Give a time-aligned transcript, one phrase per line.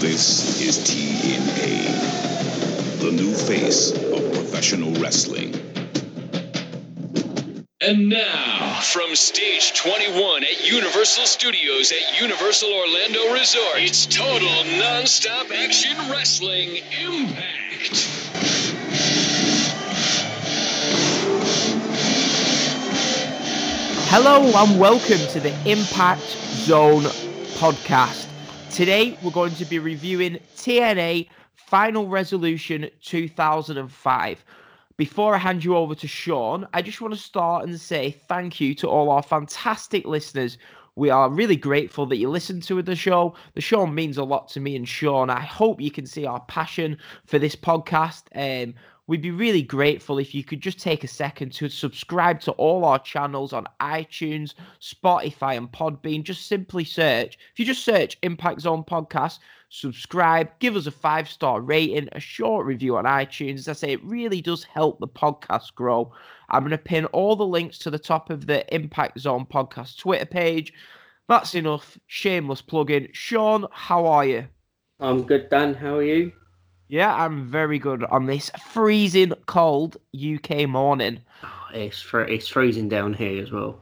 [0.00, 1.80] This is TNA,
[3.00, 5.52] the new face of professional wrestling.
[7.80, 14.48] And now, from stage 21 at Universal Studios at Universal Orlando Resort, it's total
[14.78, 18.06] non-stop action wrestling impact.
[24.10, 27.02] Hello and welcome to the Impact Zone
[27.58, 28.27] podcast.
[28.78, 34.44] Today we're going to be reviewing TNA Final Resolution 2005.
[34.96, 38.60] Before I hand you over to Sean, I just want to start and say thank
[38.60, 40.58] you to all our fantastic listeners.
[40.94, 43.34] We are really grateful that you listen to the show.
[43.54, 45.28] The show means a lot to me and Sean.
[45.28, 48.26] I hope you can see our passion for this podcast.
[48.36, 48.74] Um,
[49.08, 52.84] We'd be really grateful if you could just take a second to subscribe to all
[52.84, 56.22] our channels on iTunes, Spotify, and Podbean.
[56.22, 57.38] Just simply search.
[57.52, 59.38] If you just search Impact Zone Podcast,
[59.70, 63.60] subscribe, give us a five star rating, a short review on iTunes.
[63.60, 66.12] As I say, it really does help the podcast grow.
[66.50, 69.98] I'm going to pin all the links to the top of the Impact Zone Podcast
[69.98, 70.74] Twitter page.
[71.28, 71.98] That's enough.
[72.08, 73.08] Shameless plug-in.
[73.12, 74.48] Sean, how are you?
[75.00, 75.72] I'm good, Dan.
[75.72, 76.32] How are you?
[76.88, 81.20] Yeah, I'm very good on this freezing cold UK morning.
[81.44, 83.78] Oh, it's fr- it's freezing down here as well.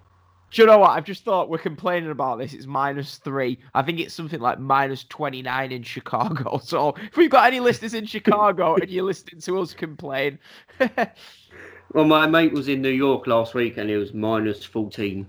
[0.50, 0.90] Do you know what?
[0.90, 2.52] I've just thought we're complaining about this.
[2.52, 3.58] It's minus three.
[3.74, 6.58] I think it's something like minus 29 in Chicago.
[6.66, 10.38] So if we've got any listeners in Chicago and you're listening to us complain.
[11.92, 15.26] well, my mate was in New York last week and it was minus 14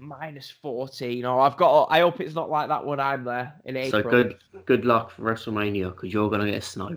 [0.00, 1.24] minus 14.
[1.24, 1.86] Oh, I've got.
[1.90, 4.02] I hope it's not like that when I'm there in April.
[4.02, 6.96] So good, good luck for WrestleMania because you're gonna get snow.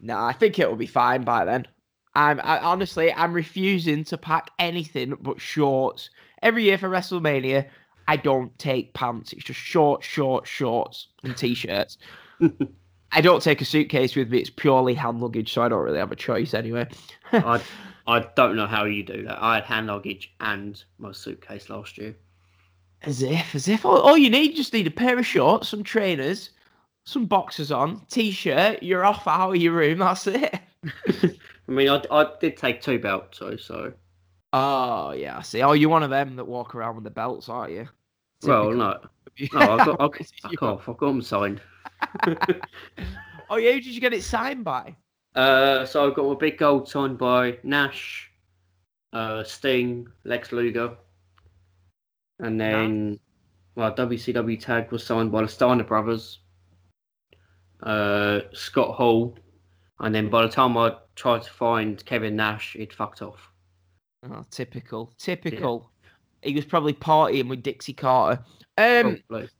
[0.00, 1.66] No, I think it will be fine by then.
[2.14, 6.10] I'm I, honestly, I'm refusing to pack anything but shorts.
[6.42, 7.68] Every year for WrestleMania,
[8.08, 9.32] I don't take pants.
[9.32, 11.98] It's just short, short, shorts and t-shirts.
[13.12, 14.38] I don't take a suitcase with me.
[14.38, 16.88] It's purely hand luggage, so I don't really have a choice anyway.
[17.32, 17.60] I
[18.10, 19.40] I don't know how you do that.
[19.40, 22.16] I had hand luggage and my suitcase last year.
[23.02, 25.84] As if, as if all, all you need, just need a pair of shorts, some
[25.84, 26.50] trainers,
[27.04, 28.82] some boxers on, t-shirt.
[28.82, 29.98] You're off out of your room.
[29.98, 30.58] That's it.
[31.08, 33.92] I mean, I, I did take two belts, so so.
[34.52, 35.62] Oh yeah, I see.
[35.62, 37.88] Oh, you're one of them that walk around with the belts, aren't you?
[38.42, 38.98] Well, no,
[39.52, 40.88] no, I got, I, I, off.
[40.88, 41.60] I got them signed.
[43.50, 44.96] oh yeah, who did you get it signed by?
[45.34, 48.30] Uh, so I got my big gold signed by Nash,
[49.12, 50.96] uh, Sting, Lex Luger,
[52.40, 53.20] and then
[53.76, 56.40] well, WCW tag was signed by the Steiner brothers,
[57.82, 59.38] uh, Scott Hall,
[60.00, 63.50] and then by the time I tried to find Kevin Nash, it fucked off.
[64.28, 65.90] Oh, typical, typical.
[66.02, 66.10] Yeah.
[66.50, 68.42] He was probably partying with Dixie Carter.
[68.78, 69.18] Um,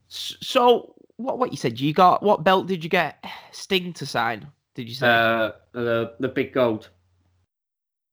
[0.09, 1.39] so what?
[1.39, 1.79] What you said?
[1.79, 4.47] You got what belt did you get Sting to sign?
[4.75, 5.07] Did you say?
[5.09, 6.91] Uh, the the big gold.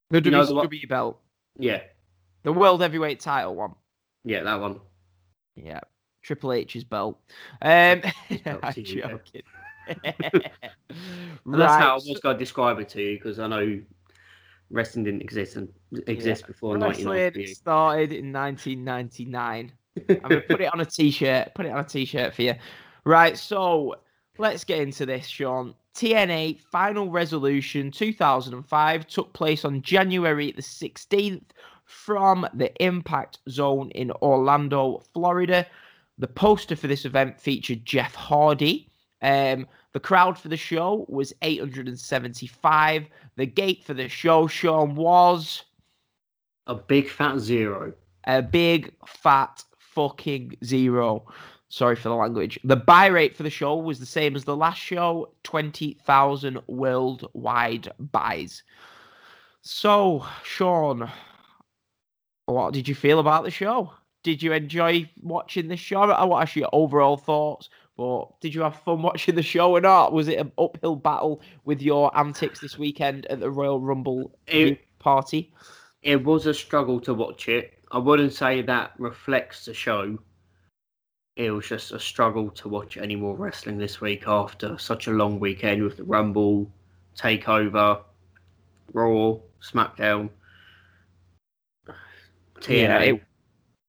[0.09, 1.19] The you WWE belt.
[1.57, 1.81] Yeah.
[2.43, 3.75] The world heavyweight title one.
[4.23, 4.79] Yeah, that one.
[5.55, 5.81] Yeah.
[6.23, 7.19] Triple H's belt.
[7.61, 8.01] Um,
[8.45, 9.41] I'm joking.
[9.87, 10.15] right.
[11.45, 13.81] That's how I was going to describe it to you because I know
[14.69, 15.69] wrestling didn't exist and
[16.07, 16.47] exist yeah.
[16.47, 19.71] before Wrestling started in 1999.
[20.09, 21.53] I'm going to put it on a t-shirt.
[21.55, 22.55] Put it on a t-shirt for you.
[23.05, 23.37] Right.
[23.37, 23.95] So
[24.37, 25.73] let's get into this, Sean.
[25.95, 31.41] TNA Final Resolution 2005 took place on January the 16th
[31.85, 35.65] from the Impact Zone in Orlando, Florida.
[36.19, 38.89] The poster for this event featured Jeff Hardy.
[39.21, 43.07] Um, the crowd for the show was 875.
[43.35, 45.63] The gate for the show, Sean, was
[46.67, 47.93] a big fat zero.
[48.25, 51.25] A big fat fucking zero.
[51.69, 52.59] Sorry for the language.
[52.63, 57.91] The buy rate for the show was the same as the last show 20,000 worldwide
[57.99, 58.63] buys.
[59.61, 61.11] So, Sean,
[62.45, 63.91] what did you feel about the show?
[64.23, 66.03] Did you enjoy watching the show?
[66.03, 69.71] I want to ask your overall thoughts, but did you have fun watching the show
[69.71, 70.13] or not?
[70.13, 74.79] Was it an uphill battle with your antics this weekend at the Royal Rumble it,
[74.99, 75.53] party?
[76.01, 77.73] It was a struggle to watch it.
[77.91, 80.17] I wouldn't say that reflects the show
[81.37, 85.11] it was just a struggle to watch any more wrestling this week after such a
[85.11, 86.69] long weekend with the Rumble,
[87.15, 88.01] Takeover,
[88.91, 90.29] Raw, SmackDown,
[92.59, 92.69] TNA.
[92.69, 93.23] Yeah, it,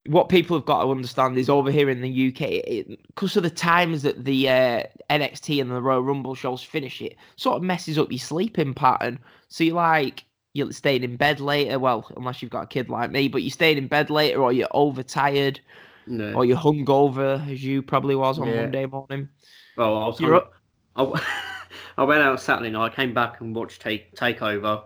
[0.08, 3.50] what people have got to understand is over here in the UK, because of the
[3.50, 7.98] times that the uh, NXT and the Royal Rumble shows finish, it sort of messes
[7.98, 9.18] up your sleeping pattern.
[9.48, 11.78] So you're like you're staying in bed later.
[11.78, 14.52] Well, unless you've got a kid like me, but you're staying in bed later or
[14.52, 15.60] you're overtired
[16.08, 16.32] No.
[16.32, 18.62] or you're hungover as you probably was on Yeah.
[18.62, 19.28] Monday morning.
[19.76, 20.20] Well, I was.
[20.20, 20.52] You're up-
[20.96, 21.22] I,
[21.99, 22.93] I went out Saturday night.
[22.93, 24.84] I came back and watched Take Takeover.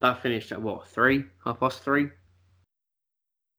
[0.00, 1.24] That finished at what three?
[1.44, 2.08] Half past three.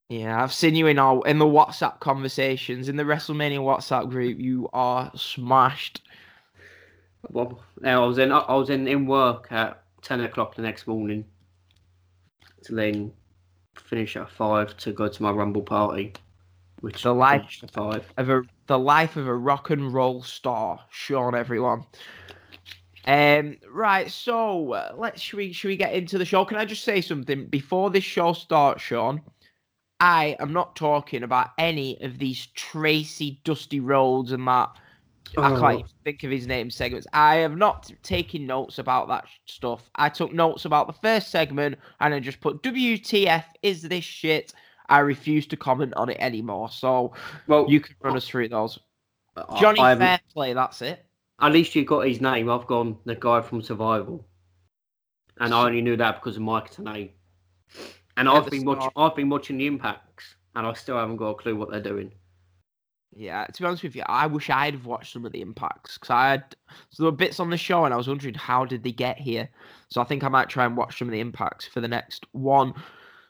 [0.10, 4.40] Yeah, I've seen you in our in the WhatsApp conversations in the WrestleMania WhatsApp group.
[4.40, 6.02] You are smashed.
[7.32, 8.32] Well, now I was in.
[8.32, 11.26] I was in in work at ten o'clock the next morning.
[12.66, 13.14] To then
[13.76, 16.14] finish at five to go to my Rumble party,
[16.82, 17.64] which The life-
[18.18, 21.36] of a the life of a rock and roll star, Sean.
[21.36, 21.86] Everyone.
[23.08, 23.58] Um.
[23.72, 24.10] Right.
[24.10, 26.44] So uh, let's should we should we get into the show?
[26.46, 29.22] Can I just say something before this show starts, Sean?
[30.00, 34.70] I am not talking about any of these Tracy Dusty Rhodes and that.
[35.38, 35.60] I Oh.
[35.60, 37.08] can't even think of his name segments.
[37.14, 39.90] I have not taken notes about that stuff.
[39.96, 44.54] I took notes about the first segment and I just put WTF is this shit.
[44.90, 46.70] I refuse to comment on it anymore.
[46.70, 47.14] So
[47.48, 48.80] Well, you can run us through those.
[49.60, 51.06] Johnny I haven't- Fairplay, that's it.
[51.42, 52.50] At least you got his name.
[52.50, 54.26] I've gone the guy from Survival,
[55.42, 57.12] and I only knew that because of Mike Tenay.
[58.16, 58.92] And At I've been start- watching.
[58.96, 62.14] I've been watching the impacts, and I still haven't got a clue what they're doing.
[63.18, 65.96] Yeah, to be honest with you, I wish I'd have watched some of the impacts
[65.98, 66.56] because I had
[66.90, 69.18] so there were bits on the show and I was wondering how did they get
[69.18, 69.50] here.
[69.90, 72.26] So I think I might try and watch some of the impacts for the next
[72.34, 72.74] one.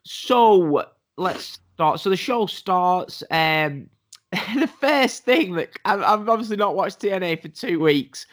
[0.04, 2.00] So let's start.
[2.00, 3.24] So the show starts.
[3.32, 3.90] Um,
[4.32, 8.26] the first thing that I've, I've obviously not watched TNA for two weeks.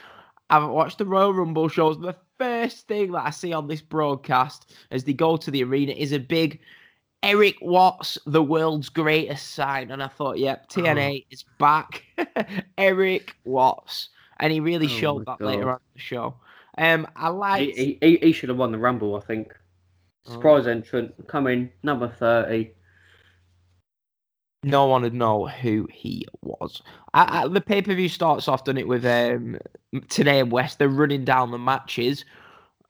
[0.50, 1.98] I haven't watched the Royal Rumble shows.
[1.98, 5.92] The first thing that I see on this broadcast as they go to the arena
[5.92, 6.60] is a big
[7.22, 9.90] Erik Watts, the world's greatest sign.
[9.90, 12.02] And I thought, yep, TNA is back.
[12.78, 14.08] Erik Watts.
[14.40, 16.34] And he really Oh showed that later on in the show.
[16.78, 19.54] Um, I like He, he, he should have won the Rumble, I think.
[20.26, 20.32] Oh.
[20.32, 22.72] Surprise entrant, come in number thirty.
[24.64, 26.80] no one would know who he was.
[27.14, 29.58] I, I, the pay per view starts off, done it with um,
[29.92, 30.78] Tenay and West.
[30.78, 32.24] They're running down the matches.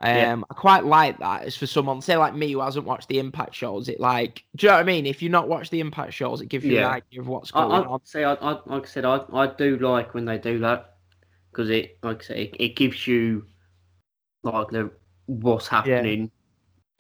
[0.00, 0.36] Um, Yeah.
[0.50, 1.46] I quite like that.
[1.46, 3.88] It's for someone, say like me, who hasn't watched the Impact shows.
[3.88, 5.06] It like, do you know what I mean?
[5.06, 6.88] If you've not watched the Impact shows, it gives you Yeah.
[6.88, 8.00] an idea of what's I, going I on.
[8.04, 10.96] say, I, I, like I said, I, I do like when they do that
[11.50, 13.46] because it, like I say, it, it gives you
[14.42, 14.90] like the
[15.24, 16.30] what's happening.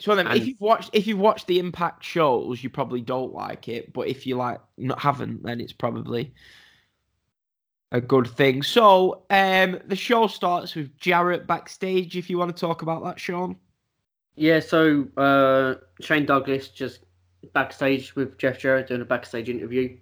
[0.02, 3.32] So then, if and- you've watched if you've watched the Impact shows, you probably don't
[3.32, 3.92] like it.
[3.92, 6.34] But if you like not haven't, then it's probably
[7.92, 8.64] a good thing.
[8.64, 12.16] So um, the show starts with Jarrett backstage.
[12.16, 13.54] If you want to talk about that, Sean.
[14.34, 17.04] Yeah, so uh, Shane Douglas just
[17.52, 19.98] backstage with Jeff Jarrett doing a backstage interview.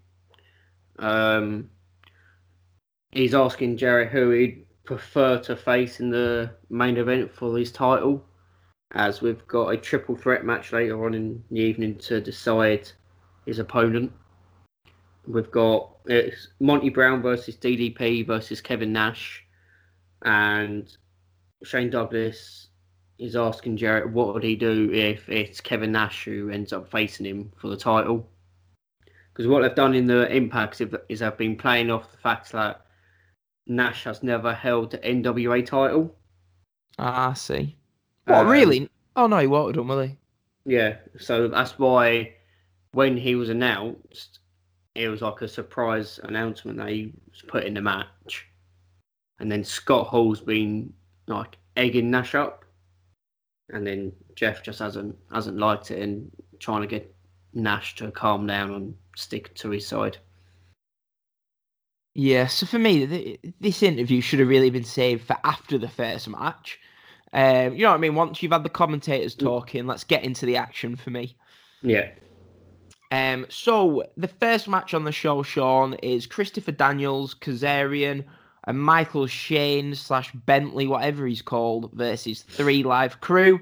[0.99, 1.69] Um,
[3.11, 8.25] he's asking Jarrett who he'd prefer to face in the main event for his title,
[8.93, 12.91] as we've got a triple threat match later on in the evening to decide
[13.47, 14.13] his opponent.
[15.27, 19.45] We've got it's Monty Brown versus DDP versus Kevin Nash,
[20.23, 20.97] and
[21.63, 22.69] Shane Douglas
[23.19, 27.27] is asking Jarrett what would he do if it's Kevin Nash who ends up facing
[27.27, 28.27] him for the title.
[29.33, 32.51] Because what they've done in the impacts is is they've been playing off the fact
[32.53, 32.87] that
[33.67, 36.17] Nash has never held the NWA title.
[36.99, 37.77] Ah, I see.
[38.25, 38.89] What Um, really?
[39.17, 40.17] Oh no, he won't have will he?
[40.65, 42.35] Yeah, so that's why
[42.93, 44.41] when he was announced,
[44.95, 48.47] it was like a surprise announcement that he was put in the match.
[49.39, 50.93] And then Scott Hall's been
[51.27, 52.65] like egging Nash up.
[53.73, 57.15] And then Jeff just hasn't hasn't liked it and trying to get
[57.55, 60.19] Nash to calm down and stick to his side.
[62.15, 62.49] Yeah.
[62.49, 66.29] So for me, th- this interview should have really been saved for after the first
[66.29, 66.79] match.
[67.33, 68.15] Um, you know what I mean?
[68.15, 69.41] Once you've had the commentators Mm.
[69.41, 71.37] talking, let's get into the action for me.
[71.83, 72.09] Yeah.
[73.13, 78.25] Um, so the first match on the show, Sean, is Christopher Daniels, Kazarian,
[78.65, 83.61] and Michael Shane slash Bentley, whatever he's called, versus three live crew.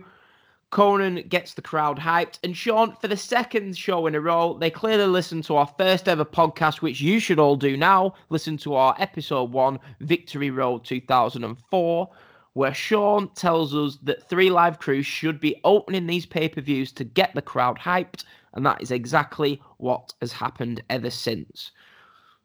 [0.71, 4.71] Konnan gets the crowd hyped, and Sean, for the second show in a row, they
[4.71, 8.13] clearly listened to our first ever podcast, which you should all do now.
[8.29, 12.11] Listen to our episode one, Victory Road 2004,
[12.59, 16.91] where Sean tells us that Three Live Crew should be opening these pay per views
[16.91, 21.71] to get the crowd hyped, and that is exactly what has happened ever since.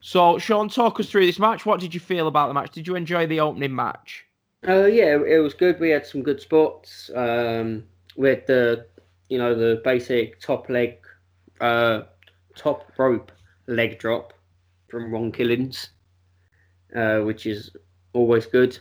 [0.02, 1.66] So, Sean, talk us through this match.
[1.66, 2.70] What did you feel about the match?
[2.70, 4.24] Did you enjoy the opening match?
[4.68, 5.80] Uh, yeah, it was good.
[5.80, 7.10] We had some good spots.
[7.16, 7.84] Um,
[8.16, 8.86] the,
[9.30, 11.00] you know, the basic top leg,
[11.60, 12.02] uh,
[12.56, 13.32] top rope
[13.66, 14.34] leg drop
[14.90, 15.90] from Ron Killings,
[16.96, 17.72] uh, which is
[18.14, 18.78] always good.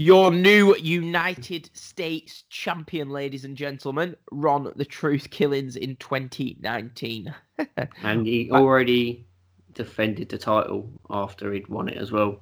[0.00, 7.34] Your new United States champion, ladies and gentlemen, Ron the Truth Killings in 2019.
[8.04, 9.26] And he already
[9.74, 12.38] defended the title after he'd won it as well.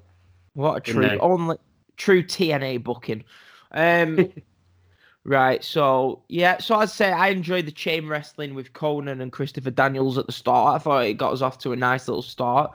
[0.53, 1.17] What a true, they?
[1.17, 1.57] only
[1.97, 3.25] true TNA booking.
[3.73, 4.31] Um,
[5.25, 5.65] right.
[5.65, 6.59] So yeah.
[6.59, 10.33] So I'd say I enjoyed the chain wrestling with Konnan and Christopher Daniels at the
[10.33, 10.75] start.
[10.75, 12.73] I thought it got us off to a nice little start.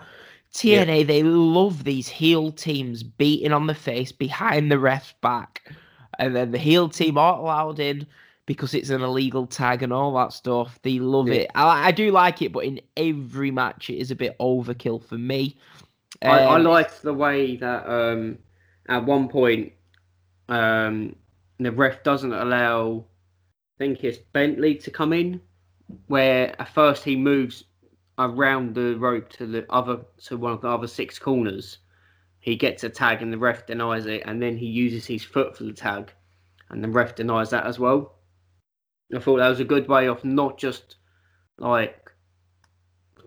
[0.54, 5.72] TNA, they love these heel teams beating on the face behind the ref's back,
[6.20, 8.08] and then the heel team aren't allowed in
[8.46, 10.80] because it's an illegal tag and all that stuff.
[10.84, 11.34] They love Yeah.
[11.34, 11.50] it.
[11.56, 15.18] I, I do like it, but in every match, it is a bit overkill for
[15.18, 15.58] me.
[16.26, 18.38] I, I Um, liked the way that um,
[18.88, 19.74] at one point
[20.50, 21.16] um,
[21.60, 23.06] the ref doesn't allow,
[23.78, 25.42] I think it's Bentley to come in,
[26.08, 27.66] where at first he moves
[28.18, 31.80] around the rope to the other to one of the other six corners.
[32.40, 35.56] He gets a tag and the ref denies it, and then he uses his foot
[35.56, 36.12] for the tag,
[36.70, 38.16] and the ref denies that as well.
[39.16, 40.96] I thought that was a good way of not just
[41.58, 42.10] like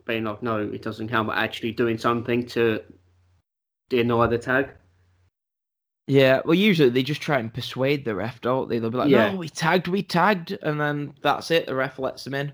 [0.07, 2.81] being like, no, it doesn't count, but actually doing something to
[3.89, 4.71] deny the tag.
[6.07, 8.79] Yeah, well, usually they just try and persuade the ref, don't they?
[8.79, 9.31] They'll be like, Yeah.
[9.31, 11.67] "No, we tagged, we tagged," and then that's it.
[11.67, 12.53] The ref lets them in.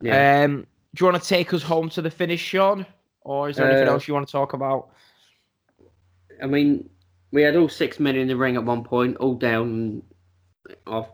[0.00, 0.42] Yeah.
[0.44, 2.86] Um, do you want to take us home to the finish, Sean,
[3.22, 4.90] or is there anything Uh, else you want to talk about?
[6.42, 6.88] I mean,
[7.32, 10.02] we had all six men in the ring at one point, all down.
[10.86, 11.04] I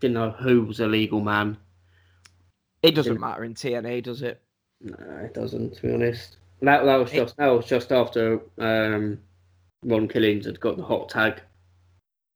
[0.00, 1.56] didn't know who was a legal man.
[2.82, 3.20] It doesn't yeah.
[3.20, 4.40] matter in TNA, does it?
[4.80, 4.94] No,
[5.24, 6.36] it doesn't, to be honest.
[6.62, 9.18] That, that was It- just that was just after um,
[9.84, 11.40] Ron Killings had got the hot tag.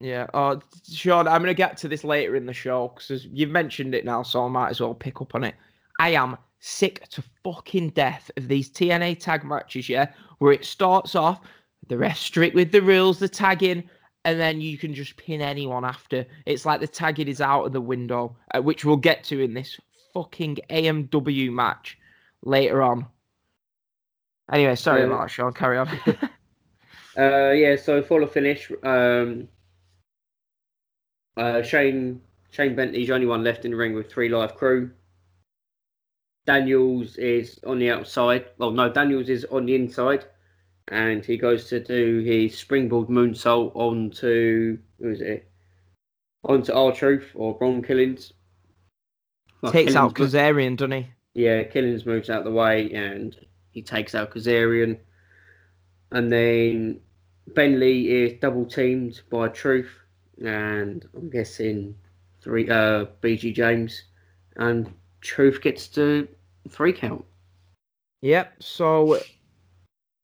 [0.01, 0.27] Yeah.
[0.35, 0.61] Oh,
[0.93, 4.23] Sean, I'm gonna get to this later in the show because you've mentioned it now,
[4.25, 5.55] so I might as well pick up on it.
[6.01, 10.07] I am sick to fucking death of these TNA tag matches, yeah,
[10.39, 11.41] where it starts off,
[11.89, 13.83] the rest strict with the rules, the tagging,
[14.25, 16.25] and then you can just pin anyone after.
[16.47, 19.55] It's like the tagging is out of the window, uh, which we'll get to in
[19.55, 19.77] this
[20.15, 21.99] fucking AMW match
[22.45, 23.07] later on.
[24.53, 25.53] Anyway, sorry that, Sean.
[25.53, 25.89] Carry on.
[27.15, 29.47] Uh, yeah, so the finish, um,
[31.37, 34.91] uh, Shane Shane Bentley's the only one left in the ring with three live crew.
[36.47, 38.47] Daniels is on the outside.
[38.59, 40.25] Well, no, Daniels is on the inside,
[40.89, 45.49] and he goes to do his springboard moonsault onto who is it?
[46.45, 48.33] Onto our truth or Ron Killings.
[49.61, 51.07] Well, Takes out Killings- Kazarian, doesn't he?
[51.35, 53.37] yeah, Killings moves out the way and
[53.71, 54.99] he takes out Kazarian.
[56.11, 57.01] And then
[57.55, 59.91] Bentley is double teamed by Truth
[60.45, 61.95] and I'm guessing
[62.43, 64.03] three uh BG James
[64.57, 66.29] and Truth gets to
[66.69, 67.25] three count.
[68.21, 68.63] Yep.
[68.63, 69.19] So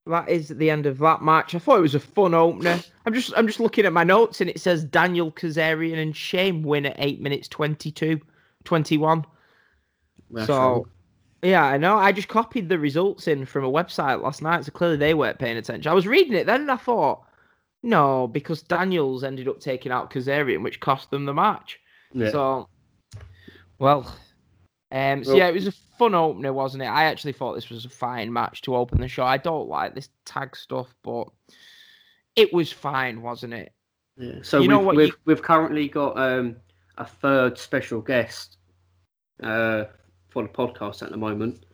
[0.06, 1.54] that is the end of that match.
[1.54, 2.80] I thought it was a fun opener.
[3.06, 6.62] I'm just I'm just looking at my notes and it says Daniel Kazarian and Shane
[6.62, 8.20] win at eight minutes 22,
[8.64, 9.24] 21.
[10.30, 10.84] That's so wrong.
[11.42, 11.96] yeah, I know.
[11.96, 15.38] I just copied the results in from a website last night, so clearly they weren't
[15.38, 15.90] paying attention.
[15.90, 17.24] I was reading it then and I thought,
[17.82, 21.78] no, because Daniels ended up taking out Kazarian, which cost them the match.
[22.12, 22.30] yeah.
[22.30, 22.68] So,
[23.78, 24.12] well,
[24.90, 26.86] um, so Well- yeah, it was a fun opener, wasn't it?
[26.86, 29.24] I actually thought this was a fine match to open the show.
[29.24, 31.28] I don't like this tag stuff, but
[32.36, 33.72] it was fine, wasn't it?
[34.16, 34.38] Yeah.
[34.42, 36.56] So You know we've, what we've, you- we've currently got um,
[36.96, 38.56] a third special guest
[39.42, 39.84] uh,
[40.28, 41.64] for the podcast at the moment.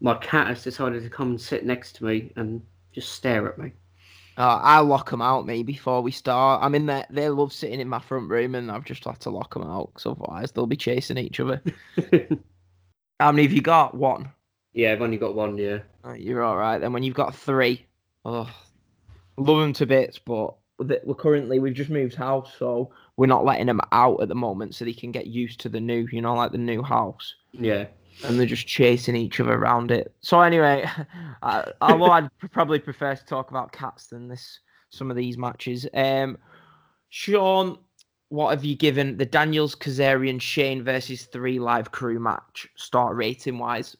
[0.00, 3.58] My cat has decided to come and sit next to me and just stare at
[3.58, 3.72] me.
[4.38, 6.62] Uh, I'll lock them out, me, before we start.
[6.62, 9.30] I mean, they they love sitting in my front room, and I've just had to
[9.30, 11.60] lock them out, because otherwise they'll be chasing each other.
[13.20, 13.96] How many have you got?
[13.96, 14.30] One.
[14.72, 15.58] yeah, I've only got one.
[15.58, 16.78] Yeah, Oh, you're all right.
[16.78, 17.84] Then when you've got three,
[18.24, 18.48] oh,
[19.36, 23.66] love them to bits, but we're currently we've just moved house, so we're not letting
[23.66, 26.34] them out at the moment, so they can get used to the new, you know,
[26.36, 27.86] like the new house, yeah.
[28.24, 30.14] And they're just chasing each other around it.
[30.20, 30.88] So anyway,
[31.42, 34.60] I, although I'd probably prefer to talk about cats than this,
[34.90, 35.86] some of these matches.
[35.94, 36.38] Um,
[37.10, 37.78] Sean,
[38.28, 43.58] what have you given the Daniels Kazarian Shane versus three live crew match start rating
[43.58, 43.96] wise?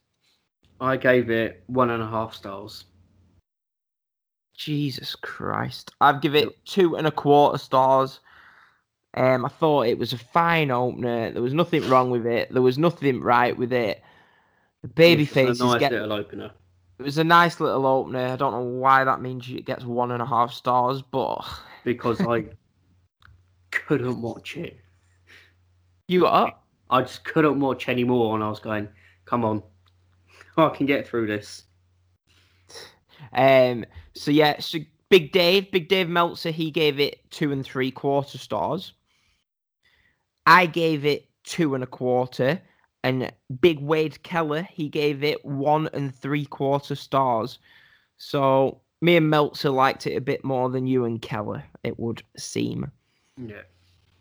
[0.80, 2.84] I gave it one and a half stars.
[4.56, 5.92] Jesus Christ.
[6.00, 8.20] I've give it two and a quarter stars.
[9.14, 11.30] Um, I thought it was a fine opener.
[11.30, 12.52] There was nothing wrong with it.
[12.52, 14.02] There was nothing right with it.
[14.82, 15.92] The baby It's faces a nice get.
[15.92, 16.50] little opener.
[16.98, 18.26] It was a nice little opener.
[18.28, 21.44] I don't know why that means it gets one and a half stars, but
[21.84, 22.46] because I
[23.70, 24.78] couldn't watch it.
[26.08, 28.88] you got I just couldn't watch anymore, and I was going,
[29.26, 29.62] "Come on,
[30.56, 31.64] I can get through this."
[33.32, 33.84] Um.
[34.14, 34.58] So yeah.
[34.60, 34.78] So
[35.10, 38.92] Big Dave, Big Dave Meltzer, he gave it two and three quarter stars.
[40.46, 42.60] I gave it two and a quarter,
[43.04, 47.58] and Big Wade Keller, he gave it one and three quarter stars.
[48.16, 52.22] So me and Meltzer liked it a bit more than you and Keller, it would
[52.36, 52.90] seem.
[53.36, 53.62] Yeah.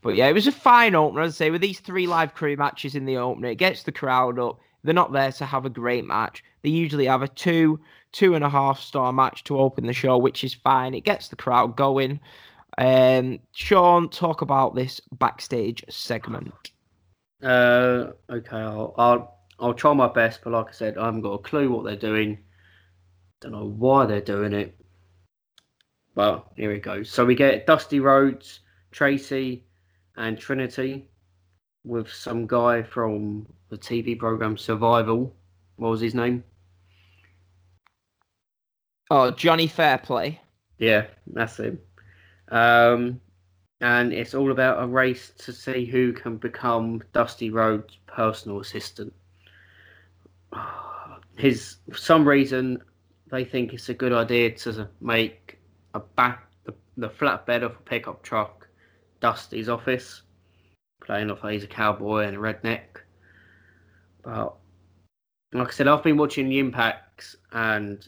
[0.02, 2.96] But yeah, it was a fine opener, I'd say, with these three live crew matches
[2.96, 3.50] in the opener.
[3.50, 4.60] It gets the crowd up.
[4.84, 6.44] They're not there to have a great match.
[6.62, 7.80] They usually have a two,
[8.12, 10.94] two and a half star match to open the show, which is fine.
[10.94, 12.20] It gets the crowd going.
[12.78, 16.72] Um, Sean, talk about this backstage segment.
[17.42, 21.34] Uh, okay, I'll, I'll I'll try my best, but like I said, I haven't got
[21.34, 22.40] a clue what they're doing.
[23.42, 24.76] Don't know why they're doing it.
[26.16, 27.04] Well, here we go.
[27.04, 29.66] So we get Dusty Rhodes, Tracy,
[30.16, 31.10] and Trinity
[31.84, 35.36] with some guy from the TV program Survival.
[35.78, 36.44] What was his name?
[39.10, 40.40] Oh, Johnny Fairplay.
[40.80, 41.80] Yeah, that's him.
[42.50, 43.22] Um,
[43.82, 49.14] and it's all about a race to see who can become Dusty Rhodes' personal assistant.
[51.38, 52.82] His for some reason
[53.30, 55.60] they think it's a good idea to make
[55.94, 58.68] a back the, the flatbed of a pickup truck
[59.20, 60.22] Dusty's office,
[61.04, 63.02] playing off he's a cowboy and a redneck.
[64.24, 64.56] But
[65.54, 68.08] like I said, I've been watching the impacts, and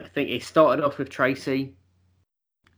[0.00, 1.74] I think it started off with Tracy,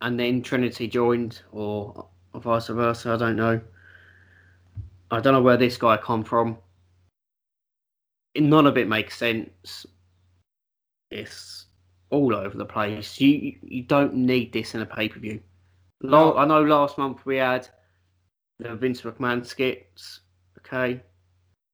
[0.00, 3.12] and then Trinity joined, or vice versa.
[3.12, 3.60] I don't know.
[5.10, 6.58] I don't know where this guy come from.
[8.36, 9.86] None of it makes sense.
[11.10, 11.66] It's
[12.10, 13.20] all over the place.
[13.20, 15.40] You you don't need this in a pay per view.
[16.04, 17.68] I know last month we had
[18.58, 20.20] the Vince McMahon skits.
[20.58, 21.00] Okay,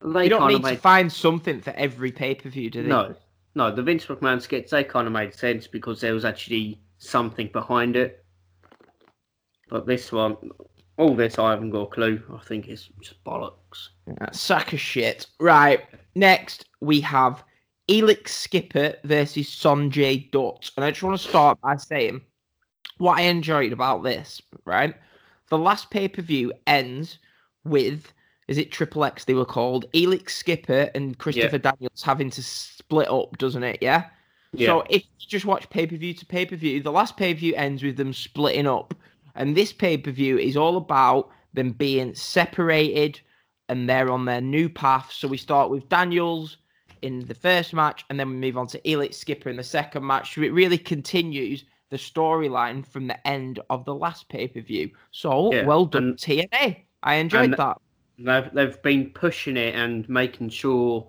[0.05, 2.89] they You don't need of to find something for every pay per view, do they?
[2.89, 3.15] no,
[3.55, 3.75] no.
[3.75, 7.97] The Vince McMahon skits they kind of made sense because there was actually something behind
[7.97, 8.25] it.
[9.69, 10.37] But this one,
[10.97, 12.23] all this, I haven't got a clue.
[12.33, 13.89] I think it's just bollocks.
[14.21, 15.27] Uh, Sack of shit.
[15.41, 15.81] Right.
[16.15, 17.43] Next, we have
[17.89, 20.71] Elix Skipper versus Sonjay Dutt.
[20.77, 22.21] And I just want to start by saying
[22.99, 24.95] what I enjoyed about this, right?
[25.49, 27.19] The last pay per view ends
[27.65, 28.13] with,
[28.49, 29.87] is it Triple X they were called?
[29.93, 33.79] Elix Skipper and Christopher Daniels having to split up, doesn't it?
[33.81, 34.07] Yeah?
[34.59, 37.33] So if you just watch pay per view to pay per view, the last pay
[37.35, 38.95] per view ends with them splitting up,
[39.35, 43.21] and this pay per view is all about them being separated,
[43.69, 45.11] and they're on their new path.
[45.13, 46.59] So we start with Daniels
[47.01, 50.07] in the first match, and then we move on to Elix Skipper in the second
[50.07, 50.35] match.
[50.35, 54.91] So it really continues the storyline from the end of the last pay per view.
[55.13, 56.85] So Yeah, well done, and- TNA.
[57.03, 57.79] I enjoyed that.
[58.19, 61.09] They've they've been pushing it and making sure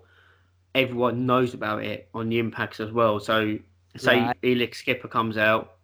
[0.75, 3.19] everyone knows about it on the impacts as well.
[3.19, 3.57] So
[3.97, 4.41] say Right.
[4.41, 5.75] Elix Skipper comes out.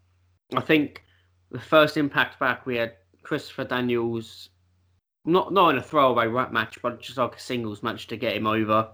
[0.56, 1.04] I think
[1.52, 4.50] the first impact back we had Christopher Daniels
[5.26, 8.36] not not in a throwaway rap match, but just like a singles match to get
[8.36, 8.90] him over.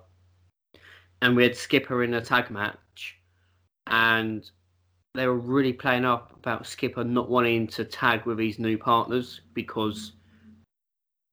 [1.21, 3.17] And we had Skipper in a tag match.
[3.87, 4.49] And
[5.13, 9.41] they were really playing up about Skipper not wanting to tag with his new partners
[9.53, 10.13] because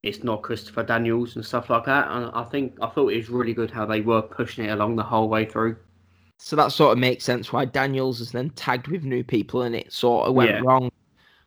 [0.03, 2.09] it's not Christopher Daniels and stuff like that.
[2.11, 4.97] And I think I thought it was really good how they were pushing it along
[4.97, 5.77] the whole way through.
[6.39, 9.77] So that sort of makes sense why Daniels is then tagged with new people and
[9.77, 10.61] it sort of went Yeah.
[10.61, 10.91] wrong.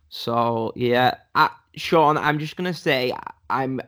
[0.09, 3.13] So yeah, I, Sean, I'm just gonna say
[3.49, 3.81] I'm.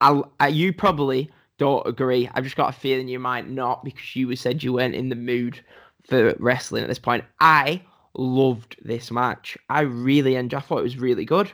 [0.00, 2.28] I'll, I, you probably don't agree.
[2.34, 5.14] I've just got a feeling you might not because you said you weren't in the
[5.14, 5.60] mood
[6.08, 7.22] for wrestling at this point.
[7.38, 7.82] I
[8.14, 9.56] loved this match.
[9.68, 10.58] I really enjoyed.
[10.58, 11.52] I thought it was really good.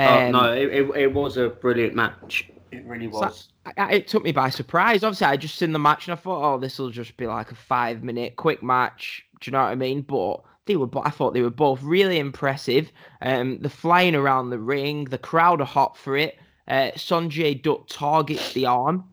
[0.00, 2.50] Oh, Um, no, it, it, it was a brilliant match.
[2.72, 3.48] It really So- was.
[3.66, 5.04] I- I- it took me by surprise.
[5.04, 7.50] Obviously, I just seen the match and I thought, oh, this will just be like
[7.52, 9.24] a five minute quick match.
[9.40, 10.02] Do you know what I mean?
[10.02, 12.90] But they were, I thought they were both really impressive.
[13.20, 16.38] Um, the flying around the ring, the crowd are hot for it.
[16.68, 19.04] Uh, Sonjay Dutt targets the arm.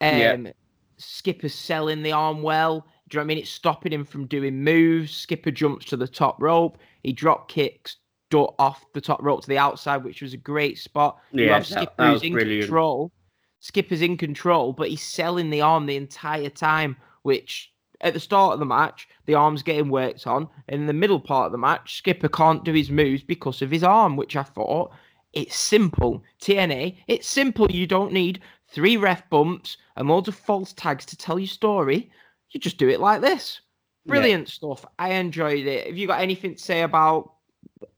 [0.00, 0.52] Um, Yeah.
[0.98, 2.80] Skipper's selling the arm well.
[3.08, 3.38] Do you know what I mean?
[3.38, 5.12] It's stopping him from doing moves.
[5.14, 6.78] Skipper jumps to the top rope.
[7.02, 7.96] He drop kicks
[8.30, 11.18] Dutt off the top rope to the outside, which was a great spot.
[11.32, 12.62] you Yeah, have that- Skipper that who's in brilliant.
[12.64, 13.12] control.
[13.60, 18.52] Skipper's in control, but he's selling the arm the entire time, which at the start
[18.52, 20.48] of the match, the arm's getting worked on.
[20.68, 23.82] In the middle part of the match, Skipper can't do his moves because of his
[23.82, 24.92] arm, which I thought
[25.32, 26.22] it's simple.
[26.40, 27.70] TNA, it's simple.
[27.70, 32.10] You don't need three ref bumps and loads of false tags to tell your story.
[32.50, 33.60] You just do it like this.
[34.04, 34.10] Yeah.
[34.12, 34.84] Brilliant stuff.
[34.98, 35.86] I enjoyed it.
[35.86, 37.32] Have you got anything to say about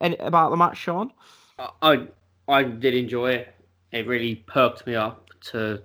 [0.00, 1.12] any, about the match, Sean?
[1.82, 2.06] I,
[2.46, 3.54] I did enjoy it.
[3.92, 5.82] It really perked me up to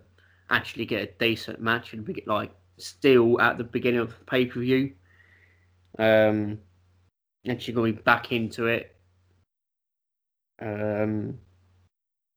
[0.49, 4.45] actually get a decent match and be like still at the beginning of the pay
[4.45, 4.93] per view.
[5.97, 6.59] Um,
[7.47, 8.95] actually going back into it.
[10.61, 11.39] Um,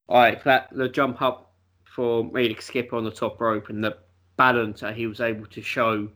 [0.09, 1.53] all right, that the jump up
[1.85, 3.97] for Elix Skipper on the top rope and the
[4.37, 6.09] balance that he was able to show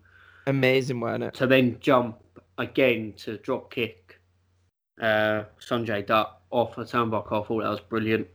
[0.47, 1.35] Amazing, weren't it?
[1.35, 2.19] to then jump
[2.59, 4.00] again to drop kick
[5.01, 7.43] uh, Sonjay Dutt off a turnbuckle.
[7.43, 8.27] I thought that was brilliant.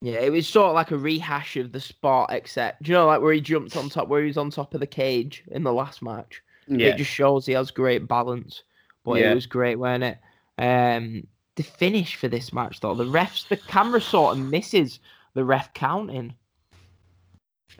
[0.00, 3.20] Yeah, it was sort of like a rehash of the spot, except you know, like
[3.20, 5.72] where he jumped on top, where he was on top of the cage in the
[5.72, 6.42] last match.
[6.66, 8.62] Yeah, It just shows he has great balance.
[9.04, 9.32] But Yeah.
[9.32, 10.18] it was great, weren't it?
[10.58, 15.00] Um, the finish for this match, though, the refs, the camera sort of misses
[15.34, 16.34] the ref counting.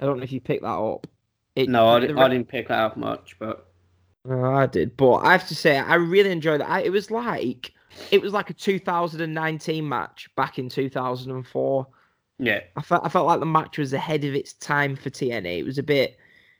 [0.00, 1.06] I don't know if you picked that up.
[1.54, 3.71] It, no, I, the di- ref- I didn't pick that up much, but
[4.28, 6.68] Oh, I did, but I have to say I really enjoyed it.
[6.68, 7.72] I, it was like
[8.10, 11.86] it was like a 2019 match back in 2004.
[12.38, 15.58] yeah, I felt I felt like the match was ahead of its time for TNA.
[15.58, 16.16] It was a bit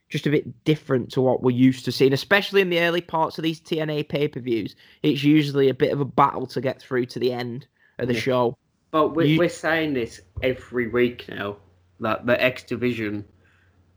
[0.08, 3.38] just a bit different to what we're used to seeing, especially in the early parts
[3.38, 4.74] of these TNA pay per views.
[5.02, 7.66] It's usually a bit of a battle to get through to the end
[7.98, 8.20] of the Yeah.
[8.20, 8.58] show.
[8.90, 11.56] but we're, You- we're saying this every week now
[12.00, 13.24] that the X division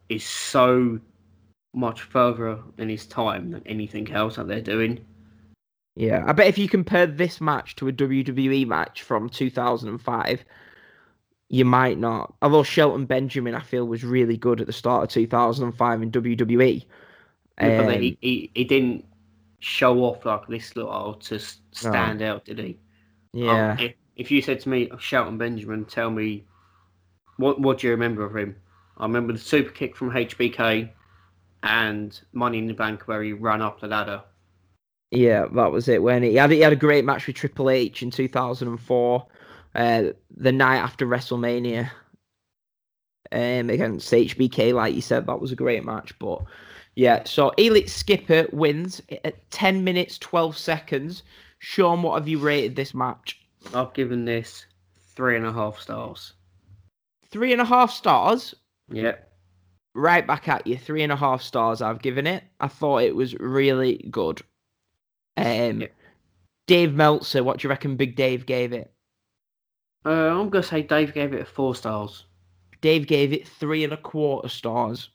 [0.07, 0.99] is so
[1.75, 5.05] much further in his time than anything else that they're doing.
[5.95, 10.43] Yeah, I bet if you compare this match to a WWE match from 2005,
[11.49, 12.33] you might not.
[12.41, 16.85] Although Shelton Benjamin, I feel, was really good at the start of 2005 in WWE.
[17.61, 19.05] Yeah, but Um, he, he, he didn't
[19.59, 21.39] show off like this little to
[21.71, 22.77] stand out, did he?
[23.35, 26.43] Um, yeah, if, if you said to me, Shelton Benjamin, tell me
[27.37, 28.55] what what do you remember of him?
[28.97, 30.89] I remember the super kick from HBK
[31.65, 34.23] and Money in the Bank where he ran up the ladder.
[35.11, 36.01] yeah, that was it.
[36.01, 39.27] When he had he had a great match with Triple H in 2004,
[39.75, 40.03] uh,
[40.37, 41.89] the night after WrestleMania,
[43.31, 44.73] um, against HBK.
[44.73, 46.17] Like you said, that was a great match.
[46.19, 46.43] But
[46.95, 51.23] yeah, so Elix Skipper wins at 10 minutes 12 seconds.
[51.59, 53.41] Sean, what have you rated this match?
[53.73, 54.65] I've given this
[55.15, 56.33] three and a half stars.
[57.31, 58.53] Three and a half stars.
[58.91, 59.31] Yep.
[59.95, 60.77] Right back at you.
[60.77, 61.81] Three and a half stars.
[61.81, 62.43] I've given it.
[62.59, 64.41] I thought it was really good.
[65.37, 65.87] Um, Yeah.
[66.67, 67.43] Dave Meltzer.
[67.43, 67.95] What do you reckon?
[67.95, 68.91] Big Dave gave it.
[70.05, 72.25] Uh, I'm gonna say Dave gave it four stars.
[72.81, 75.09] Dave gave it three and a quarter stars.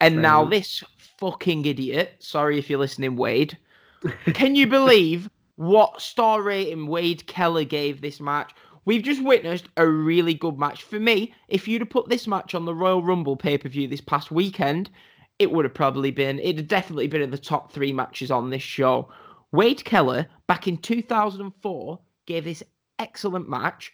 [0.00, 0.50] And Fair now enough.
[0.50, 0.84] this
[1.18, 2.16] fucking idiot.
[2.18, 3.56] Sorry if you're listening, Wade.
[4.34, 8.52] Can you believe what star rating Wade Keller gave this match?
[8.86, 10.84] We've just witnessed a really good match.
[10.84, 13.88] For me, if you'd have put this match on the Royal Rumble pay per view
[13.88, 14.90] this past weekend,
[15.38, 18.48] it would have probably been, it'd have definitely been in the top three matches on
[18.48, 19.08] this show.
[19.52, 22.62] Wade Keller, back in 2004, gave this
[22.98, 23.92] excellent match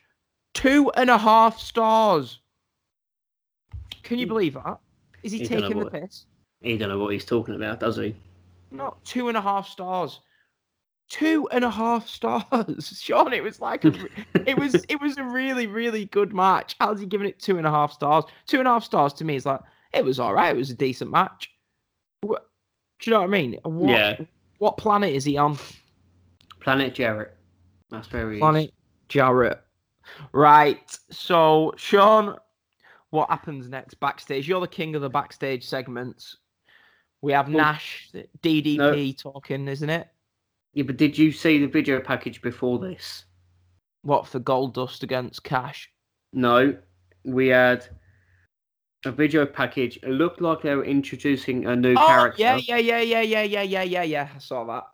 [0.55, 2.41] two and a half stars.
[4.03, 4.79] Can you believe that?
[5.23, 6.27] Is he, he taking the piss?
[6.61, 8.15] He don't know what he's talking about, does he?
[8.71, 10.21] Not two and a half stars.
[11.09, 13.33] Two and a half stars, Sean.
[13.33, 13.93] It was like a,
[14.47, 16.77] it was it was a really really good match.
[16.81, 18.25] How's he giving it two and a half stars?
[18.47, 19.61] Two and a half stars to me is like
[19.93, 20.55] it was all right.
[20.55, 21.51] It was a decent match.
[22.23, 22.49] What,
[23.01, 23.59] do you know what I mean?
[23.65, 24.17] What, Yeah.
[24.59, 25.59] What planet is he on?
[26.61, 27.37] Planet Jarrett.
[27.91, 28.73] That's very Planet
[29.09, 29.61] Jarrett.
[30.33, 30.99] Right.
[31.11, 32.37] So Sean,
[33.11, 34.49] what happens next backstage?
[34.49, 36.39] You're the king of the backstage segments.
[37.21, 38.11] We have Nash,
[38.43, 40.09] DDP talking, isn't it?
[40.75, 43.25] Yeah, but did you see the video package before this?
[44.03, 45.91] What for Gold Dust against Cash?
[46.33, 46.77] No,
[47.25, 47.87] we had
[49.05, 49.99] a video package.
[50.03, 52.41] It looked like they were introducing a new Oh, character.
[52.43, 54.29] yeah, yeah, yeah, yeah, yeah, yeah, yeah, yeah, yeah.
[54.35, 54.85] I saw that.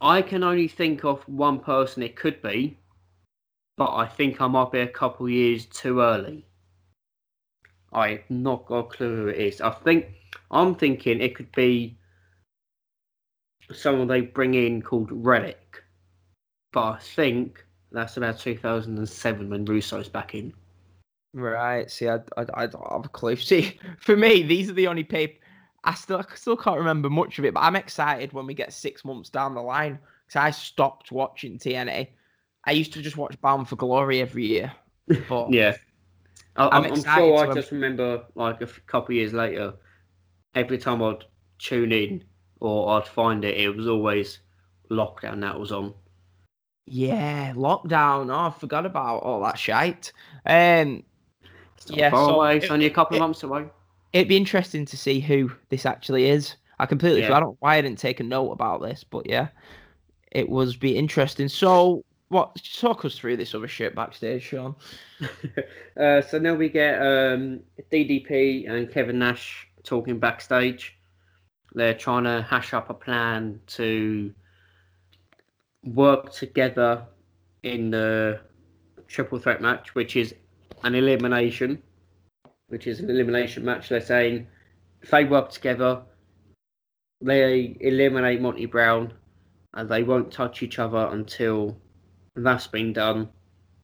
[0.00, 2.76] I can only think of one person it could be,
[3.76, 6.46] but I think I might be a couple years too early.
[7.92, 9.60] I've not got a clue who it is.
[9.60, 10.06] I think
[10.50, 11.96] I'm thinking it could be
[13.72, 15.82] someone they bring in called Relic,
[16.72, 20.52] but I think that's about 2007 when Russo's back in.
[21.32, 21.90] Right.
[21.90, 23.36] See, I, I, I don't have a clue.
[23.36, 25.40] See, for me, these are the only paper.
[25.82, 28.72] I still, I still can't remember much of it, but I'm excited when we get
[28.72, 32.08] six months down the line because I stopped watching TNA.
[32.64, 34.72] I used to just watch Bound for Glory every year,
[35.28, 35.76] but Yeah.
[36.56, 39.74] I, I'm I'm, I'm excited sure I just remember, like, a f- couple years later,
[40.54, 41.24] every time I'd
[41.58, 42.24] tune in
[42.60, 44.38] or I'd find it, it was always
[44.90, 45.94] lockdown that was on.
[46.86, 48.30] yeah, lockdown.
[48.30, 50.12] Oh, I forgot about all that shite.
[50.46, 51.02] Um,
[51.76, 52.56] It's Yeah, far so away.
[52.56, 53.66] It's it- only a couple it- of months away.
[54.12, 56.56] it'd be interesting to see who this actually is.
[56.78, 57.26] I completely Yeah.
[57.28, 57.36] forgot.
[57.36, 59.48] I don't why I didn't take a note about this, but yeah,
[60.32, 61.48] it was be interesting.
[61.48, 62.56] So, what?
[62.78, 64.74] Talk us through this other shit backstage, Sean.
[66.00, 67.60] uh, so now we get um,
[67.92, 70.96] DDP and Kevin Nash talking backstage.
[71.74, 74.32] They're trying to hash up a plan to
[75.84, 77.04] work together
[77.62, 78.40] in the
[79.08, 80.34] triple threat match, which is
[80.82, 81.82] an elimination,
[82.68, 83.88] which is an elimination match.
[83.88, 84.46] They're saying
[85.02, 86.02] if they work together,
[87.20, 89.12] they eliminate Monty Brown,
[89.72, 91.76] and they won't touch each other until
[92.36, 93.28] that's been done,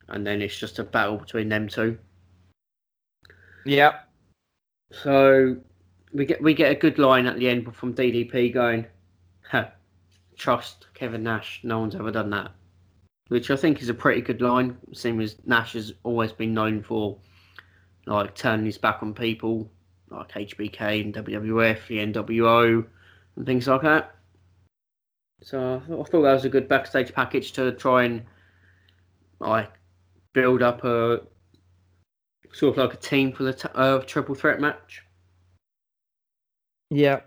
[0.08, 1.98] and then it's just a battle between them two.
[3.66, 4.08] Yep.
[4.92, 5.56] So
[6.12, 8.86] we get we get a good line at the end from DDP going,
[9.42, 9.68] huh,
[10.36, 11.60] "Trust Kevin Nash.
[11.62, 12.52] No one's ever done that,"
[13.28, 14.76] which I think is a pretty good line.
[14.92, 17.18] Seeing as Nash has always been known for
[18.06, 19.70] like turning his back on people
[20.10, 22.84] like HBK and WWF, the NWO,
[23.36, 24.14] and things like that.
[25.42, 28.22] So I thought, that was a good backstage package to try and
[29.38, 29.70] like
[30.32, 31.22] build up a
[32.52, 35.02] sort of like a team for the uh, triple threat match.
[36.90, 37.20] Yeah.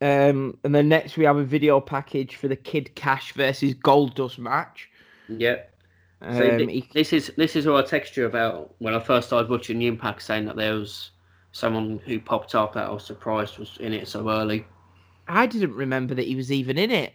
[0.00, 4.38] Um, and then next we have a video package for the Kid Cash versus Goldust
[4.38, 4.88] match.
[5.28, 5.62] Yeah.
[6.20, 9.50] Um, So this is this is what I texted you about when I first started
[9.50, 11.10] watching the Impact, saying that there was
[11.52, 14.66] someone who popped up that I was surprised was in it so early.
[15.28, 17.14] I didn't remember that he was even in it,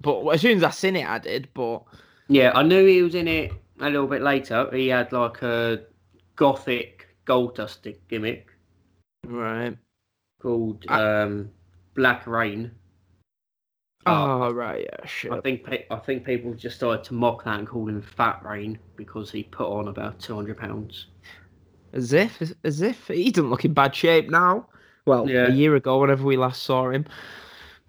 [0.00, 1.48] but as soon as I seen it, I did.
[1.54, 1.82] But
[2.28, 4.68] Yeah, I knew he was in it a little bit later.
[4.72, 5.80] He had like a
[6.36, 8.50] gothic Goldust gimmick
[9.26, 9.76] right.
[10.40, 11.50] Called I- um,
[11.94, 12.72] Black Reign.
[14.06, 17.86] Oh right, yeah, I think I think people just started to mock that and call
[17.86, 21.08] him Fat Rain because he put on about two hundred pounds.
[21.92, 24.68] As if, as if he doesn't look in bad shape now.
[25.06, 25.48] Well, Yeah.
[25.48, 27.04] a year ago, whenever we last saw him.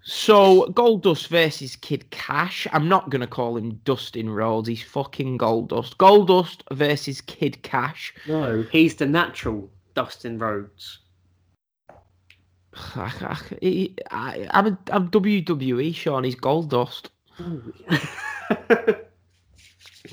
[0.02, 2.66] So Goldust versus Kid Cash.
[2.72, 4.68] I'm not gonna call him Dustin Rhodes.
[4.68, 5.96] He's fucking Goldust.
[5.96, 8.12] Goldust versus Kid Cash.
[8.26, 10.98] No, he's the natural Dustin Rhodes.
[12.74, 16.24] I, I, he- I, I'm, a, I'm WWE, Sean.
[16.24, 17.06] He's Goldust.
[17.38, 17.46] Do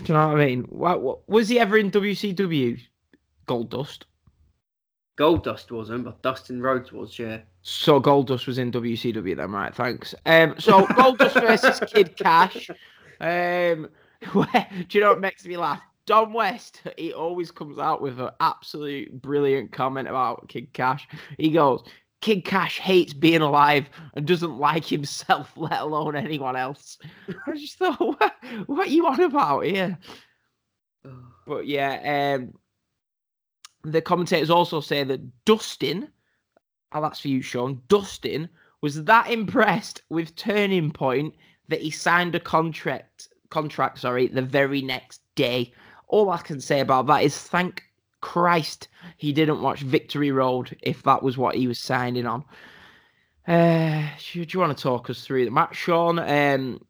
[0.05, 0.63] you know what I mean?
[0.63, 2.79] What, what was he ever in WCW?
[3.47, 4.03] Goldust.
[5.17, 7.39] Goldust wasn't, but Dustin Rhodes was, yeah.
[7.61, 9.75] So Goldust was in WCW then, right?
[9.75, 10.15] Thanks.
[10.25, 12.69] Um, so Goldust versus Kid Cash.
[13.19, 13.89] Um,
[14.33, 15.81] where, do you know what makes me laugh?
[16.05, 21.07] Don West, he always comes out with an absolute brilliant comment about Kid Cash.
[21.37, 21.83] He goes,
[22.21, 26.97] Kid Cash hates being alive and doesn't like himself, let alone anyone else.
[27.47, 28.33] I just thought, what,
[28.65, 29.97] what are you on about here?
[31.47, 32.53] But yeah, um,
[33.83, 36.09] the commentators also say that Dustin,
[36.91, 37.81] oh, that's for you, Sean.
[37.87, 38.49] Dustin
[38.81, 41.35] was that impressed with Turning Point
[41.69, 43.29] that he signed a contract.
[43.49, 45.73] Contract, sorry, the very next day.
[46.07, 47.83] All I can say about that is thank
[48.21, 52.43] Christ he didn't watch Victory Road if that was what he was signing on.
[53.47, 56.19] Uh, do you want to talk us through the match, Sean?
[56.19, 56.81] Um,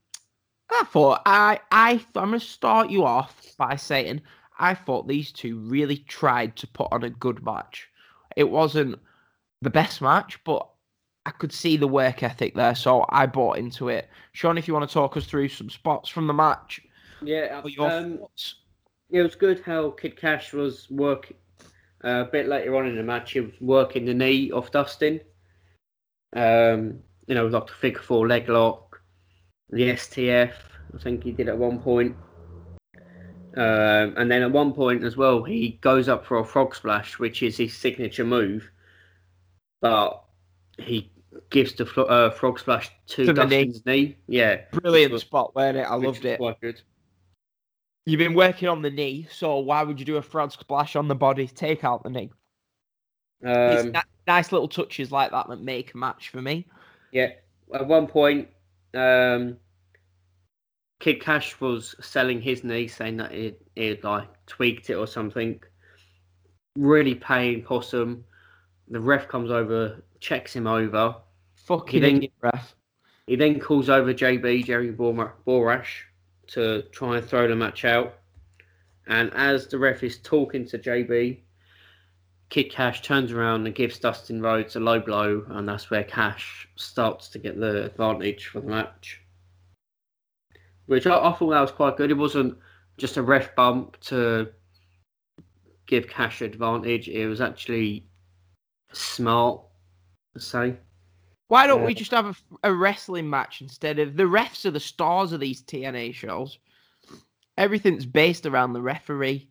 [0.71, 4.21] I thought I I I'm gonna start you off by saying
[4.59, 7.87] I thought these two really tried to put on a good match.
[8.35, 8.99] It wasn't
[9.61, 10.67] the best match, but
[11.25, 14.09] I could see the work ethic there, so I bought into it.
[14.33, 16.81] Sean, if you want to talk us through some spots from the match,
[17.21, 18.55] Yeah, um, thoughts?
[19.09, 21.37] It was good how Kid Cash was working
[22.03, 23.31] uh, a bit later on in the match.
[23.33, 25.19] He was working the knee off Dustin.
[26.35, 29.01] Um, you know, like the figure four leg lock,
[29.69, 30.53] the STF.
[30.95, 32.15] I think he did at one point.
[33.57, 37.17] Um, and then at one point as well, he goes up for a frog splash,
[37.19, 38.69] which is his signature move.
[39.81, 40.23] But
[40.77, 41.11] he
[41.49, 43.65] gives the flo- uh, frog splash to, To the knee.
[43.65, 44.17] Dustin's knee.
[44.27, 45.81] Yeah, Brilliant was- spot, weren't it?
[45.81, 46.37] I loved it.
[46.37, 46.81] Quite good.
[48.09, 51.07] You've been working on the knee, so why would you do a frog splash on
[51.07, 51.45] the body?
[51.45, 52.31] Take out the knee.
[53.41, 56.65] It's Um, ni- nice little touches like that that make a match for me.
[57.11, 57.33] Yeah,
[57.71, 58.47] at one point,
[58.95, 59.57] um,
[60.99, 65.61] Kid Cash was selling his knee, saying that it it like tweaked it or something.
[66.75, 68.25] Really paying Possum.
[68.87, 71.15] The ref comes over, checks him over.
[71.53, 72.75] Fucking then- ref.
[73.27, 76.05] He then calls over JB Jerry Bor- Borash
[76.49, 78.15] to try and throw the match out.
[79.07, 81.39] And as the ref is talking to JB,
[82.49, 86.67] Kid Cash turns around and gives Dustin Rhodes a low blow, and that's where Cash
[86.75, 89.21] starts to get the advantage for the match.
[90.87, 92.09] Which I, I thought that was quite good.
[92.09, 92.57] It wasn't
[92.97, 94.49] just a ref bump to
[95.85, 97.07] give Cash advantage.
[97.07, 98.07] It was actually
[98.93, 99.61] smart,
[100.37, 100.77] say.
[101.49, 102.27] Why don't we just have
[102.63, 106.59] a, a wrestling match instead of the refs are the stars of these TNA shows?
[107.57, 109.49] Everything's based around the referee.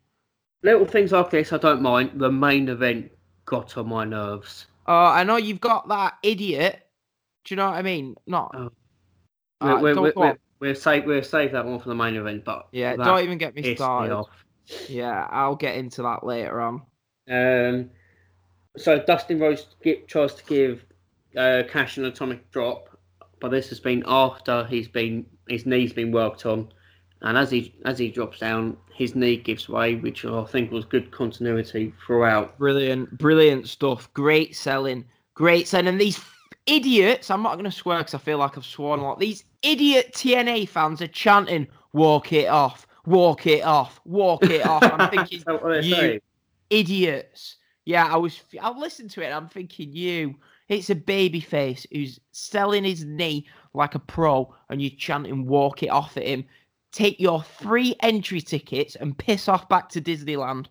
[0.62, 2.12] Little things like this, I don't mind.
[2.14, 3.10] The main event
[3.46, 4.66] got on my nerves.
[4.86, 6.86] Uh, I know you've got that idiot.
[7.44, 8.14] Do you know what I mean?
[8.28, 8.54] Not.
[8.54, 8.70] Oh.
[9.60, 10.38] Uh, we're, don't we're, go we're, on.
[10.60, 13.56] we'll save we'll save that one for the main event, but yeah, don't even get
[13.56, 14.12] me pissed me started.
[14.14, 14.28] off.
[14.88, 16.82] Yeah, I'll get into that later on.
[17.28, 17.90] Um,
[18.76, 20.84] so Dustin Rose gi- tries to give
[21.36, 22.88] uh, Cash an atomic drop,
[23.40, 26.68] but this has been after he's been his knee's been worked on,
[27.22, 30.84] and as he as he drops down, his knee gives way, which I think was
[30.84, 32.58] good continuity throughout.
[32.58, 34.12] Brilliant, brilliant stuff.
[34.12, 35.88] Great selling, great selling.
[35.88, 36.20] And these
[36.66, 39.18] idiots, I'm not going to swear because I feel like I've sworn a lot.
[39.18, 44.82] These idiot TNA fans are chanting, walk it off, walk it off, walk it off.
[44.82, 45.42] I'm thinking,
[45.82, 46.20] you say.
[46.70, 47.56] idiots.
[47.84, 48.42] Yeah, I was.
[48.60, 49.26] I listened to it.
[49.26, 50.34] and I'm thinking, you.
[50.68, 55.82] It's a baby face who's selling his knee like a pro, and you're chanting "walk
[55.82, 56.44] it off" at him.
[56.92, 60.66] Take your three entry tickets and piss off back to Disneyland.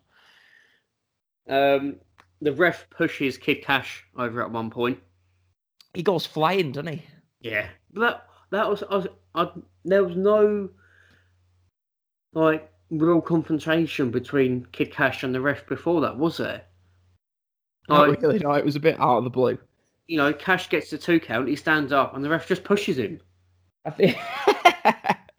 [1.48, 1.96] Um,
[2.40, 4.98] the ref pushes Kid Cash over at one point.
[5.94, 7.02] He goes flying, doesn't he?
[7.40, 9.50] Yeah, that that was, I was I,
[9.84, 10.68] there was no
[12.34, 16.62] like real confrontation between Kid Cash and the ref before that, was there?
[17.88, 18.38] Not Like, really.
[18.38, 19.58] No, it was a bit out of the blue.
[20.08, 22.98] You know, Cash gets the two count, he stands up, and the ref just pushes
[22.98, 23.20] him.
[23.84, 24.18] I think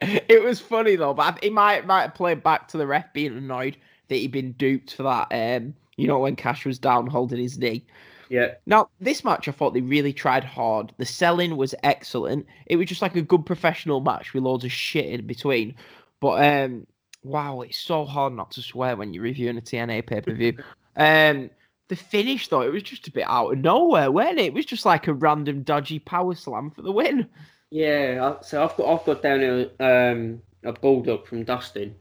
[0.00, 3.36] it was funny though, but he might might have played back to the ref being
[3.36, 3.76] annoyed
[4.08, 5.28] that he'd been duped for that.
[5.30, 7.84] Um, you know, when Cash was down holding his knee.
[8.30, 10.94] Yeah, Now, this match, I thought they really tried hard.
[10.98, 12.46] The selling was excellent.
[12.66, 15.74] It was just like a good professional match with loads of shit in between.
[16.20, 16.86] But um,
[17.24, 20.56] wow, it's so hard not to swear when you're reviewing a TNA pay per view.
[20.96, 21.50] um,
[21.90, 24.44] the finish though, it was just a bit out of nowhere, wasn't it?
[24.46, 27.28] It was just like a random dodgy power slam for the win.
[27.70, 28.40] yeah.
[28.40, 31.94] So I've got I've got down here um, a bulldog from Dustin,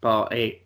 [0.00, 0.62] but it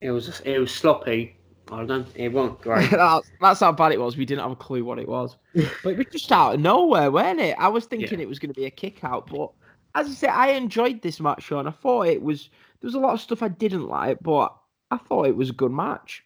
[0.00, 1.36] it was it was sloppy.
[1.70, 2.06] I don't.
[2.16, 2.90] It wasn't great.
[2.90, 4.16] that's, that's how bad it was.
[4.16, 5.36] We didn't have a clue what it was.
[5.84, 7.56] But it was just out of nowhere, wasn't it?
[7.58, 8.24] I was thinking Yeah.
[8.24, 9.50] it was going to be a kick out, but
[9.94, 11.66] as I said, I enjoyed this match, Sean.
[11.66, 12.48] I thought it was
[12.80, 14.54] there was a lot of stuff I didn't like, but
[14.90, 16.24] I thought it was a good match.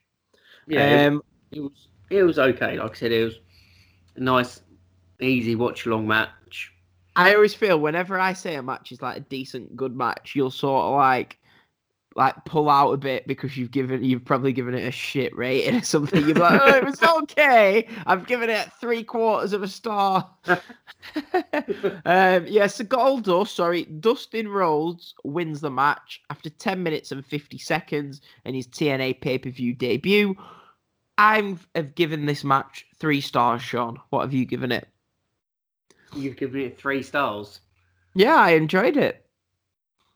[0.68, 2.78] Yeah, um, it, was it was okay.
[2.78, 3.40] Like I said, it was
[4.16, 4.60] a nice,
[5.20, 6.72] easy watch along match.
[7.14, 10.50] I always feel whenever I say a match is like a decent, good match, you'll
[10.50, 11.38] sort of like
[12.14, 15.76] like pull out a bit because you've given you've probably given it a shit rating
[15.76, 16.26] or something.
[16.26, 17.86] You're like, oh, it was okay.
[18.06, 20.28] I've given it three quarters of a star.
[20.46, 20.58] um,
[22.46, 28.20] yeah, so Goldust, sorry, Dustin Rhodes wins the match after 10 minutes and 50 seconds
[28.44, 30.36] in his TNA pay per view debut.
[31.18, 33.98] I'm have given this match three stars, Sean.
[34.10, 34.88] What have you given it?
[36.14, 37.60] You've given it three stars.
[38.14, 39.24] Yeah, I enjoyed it.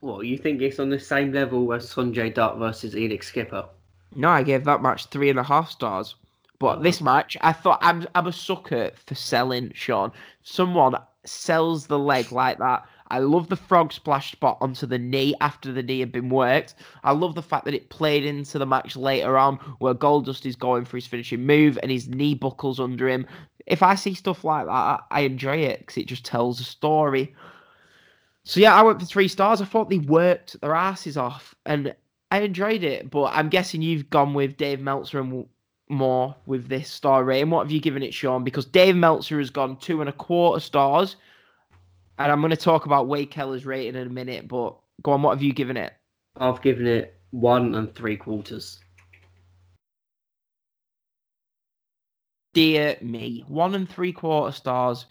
[0.00, 3.66] What you think it's on the same level as Sonjay Dutt versus Elix Skipper?
[4.14, 6.14] No, I gave that match three and a half stars.
[6.58, 6.82] But oh.
[6.82, 10.12] this match, I thought I'm I'm a sucker for selling, Sean.
[10.42, 12.86] Someone sells the leg like that.
[13.10, 16.74] I love the frog splash spot onto the knee after the knee had been worked.
[17.04, 20.56] I love the fact that it played into the match later on where Goldust is
[20.56, 23.26] going for his finishing move and his knee buckles under him.
[23.66, 27.34] If I see stuff like that, I enjoy it because it just tells a story.
[28.44, 29.60] So yeah, I went for three stars.
[29.60, 31.94] I thought they worked their asses off, and
[32.30, 33.10] I enjoyed it.
[33.10, 35.46] But I'm guessing you've gone with Dave Meltzer and
[35.88, 37.50] more with this star rating.
[37.50, 38.44] What have you given it, Sean?
[38.44, 41.16] Because Dave Meltzer has gone two and a quarter stars,
[42.18, 44.48] and I'm going to talk about Wade Keller's rating in a minute.
[44.48, 45.92] But go on, what have you given it?
[46.36, 48.80] I've given it one and three quarters.
[52.54, 55.04] Dear me, one and three quarter stars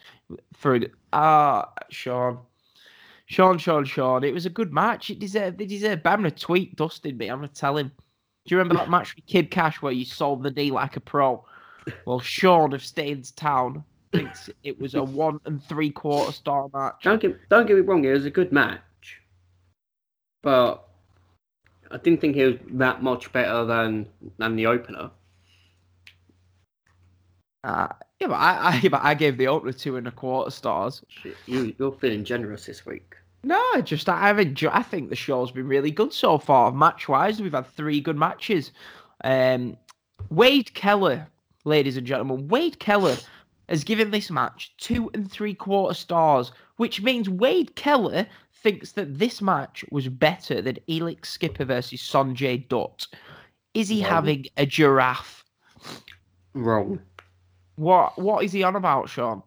[0.54, 0.80] for
[1.12, 2.40] ah Sean.
[3.26, 4.24] Sean, Sean, Sean.
[4.24, 5.10] It was a good match.
[5.10, 5.60] It deserved.
[5.60, 6.02] It deserved.
[6.02, 7.28] But I'm gonna tweet Dustin me.
[7.28, 7.92] I'm gonna tell him.
[8.46, 11.00] Do you remember that match with Kid Cash where you sold the knee like a
[11.00, 11.44] pro?
[12.04, 16.96] Well, Sean of Staines Town thinks it was a one and three quarter star match.
[17.02, 19.20] Don't get don't get me wrong, it was a good match,
[20.42, 20.88] but
[21.90, 24.06] I didn't think it was that much better than
[24.38, 25.10] than the opener.
[27.64, 27.88] Uh,
[28.20, 31.02] yeah, but I, I, but I gave the opener two and a quarter stars.
[31.46, 33.14] You you're feeling generous this week.
[33.42, 34.72] No, I just I've enjoyed.
[34.72, 37.40] I think the show's been really good so far, match wise.
[37.40, 38.72] We've had three good matches.
[39.24, 39.76] Um,
[40.30, 41.26] Wade Keller,
[41.64, 43.16] ladies and gentlemen, Wade Keller
[43.68, 48.26] has given this match two and three quarter stars, which means Wade Keller
[48.62, 53.06] thinks that this match was better than Elix Skipper versus Sonjay Dutt.
[53.74, 54.10] Is he Wrong.
[54.10, 55.44] having a giraffe?
[56.54, 57.00] Wrong.
[57.76, 59.42] What What is he on about, Sean?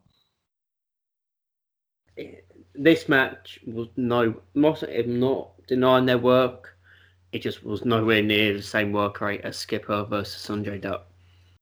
[2.76, 6.76] This match was no, not I'm not denying their work.
[7.32, 11.07] It just was nowhere near the same work rate as Skipper versus Sonjay Dutt.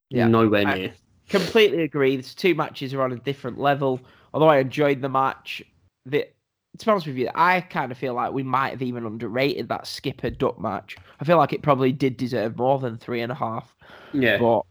[0.10, 0.94] Yeah, nowhere I- near.
[1.30, 2.16] Completely agree.
[2.16, 4.00] These two matches are on a different level.
[4.34, 5.62] Although I enjoyed the match,
[6.06, 6.28] the
[6.78, 9.68] to be honest with you, I kind of feel like we might have even underrated
[9.70, 10.96] that Skipper Dutt match.
[11.20, 13.76] I feel like it probably did deserve more than three and a half.
[14.14, 14.62] Yeah, But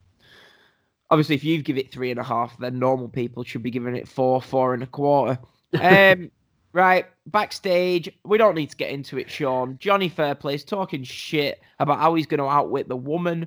[1.11, 3.95] Obviously, if you give it three and a half, then normal people should be giving
[3.95, 5.39] it four, four and a quarter.
[5.83, 6.31] Um,
[6.73, 9.77] right, backstage, we don't need to get into it, Sean.
[9.79, 13.47] Johnny Fairplay's talking shit about how he's going to outwit the woman,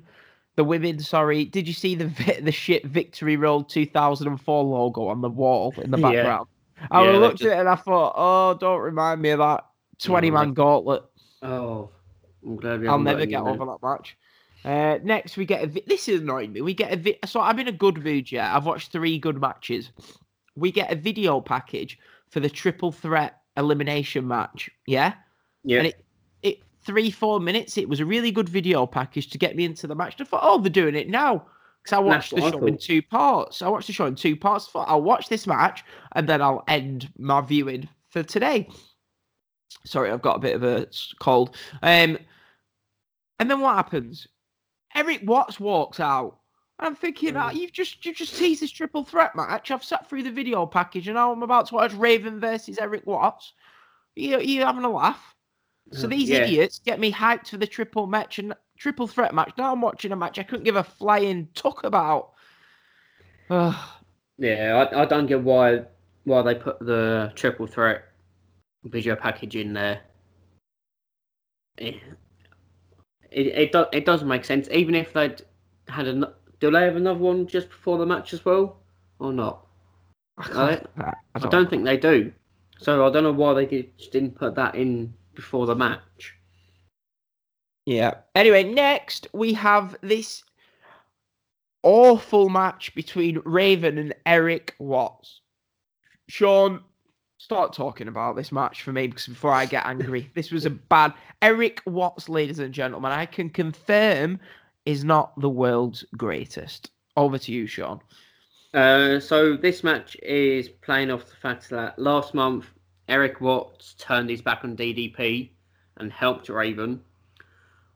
[0.60, 0.98] the women.
[0.98, 2.06] Sorry, did you see the
[2.42, 6.12] the shit Victory Road 2004 logo on the wall in the Yeah.
[6.12, 6.48] background?
[6.90, 9.64] I Yeah, looked that at it and I thought, oh, don't remind me of that
[10.02, 10.52] 20 man No.
[10.54, 11.02] gauntlet.
[11.42, 11.90] Oh,
[12.44, 14.16] I'm glad we I'll never get over that match.
[14.62, 15.66] Uh, next, we get a.
[15.66, 16.60] Vi- this is annoying me.
[16.60, 16.96] We get a.
[16.96, 18.30] Vi- so I'm in a good mood.
[18.30, 19.90] Yeah, I've watched three good matches.
[20.56, 21.98] We get a video package
[22.28, 24.68] for the triple threat elimination match.
[24.86, 25.14] Yeah,
[25.64, 26.04] Yeah, and it
[26.84, 27.76] three four minutes.
[27.78, 30.20] It was a really good video package to get me into the match.
[30.20, 31.46] I thought, oh, they're doing it now
[31.82, 33.62] because I watched the what I show in two parts.
[33.62, 34.68] I watched the show in two parts.
[34.68, 38.68] I thought I'll watch this match and then I'll end my viewing for today.
[39.84, 40.86] Sorry, I've got a bit of a
[41.20, 41.56] cold.
[41.82, 42.18] Um,
[43.38, 44.26] and then what happens?
[44.94, 46.38] Erik Watts walks out.
[46.80, 47.40] I'm thinking, Mm.
[47.40, 49.70] ah, you've just you just teased this triple threat match.
[49.70, 53.06] I've sat through the video package and now I'm about to watch Raven versus Erik
[53.06, 53.52] Watts.
[54.16, 55.34] You you having a laugh?
[55.92, 56.38] So Uh, these yeah.
[56.44, 59.52] idiots get me hyped for the triple match and triple threat match.
[59.58, 62.32] Now I'm watching a match I couldn't give a flying tuck about.
[63.50, 63.74] Ugh.
[64.38, 65.84] Yeah, I, I don't get why
[66.24, 68.04] why they put the triple threat
[68.84, 70.00] video package in there.
[71.76, 71.96] It
[73.30, 74.68] it, it, do, it doesn't make sense.
[74.70, 75.42] Even if they'd
[75.88, 76.24] had an
[76.60, 78.76] do they have another one just before the match as well,
[79.18, 79.66] or not?
[80.38, 82.32] I, I- I I don't, don't think they do.
[82.78, 86.34] So I don't know why they did, just didn't put that in before the match.
[87.86, 88.14] Yeah.
[88.34, 90.44] Anyway, next we have this
[91.82, 95.40] awful match between Raven and Erik Watts.
[96.28, 96.84] Sean,
[97.38, 100.70] start talking about this match for me because before I get angry, this was a
[100.70, 101.14] bad.
[101.42, 104.38] Erik Watts, ladies and gentlemen, I can confirm
[104.86, 106.90] is not the world's greatest.
[107.16, 108.00] Over to you, Sean.
[108.72, 112.66] Uh, so this match is playing off the fact that last month
[113.10, 115.50] Erik Watts turned his back on DDP
[115.96, 117.02] and helped Raven,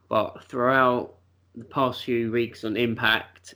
[0.09, 1.15] but throughout
[1.55, 3.55] the past few weeks on Impact,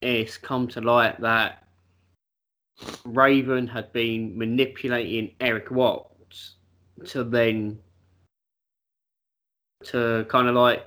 [0.00, 1.64] it's come to light that
[3.04, 6.54] Raven had been manipulating Erik Watts
[7.06, 7.80] to then
[9.84, 10.86] to kind of like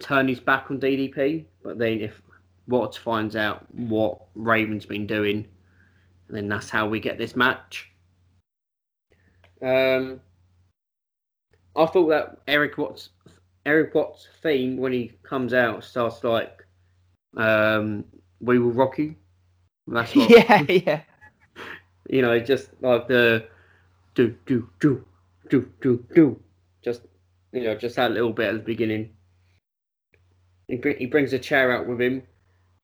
[0.00, 2.20] turn his back on DDP, but then if
[2.66, 5.46] Watts finds out what Raven's been doing,
[6.28, 7.92] then that's how we get this match.
[9.66, 10.20] Um,
[11.74, 13.10] I thought that Erik Watts,
[13.64, 16.64] Erik Watts' theme when he comes out starts like,
[17.36, 18.04] um,
[18.40, 19.16] "We will rock you."
[19.88, 21.00] That's what yeah, yeah.
[22.08, 23.48] you know, just like the
[24.14, 25.04] do do do
[25.50, 26.40] do do do,
[26.84, 27.02] just
[27.52, 29.10] you know, just that little bit at the beginning.
[30.68, 32.22] He, he brings a chair out with him,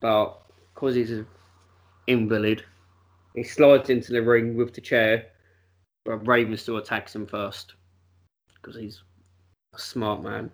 [0.01, 0.41] but
[0.75, 1.27] because he's an
[2.09, 2.65] invalid,
[3.37, 5.32] he slides into the ring with the chair,
[6.07, 7.75] Raven still attacks him first
[8.55, 9.03] because he's
[9.75, 10.51] a smart man.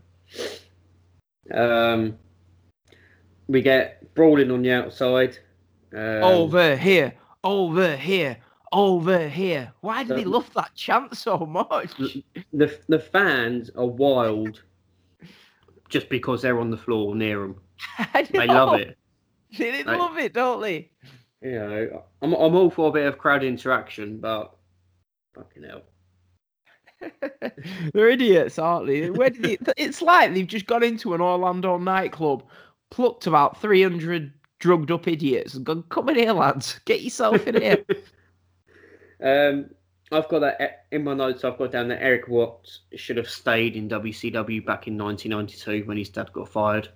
[1.53, 2.19] Um,
[3.47, 5.39] we get brawling on the outside.
[5.95, 8.37] Um, over here, over here,
[8.73, 9.73] over here.
[9.81, 11.95] Why do they Um, love that chant so much?
[12.53, 14.63] the the fans are wild
[15.89, 17.61] just because they're on the floor near them.
[18.31, 18.99] They love it.
[19.57, 20.91] They Like- love it, don't they?
[21.41, 24.55] You know, I'm I'm all for a bit of crowd interaction, but
[25.39, 25.83] fucking hell.
[27.95, 29.11] They're idiots, aren't they?
[29.11, 32.45] Where did they, it's like they've just gone into an Orlando nightclub,
[32.91, 36.81] plucked about 300 drugged up idiots and gone, come in here, lads.
[36.85, 37.85] Get yourself in here.
[39.21, 39.71] Um,
[40.13, 41.43] I've got that e- in my notes.
[41.43, 45.97] I've got down that Erik Watts should have stayed in WCW back in 1992 when
[45.97, 46.89] his dad got fired.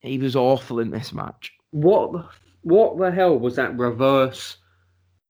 [0.00, 1.52] he was awful in this match.
[1.72, 2.24] What the,
[2.62, 4.56] what the hell was that reverse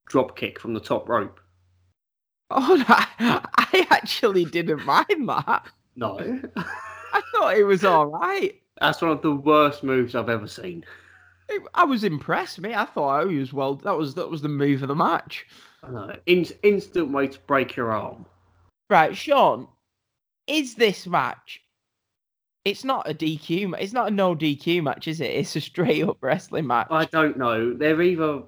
[0.07, 1.41] drop kick from the top rope?
[2.51, 2.85] Oh, no,
[3.57, 5.67] I actually didn't mind that.
[5.97, 6.19] No,
[7.13, 8.55] I thought it was all right.
[8.81, 10.85] that's one of the worst moves I've ever seen.
[11.49, 12.75] It- I was impressed, me.
[12.75, 13.77] I thought he was well.
[13.77, 15.47] That was that was the move of the match.
[15.83, 16.17] I know.
[16.27, 18.27] In, instant way to break your arm.
[18.91, 19.69] Right, Sean,
[20.47, 21.61] is this match?
[22.65, 23.75] It's not a DQ.
[23.81, 25.31] It's not a no DQ match, is it?
[25.31, 26.89] It's a straight up wrestling match.
[26.91, 27.73] I don't know.
[27.75, 28.43] They're either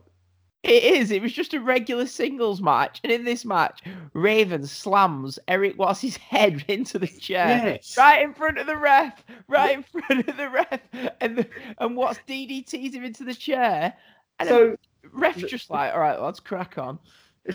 [0.68, 1.10] It is.
[1.10, 3.80] It was just a regular singles match, and in this match,
[4.12, 7.48] Raven slams Erik Watts' head into the chair.
[7.48, 10.80] yes, Right in front of the ref, right in front of the ref,
[11.20, 11.48] and the,
[11.78, 13.94] and Watts DDTs him into the chair,
[14.38, 16.98] and So the ref's just like, "All right, let's crack on."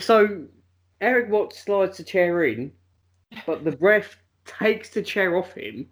[0.00, 0.44] so
[1.00, 2.72] Erik Watts slides the chair in,
[3.46, 5.86] but the ref takes the chair off him.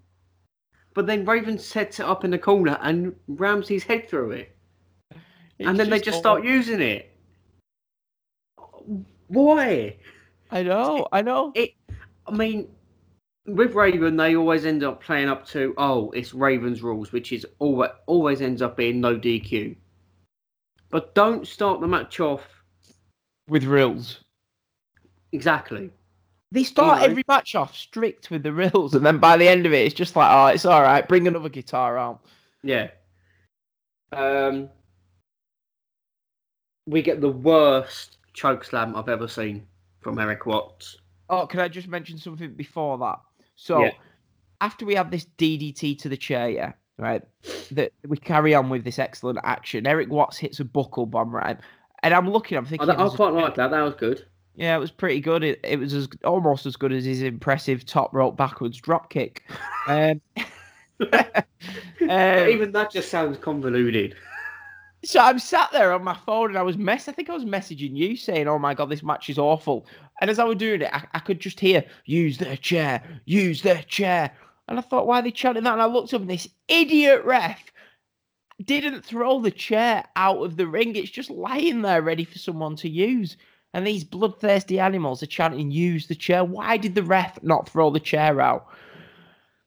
[0.95, 4.57] But then Raven sets it up in the corner and rams his head through it.
[5.59, 7.09] It's and then they just all- start using it.
[9.29, 9.97] Why?
[10.51, 11.53] I know, I know.
[11.55, 11.71] It.
[12.27, 12.69] I mean,
[13.47, 17.47] with Raven, they always end up playing up to oh, it's Raven's rules, which is
[17.59, 19.77] always always ends up being no DQ.
[20.91, 22.43] But don't start the match off
[23.49, 24.21] With rules.
[25.33, 25.91] exactly.
[26.51, 27.07] They start know.
[27.07, 29.95] every match off strict with the rules, and then by the end of it, it's
[29.95, 31.09] just like, oh, it's all right.
[31.09, 32.21] Bring another guitar out.
[32.63, 32.89] Yeah.
[34.13, 34.69] Um.
[36.87, 39.67] We get the worst choke slam I've ever seen
[40.01, 40.99] from Erik Watts.
[41.31, 43.19] Oh, can I just mention something before that?
[43.57, 43.91] So, Yeah.
[44.61, 47.23] after we have this DDT to the chair, yeah, right,
[47.73, 49.87] that we carry on with this excellent action.
[49.87, 51.59] Erik Watts hits a buckle bomb, right,
[52.03, 53.71] and I'm looking, I'm thinking, I was- quite like that.
[53.71, 54.27] That was good.
[54.57, 55.43] yeah, it was pretty good.
[55.45, 59.43] It, it was as almost as good as his impressive top rope backwards drop kick.
[59.89, 60.21] Um,
[61.11, 64.15] um, Even that just sounds convoluted.
[65.05, 67.09] So I'm sat there on my phone and I was mess.
[67.09, 69.87] I think I was messaging you saying, "Oh my god, this match is awful."
[70.21, 73.63] And as I was doing it, I, I could just hear, "Use their chair, use
[73.63, 74.33] their chair."
[74.69, 75.73] And I thought, why are they chanting that?
[75.73, 77.73] And I looked up, and this idiot ref
[78.65, 80.95] didn't throw the chair out of the ring.
[80.95, 83.37] It's just lying there, ready for someone to use.
[83.75, 87.91] And these bloodthirsty animals are chanting, "Use the chair." Why did the ref not throw
[87.91, 88.69] the chair out?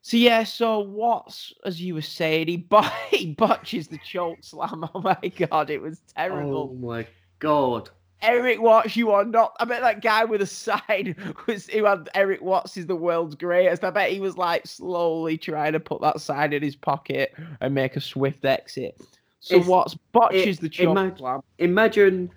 [0.05, 4.87] So yeah, so Watts, as you were saying, he, bot- he botches the choke slam.
[4.93, 6.69] Oh my god, it was terrible.
[6.71, 7.07] Oh my
[7.39, 7.89] god.
[8.21, 9.55] Erik Watts, you are not.
[9.59, 11.15] I bet that guy with a sign
[11.47, 13.83] was who had Erik Watts is the world's greatest.
[13.83, 17.73] I bet he was like slowly trying to put that sign in his pocket and
[17.73, 19.01] make a swift exit.
[19.39, 21.41] So It's- Watts botches it- the choke imag- slam.
[21.57, 22.29] Imagine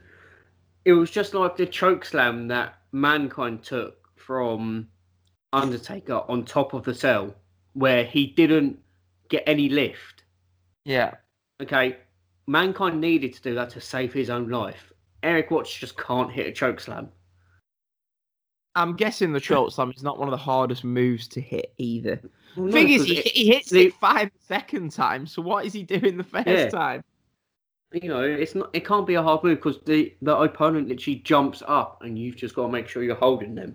[0.86, 4.88] it was just like the choke slam that Mankind took from
[5.52, 7.34] Undertaker on top of the cell,
[7.74, 8.78] where he didn't
[9.28, 10.24] get any lift.
[10.84, 11.14] Yeah.
[11.60, 11.96] Okay,
[12.46, 14.92] Mankind needed to do that to save his own life.
[15.22, 17.08] Erik Watts just can't hit a choke slam.
[18.74, 22.20] I'm guessing the choke slam is not one of the hardest moves to hit either.
[22.56, 25.26] No, Thing is, he, it- he hits the- it five second time.
[25.26, 26.68] So what is he doing the first Yeah.
[26.68, 27.04] time?
[27.92, 28.68] you know, it's not.
[28.74, 32.36] It can't be a hard move because the the opponent literally jumps up, and you've
[32.36, 33.74] just got to make sure you're holding them.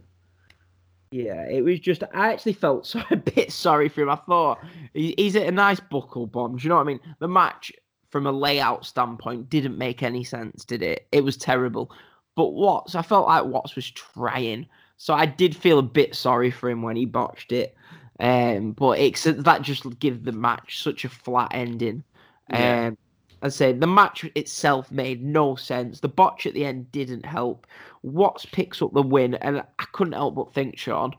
[1.14, 2.04] Yeah, it was just.
[2.16, 4.10] I actually felt so a bit sorry for him.
[4.10, 4.60] I thought
[4.96, 6.58] he, he's at a nice buckle bomb.
[6.58, 7.00] Do you know what I mean?
[7.20, 7.72] The match,
[8.10, 11.08] from a layout standpoint, didn't make any sense, did it?
[11.12, 11.92] It was terrible.
[12.36, 14.66] But Watts, I felt like Watts was trying,
[14.98, 17.76] so I did feel a bit sorry for him when he botched it.
[18.20, 22.04] Um, but it's that just gave the match such a flat ending.
[22.50, 22.88] Yeah.
[22.88, 22.98] Um,
[23.44, 26.00] I say the match itself made no sense.
[26.00, 27.68] The botch at the end didn't help.
[28.04, 31.14] Watts picks up the win, and I couldn't help but think, Sean,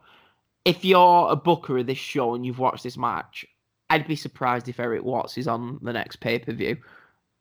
[0.65, 3.45] if you're a booker of this show and you've watched this match,
[3.91, 6.77] I'd be surprised if Erik Watts is on the next pay per view.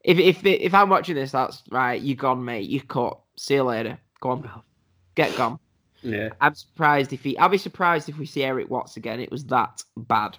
[0.03, 2.01] If if if I'm watching this, that's right.
[2.01, 2.69] You gone, mate.
[2.69, 3.21] You caught.
[3.37, 3.97] See you later.
[4.19, 4.49] Go on,
[5.15, 5.59] get gone.
[6.01, 6.29] Yeah.
[6.41, 7.37] I'm surprised if he.
[7.37, 9.19] I'll be surprised if we see Erik Watts again.
[9.21, 10.37] It was that bad.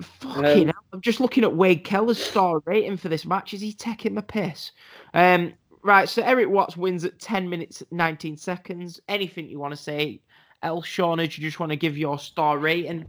[0.00, 0.84] Fucking Um, hell.
[0.92, 3.54] I'm just looking at Wade Keller's star rating for this match.
[3.54, 4.72] Is he taking the piss?
[5.14, 5.52] Um,
[5.86, 6.08] right.
[6.08, 9.00] So Erik Watts wins at 10 minutes 19 seconds.
[9.08, 10.20] Anything you want to say
[10.62, 11.20] else, Sean?
[11.20, 13.08] Or do you just want to give your star rating?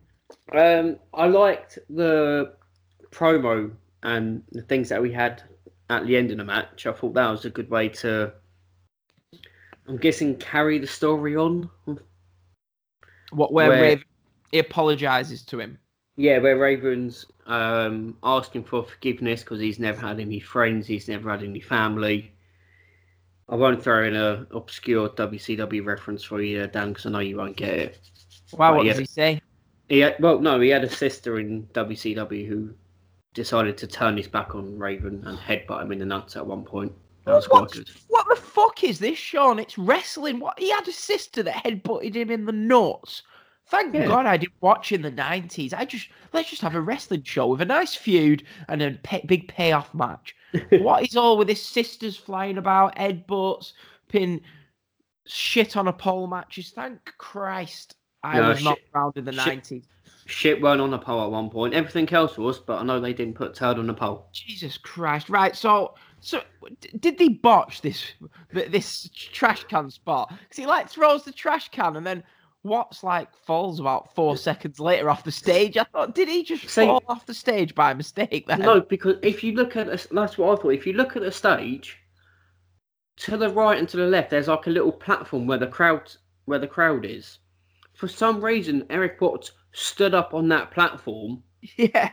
[0.54, 2.54] Um, I liked the
[3.12, 3.72] promo
[4.04, 5.44] and the things that we had
[5.90, 6.86] at the end of the match.
[6.86, 8.32] I thought that was a good way to,
[9.88, 11.70] I'm guessing, carry the story on.
[13.32, 14.06] What where, Where- Raven
[14.52, 15.78] he apologizes to him.
[16.16, 21.30] Yeah, where Raven's um, asking for forgiveness because he's never had any friends, he's never
[21.30, 22.34] had any family.
[23.50, 27.38] I won't throw in a obscure WCW reference for you, Dan, because I know you
[27.38, 28.00] won't get it.
[28.54, 29.42] Wow, what does he say?
[29.90, 32.74] He had, well, no, he had a sister in WCW who
[33.34, 36.64] decided to turn his back on Raven and headbutt him in the nuts at one
[36.64, 36.92] point.
[37.26, 37.90] That was quite what, good.
[38.08, 39.60] what the fuck is this, Sean?
[39.60, 40.40] It's wrestling.
[40.40, 43.24] What he had a sister that headbutted him in the nuts.
[43.68, 44.08] Thank Yeah.
[44.08, 45.74] God I didn't watch in the nineties.
[45.74, 49.24] I just let's just have a wrestling show with a nice feud and a pay,
[49.26, 50.37] big payoff match.
[50.80, 53.74] What is all with his sisters flying about, Ed headbutts,
[54.08, 54.42] pin
[55.26, 56.72] shit on a pole matches?
[56.72, 59.86] Thank Christ I No, was not shit- around in the nineties.
[60.26, 61.74] Shit weren't on the pole at one point.
[61.74, 64.28] Everything else was, but I know they didn't put Turd on the pole.
[64.34, 65.30] Jesus Christ!
[65.30, 66.42] Right, so so
[67.00, 68.04] did they botch this
[68.52, 70.30] this trash can spot?
[70.30, 72.24] Because he like throws the trash can and then
[72.68, 75.78] Watts like falls about four seconds later off the stage.
[75.78, 78.46] I thought, did he just See- fall off the stage by mistake?
[78.48, 80.70] Then No, because if you look at the, that's what I thought.
[80.74, 81.98] If you look at the stage,
[83.18, 86.12] to the right and to the left, there's like a little platform where the crowd
[86.46, 87.40] where the crowd is.
[87.94, 91.44] For some reason, Erik Watts stood up on that platform
[91.78, 92.12] yeah,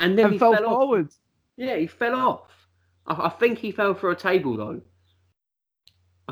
[0.00, 0.72] and then and he fell fell off.
[0.72, 1.08] forward.
[1.56, 2.50] Yeah, he fell off.
[3.06, 4.80] I, I think he fell through a table though.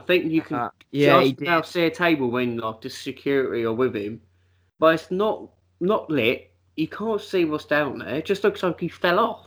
[0.01, 1.66] I think you can Uh, yeah, just did.
[1.66, 4.20] see a table when like the security are with him,
[4.78, 6.51] but it's not not lit.
[6.76, 8.16] You can't see what's down there.
[8.16, 9.46] It just looks like he fell off.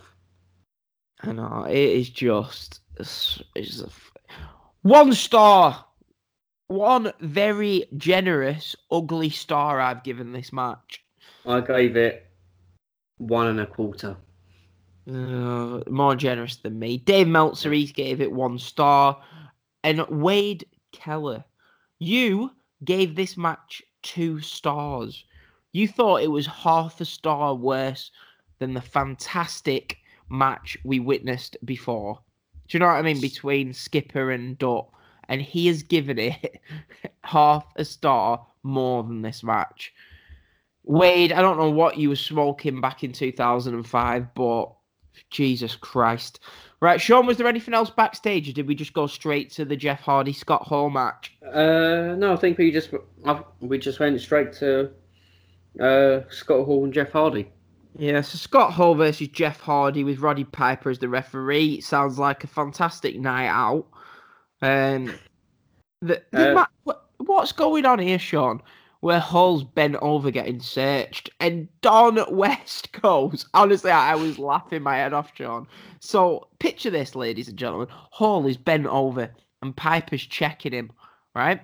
[1.21, 4.11] I know it is just it's, it's a f-
[4.81, 5.85] one star,
[6.67, 11.03] one very generous, ugly star I've given this match.
[11.45, 12.27] I gave it
[13.17, 14.17] one and a quarter.
[15.09, 16.97] Uh, more generous than me.
[16.97, 19.21] Dave Meltzer, he gave it one star.
[19.83, 21.43] And Wade Keller,
[21.99, 22.51] you
[22.83, 25.25] gave this match two stars.
[25.71, 28.11] You thought it was half a star worse
[28.59, 29.97] than the fantastic
[30.29, 32.19] match we witnessed before.
[32.67, 33.19] Do you know what I mean?
[33.21, 34.87] Between Skipper and Dutt.
[35.29, 36.61] And he has given it
[37.23, 39.93] half a star more than this match.
[40.83, 44.73] Wade, I don't know what you were smoking back in 2005, but
[45.29, 46.41] Jesus Christ.
[46.83, 49.77] Right, Sean, was there anything else backstage, or did we just go straight to the
[49.77, 51.31] Jeff Hardy Scott Hall match?
[51.41, 52.89] Uh, no, I think we just
[53.61, 54.91] we just went straight to
[55.79, 57.49] uh, Scott Hall and Jeff Hardy.
[57.97, 61.79] Yeah, so Scott Hall versus Jeff Hardy with Roddy Piper as the referee.
[61.79, 63.87] Sounds like a fantastic night out.
[64.61, 65.13] Um,
[66.01, 68.61] the, the Uh, ma- what, what's going on here, Sean?
[69.03, 73.45] Where Hall's bent over getting searched, and Don West goes.
[73.53, 75.67] Honestly, I, I was laughing my head off, John.
[75.99, 77.89] So picture this, ladies and gentlemen.
[77.91, 79.29] Hall is bent over,
[79.61, 80.89] and Piper's checking him,
[81.35, 81.59] right?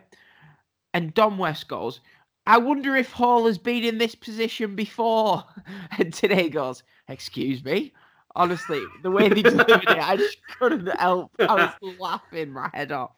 [0.93, 2.01] And Don West goes,
[2.45, 5.45] I wonder if Hall has been in this position before.
[5.97, 7.93] And Tenay goes, Excuse me?
[8.35, 11.31] Honestly, the way they delivered it, I just couldn't help.
[11.39, 13.11] I was laughing my head off.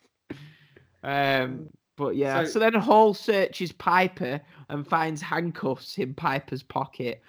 [1.02, 1.70] Um,
[2.02, 7.22] but yeah, so, So- then Hall searches Piper and finds handcuffs in Piper's pocket.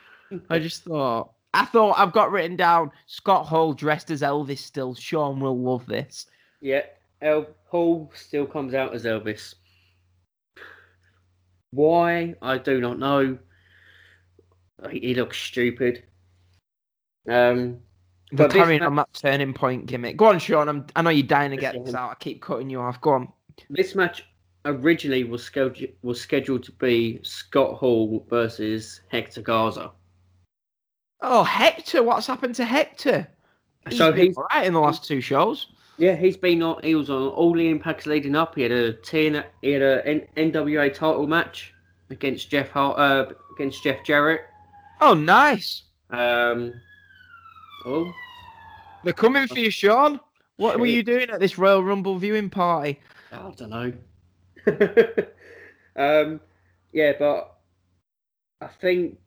[0.49, 4.95] I just thought, I thought I've got written down Scott Hall dressed as Elvis still.
[4.95, 6.25] Sean will love this.
[6.63, 6.83] Yeah,
[7.21, 9.55] El Hall still comes out as Elvis.
[11.73, 12.35] Why?
[12.41, 13.39] I do not know.
[14.91, 16.03] He looks stupid.
[17.29, 17.79] Um,
[18.33, 20.17] They're carrying ma- on that turning point gimmick.
[20.17, 20.69] Go on, Sean.
[20.69, 22.11] I'm, I know you're dying to get this out.
[22.11, 23.01] I keep cutting you off.
[23.03, 23.33] Go on.
[23.69, 24.25] this match
[24.65, 29.91] originally was scheduled was scheduled to be Scott Hall versus Hector Garza.
[31.21, 32.03] Oh, Hector.
[32.03, 33.29] What's happened to Hector?
[33.89, 35.69] He's So he's all right in the last two shows.
[35.99, 36.81] yeah, he's been on.
[36.83, 38.55] He was on all the impacts leading up.
[38.55, 41.75] He had a TN, he had a N, NWA title match
[42.11, 44.43] against Jeff Hart, uh, against Jeff Jarrett.
[45.01, 45.83] Oh, nice.
[46.11, 46.75] Um,
[47.87, 48.13] oh,
[49.03, 50.21] They're coming for you, Sean.
[50.57, 53.01] What were you doing at this Royal Rumble viewing party?
[53.33, 53.93] I don't know.
[55.97, 56.41] um,
[56.93, 57.57] yeah, but
[58.61, 59.19] I think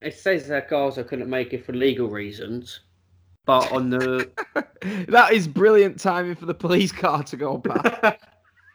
[0.00, 2.80] it says that Garza couldn't make it for legal reasons.
[3.46, 4.30] But on the
[5.08, 8.18] that is brilliant timing for the police car to go past.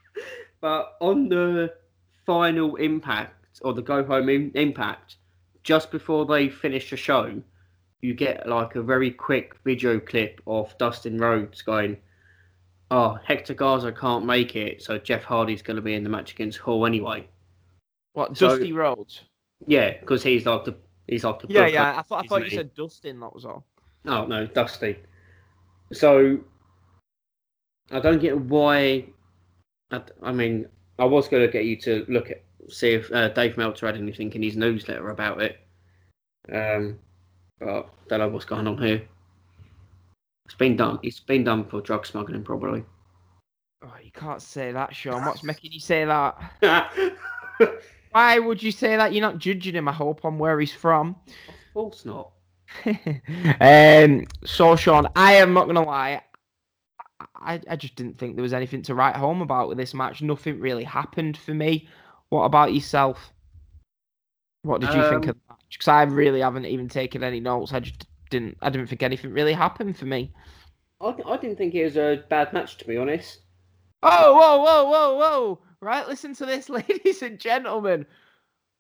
[0.62, 1.74] but on the
[2.26, 5.18] final impact or the go home in, impact,
[5.64, 7.42] just before they finish the show,
[8.02, 11.98] you get like a very quick video clip of Dustin Rhodes going,
[12.92, 16.32] "Oh, Hector Garza can't make it, so Jeff Hardy's going to be in the match
[16.34, 17.28] against Hall anyway."
[18.14, 19.22] what, So- Dusty Rhodes?
[19.68, 20.76] Yeah, because he's like the
[21.08, 22.00] he's like the Yeah, booker, yeah.
[22.00, 22.56] I thought I thought you he?
[22.56, 23.20] said Dustin.
[23.20, 23.66] That was all.
[24.06, 24.98] Oh no, Dusty.
[25.92, 26.40] So
[27.92, 29.06] I don't get why.
[29.92, 30.68] I, I mean,
[30.98, 33.98] I was going to get you to look at see if uh, Dave Meltzer had
[33.98, 35.60] anything in his newsletter about it.
[36.52, 37.00] Um,
[37.60, 39.08] but I don't know what's going on here.
[40.50, 40.98] It's been done.
[41.04, 42.84] It's been done for drug smuggling, probably.
[43.84, 45.24] Oh, you can't say that, Sean.
[45.24, 47.14] What's making you say that?
[48.12, 49.14] Why would you say that?
[49.14, 49.88] You're not judging him.
[49.88, 51.16] I hope on where he's from.
[51.38, 52.32] of course not.
[53.62, 56.24] um, so Sean, I am not gonna lie.
[57.36, 60.24] I, I just didn't think there was anything to write home about with this match.
[60.24, 61.88] Nothing really happened for me.
[62.30, 63.34] What about yourself?
[64.64, 65.60] What did you think Um, of the match?
[65.70, 67.72] Because I really haven't even taken any notes.
[67.72, 68.58] I just didn't.
[68.62, 70.32] I didn't think anything really happened for me.
[71.02, 73.40] I, I didn't think it was a bad match, to be honest.
[74.04, 75.60] Oh, whoa, whoa, whoa, whoa!
[75.82, 78.06] Right, listen to this, ladies and gentlemen.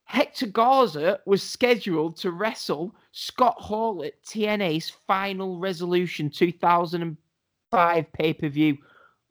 [0.05, 8.49] Hector Garza was scheduled to wrestle Scott Hall at TNA's Final Resolution 2005 pay per
[8.49, 8.77] view,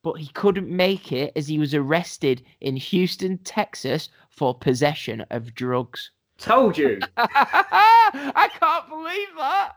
[0.04, 5.52] but he couldn't make it as he was arrested in Houston, Texas for possession of
[5.54, 6.12] drugs.
[6.38, 7.00] Told you.
[7.16, 9.72] I can't believe that.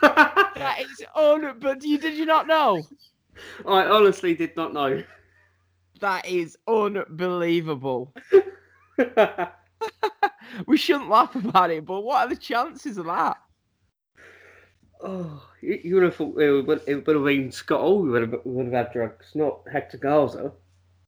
[0.02, 1.54] That is un.
[1.60, 2.82] But you did you not know?
[3.66, 5.02] I honestly did not know.
[6.00, 8.14] That is unbelievable.
[10.66, 13.38] we shouldn't laugh about it, but what are the chances of that?
[15.00, 18.22] Oh, you, you would have thought it would, it would have been Scott Hall would
[18.22, 20.52] have, would have had drugs, not Hector Garza.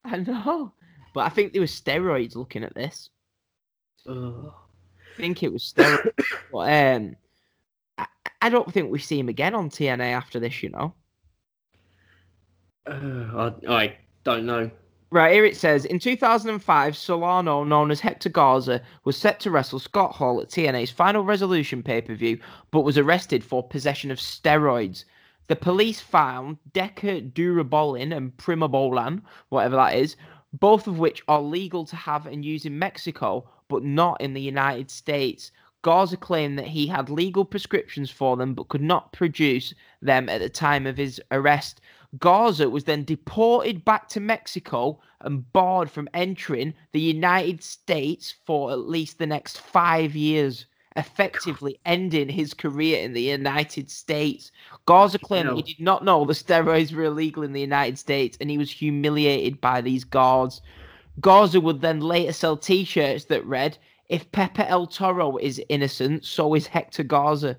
[0.05, 0.72] I know,
[1.14, 3.11] but I think there was steroids looking at this.
[4.07, 4.55] Oh.
[5.16, 6.12] I think it was steroids.
[6.53, 7.16] but, um,
[8.43, 10.62] I, don't think we see him again on TNA after this.
[10.62, 10.95] You know.
[12.86, 14.70] Uh, I, I don't know.
[15.12, 19.80] Right, here it says In 2005, Solano, known as Hector Garza, was set to wrestle
[19.80, 22.38] Scott Hall at TNA's final resolution pay per view,
[22.70, 25.05] but was arrested for possession of steroids.
[25.49, 30.14] The police found Deca Durabolin and Primobolan, whatever that is,
[30.53, 34.41] both of which are legal to have and use in Mexico, but not in the
[34.41, 35.51] United States.
[35.83, 39.72] Garza claimed that he had legal prescriptions for them but could not produce
[40.03, 41.81] them at the time of his arrest.
[42.18, 48.72] Garza was then deported back to Mexico and barred from entering the United States for
[48.72, 50.66] at least the next five years,
[50.97, 54.51] effectively ending his career in the United States.
[54.87, 58.37] Garza claimed that he did not know the steroids were illegal in the United States
[58.41, 60.61] and he was humiliated by these guards.
[61.20, 63.78] Garza would then later sell t shirts that read,
[64.11, 67.56] If Pepe El Toro is innocent, so is Hector Garza.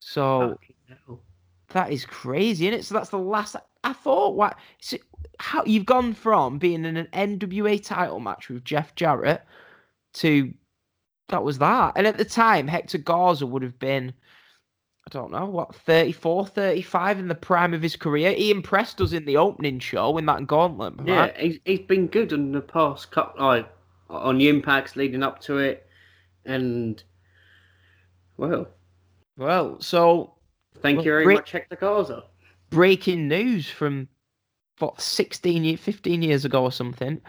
[0.00, 0.58] So
[1.70, 2.84] that is crazy, isn't it?
[2.84, 3.56] So that's the last.
[3.82, 4.56] I thought, what?
[4.80, 4.98] So
[5.38, 9.42] how you've gone from being in an NWA title match with Jeff Jarrett
[10.14, 10.52] to
[11.28, 11.92] that was that.
[11.96, 14.12] And at the time, Hector Garza would have been,
[15.06, 18.32] I don't know, what, 34, 35 in the prime of his career.
[18.32, 20.94] He impressed us in the opening show in that gauntlet.
[21.04, 23.72] Yeah, he's, he's been good in the past couple, like,
[24.10, 25.86] on the impacts leading up to it.
[26.44, 27.02] And,
[28.36, 28.68] well,
[29.36, 30.34] Well, so
[30.80, 32.24] thank Well, you very much, Hector Garza.
[32.70, 34.08] breaking news from
[34.78, 37.20] what 16 years 15 years ago or something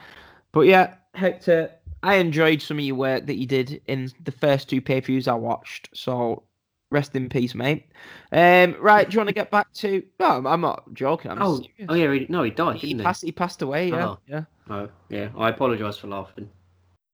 [0.54, 1.70] but yeah hector
[2.02, 5.34] i enjoyed some of your work that you did in the first two pay-per-views i
[5.34, 6.44] watched so
[6.92, 7.88] rest in peace mate
[8.32, 11.56] um right do you want to get back to no i'm- not joking i'm Oh,
[11.58, 11.88] serious.
[11.90, 12.96] oh yeah, he, no, he died, he?
[12.96, 14.20] passed he passed away yeah Oh.
[14.28, 16.50] yeah Oh, yeah, I apologise for laughing.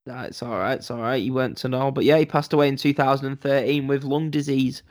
[0.09, 1.15] It's all right it's all right.
[1.21, 1.91] You weren't to know.
[1.91, 4.83] But yeah he passed away in 2013 with lung disease.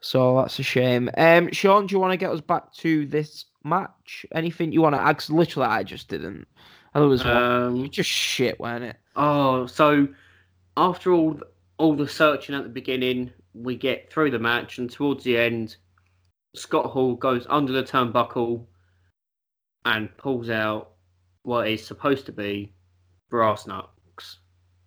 [0.00, 1.10] So that's a shame.
[1.16, 4.26] Um sean do you want to get us back to this match?
[4.34, 6.46] Anything you want to ask literally i just didn't.
[6.94, 8.96] I thought it was Um, just shit wasn't it?
[9.16, 10.08] Oh, so
[10.76, 11.40] after all
[11.78, 15.76] all the searching at the beginning, we get through the match, and towards the end,
[16.54, 18.64] Scott Hall goes under the turnbuckle
[19.84, 20.92] and pulls out
[21.42, 22.72] what is supposed to be
[23.28, 23.93] brass knucks,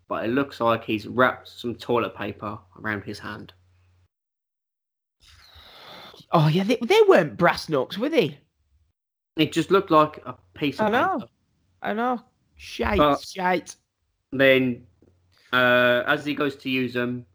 [0.09, 3.53] but it looks like he's wrapped some toilet paper around his hand.
[6.31, 8.37] oh yeah they, they weren't brass knucks were they
[9.37, 11.19] It just looked like a piece of I know.
[11.19, 11.31] paper.
[11.83, 12.21] i know
[12.55, 13.75] shite But- shite
[14.31, 14.85] Then,
[15.53, 17.25] uh, as he goes to use them,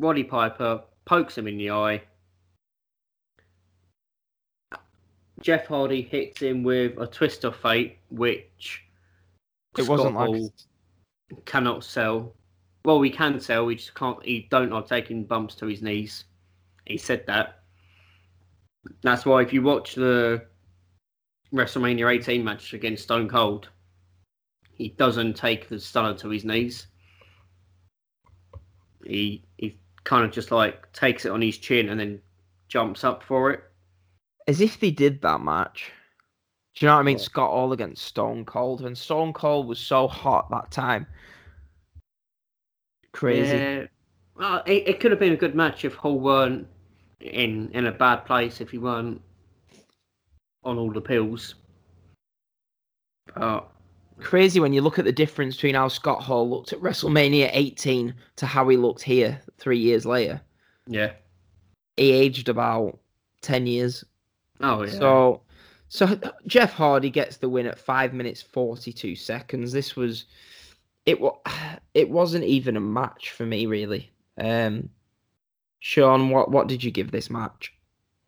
[0.00, 2.02] Roddy Piper pokes him in the eye.
[5.40, 8.82] Jeff Hardy hits him with a twist of fate, which
[9.76, 10.52] it Scott wasn't like Hall
[11.44, 12.34] cannot sell.
[12.84, 13.66] Well, we can sell.
[13.66, 14.22] We just can't.
[14.24, 16.24] He don't like taking bumps to his knees.
[16.86, 17.60] He said that.
[19.02, 20.42] That's why if you watch the
[21.52, 23.68] WrestleMania 18 match against Stone Cold,
[24.72, 26.86] he doesn't take the stunner to his knees.
[29.04, 32.20] He he kind of just like takes it on his chin and then
[32.68, 33.64] jumps up for it.
[34.46, 35.92] as if they did that match
[36.78, 37.24] do you know what i mean Yeah.
[37.24, 41.06] scott all against stone cold when stone cold was so hot that time
[43.12, 43.86] crazy Yeah.
[44.36, 46.68] Well, it, it could have been a good match if Hall weren't
[47.20, 48.60] in in a bad place.
[48.60, 49.20] If he weren't
[50.62, 51.56] on all the pills.
[53.34, 53.68] But
[54.20, 58.14] crazy when you look at the difference between how Scott Hall looked at WrestleMania 18
[58.36, 60.40] to how he looked here three years later.
[60.86, 61.12] yeah.
[61.96, 62.96] He aged about
[63.42, 64.04] 10 years.
[64.60, 64.92] Oh yeah.
[64.92, 65.40] So,
[65.88, 69.72] so Jeff Hardy gets the win at five minutes 42 seconds.
[69.72, 70.26] This was,
[71.06, 71.38] it was,
[71.94, 74.10] it wasn't even a match for me really.
[74.38, 74.90] Um,
[75.80, 77.72] Sean, what what did you give this match?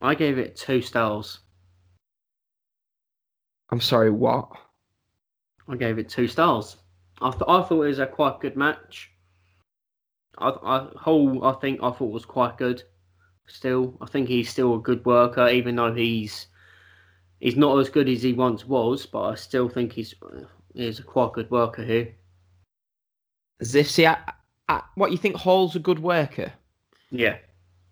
[0.00, 1.40] I gave it two stars.
[3.70, 4.48] I'm sorry, what?
[5.68, 6.76] I gave it two stars.
[7.20, 9.10] I th- I thought it was a quite good match.
[10.38, 12.82] I I Hall I think I thought was quite good.
[13.46, 16.46] Still, I think he's still a good worker, even though he's
[17.40, 19.06] he's not as good as he once was.
[19.06, 20.14] But I still think he's
[20.74, 22.14] he's a quite good worker here.
[23.62, 24.16] See, I,
[24.68, 26.52] I, what you think Hall's a good worker?
[27.10, 27.36] Yeah.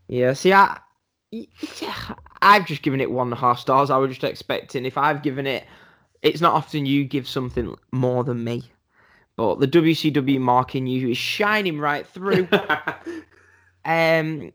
[0.09, 0.79] Yeah, see, I,
[1.31, 3.91] yeah, I've just given it one and a half stars.
[3.91, 5.65] I was just expecting if I've given it,
[6.23, 8.65] it's not often you give something more than me,
[9.37, 12.49] but the WCW mark in you is shining right through.
[13.85, 14.51] um,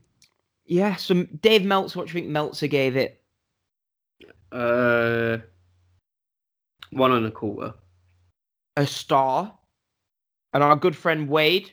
[0.65, 3.21] Yeah, so Dave Meltzer, what do you think Meltzer gave it?
[4.53, 5.37] Uh,
[6.91, 7.73] one and a quarter.
[8.77, 9.57] A star.
[10.53, 11.71] And our good friend Wade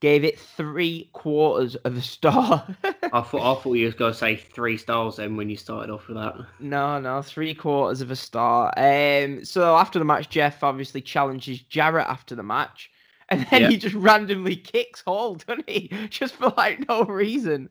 [0.00, 2.64] gave it three quarters of a star.
[2.84, 2.92] I
[3.22, 6.16] thought I thought you was gonna say three stars then when you started off with
[6.16, 6.34] that.
[6.60, 8.72] no, no, three quarters of a star.
[8.76, 12.90] Um, so after the match, Jeff obviously challenges Jarrett after the match.
[13.28, 13.68] And then Yeah.
[13.70, 15.88] he just randomly kicks Hall, doesn't he?
[16.10, 17.68] Just for like no reason.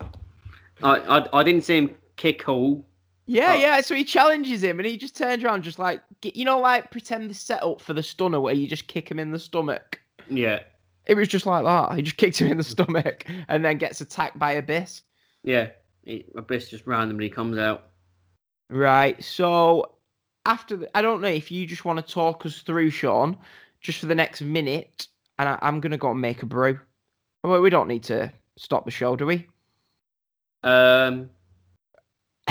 [0.82, 2.84] I I, I didn't see him kick Hall.
[3.28, 3.60] Yeah, Oh.
[3.60, 3.82] yeah.
[3.82, 7.30] So he challenges him, and he just turns around, just like you know, like pretend
[7.30, 10.00] the setup for the stunner where you just kick him in the stomach.
[10.30, 10.60] Yeah,
[11.06, 11.96] It was just like that.
[11.96, 15.02] He just kicked him in the stomach, and then gets attacked by Abyss.
[15.44, 15.70] yeah.
[16.04, 17.90] He, Abyss just randomly comes out.
[18.72, 19.24] Right.
[19.24, 19.92] So
[20.48, 23.38] after the, I don't know if you just want to talk us through, Sean,
[23.82, 25.08] just for the next minute,
[25.38, 26.80] and I, I'm gonna go and make a brew.
[27.44, 29.48] Well, we don't need to stop the show, do we?
[30.64, 31.30] Um,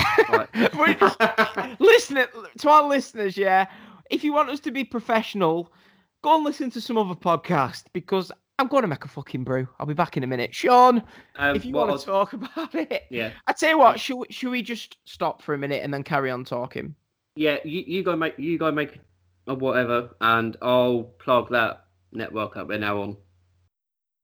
[1.79, 2.25] Listen
[2.59, 3.67] to our listeners, yeah.
[4.09, 5.71] If you want us to be professional,
[6.21, 9.67] go and listen to some other podcast because I'm going to make a fucking brew.
[9.79, 10.53] I'll be back in a minute.
[10.53, 11.03] Sean,
[11.37, 14.27] um, if you want to talk about it, yeah, I tell you what, should we,
[14.29, 16.95] should we just stop for a minute and then carry on talking?
[17.35, 17.57] yeah.
[17.63, 18.99] You, you go make you go make
[19.47, 23.17] a whatever, and I'll plug that network up there now on.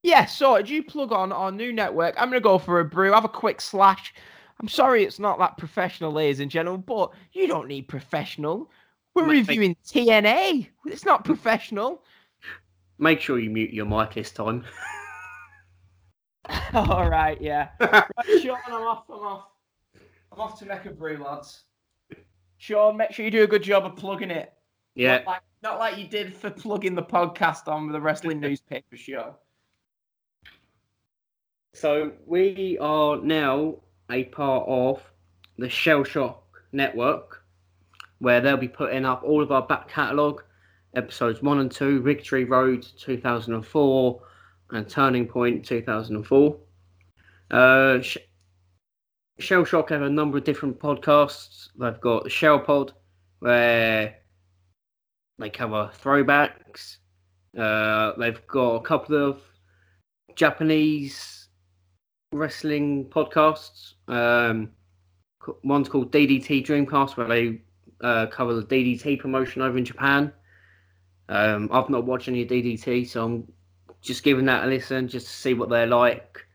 [0.04, 2.16] Yeah, so do you plug on our new network?
[2.18, 4.14] I'm going to go for a brew, have a quick slash.
[4.60, 8.72] I'm sorry it's not that professional, ladies and gentlemen, but you don't need professional.
[9.14, 10.68] We're thank- reviewing TNA.
[10.86, 12.04] It's not professional.
[13.00, 14.64] Make sure you mute your mic this time.
[16.74, 17.70] All right, yeah.
[17.80, 18.06] Right,
[18.42, 19.04] Sean, I'm off.
[19.10, 19.48] I'm off.
[20.32, 21.64] I'm off to make a brew, lads.
[22.58, 24.54] Sean, make sure you do a good job of plugging it.
[24.96, 28.40] yeah, Not like, not like you did for plugging the podcast on with the wrestling
[28.40, 29.36] newspaper show.
[31.74, 33.76] So we are now
[34.10, 35.02] a part of
[35.58, 37.44] the Shell Shock Network,
[38.20, 40.44] where they'll be putting up all of our back catalogue,
[40.96, 44.22] episodes one and two, Victory Road 2004
[44.72, 46.58] and Turning Point 2004.
[47.52, 48.18] Uh, Sh-
[49.40, 51.70] Shell Shock have a number of different podcasts.
[51.80, 52.94] They've got Shell Pod,
[53.40, 54.16] where
[55.38, 56.98] they cover throwbacks.
[57.58, 59.42] Uh, they've got a couple of
[60.36, 61.37] Japanese
[62.32, 63.94] wrestling podcasts.
[64.08, 64.72] Um,
[65.64, 67.62] one's called DDT Dreamcast, where they
[68.02, 70.32] uh, cover the DDT promotion over in Japan.
[71.30, 73.52] Um, I've not watched any DDT, so I'm
[74.02, 76.46] just giving that a listen just to see what they're like.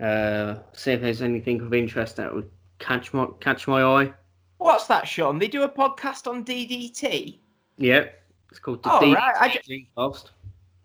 [0.00, 2.50] Uh, see if there's anything of interest that would
[2.80, 4.12] catch my catch my eye.
[4.58, 5.38] What's that, Sean?
[5.38, 7.38] They do a podcast on DDT.
[7.78, 8.06] Yeah,
[8.50, 9.48] it's called the Oh, DDT right, I
[9.96, 10.30] Dreamcast.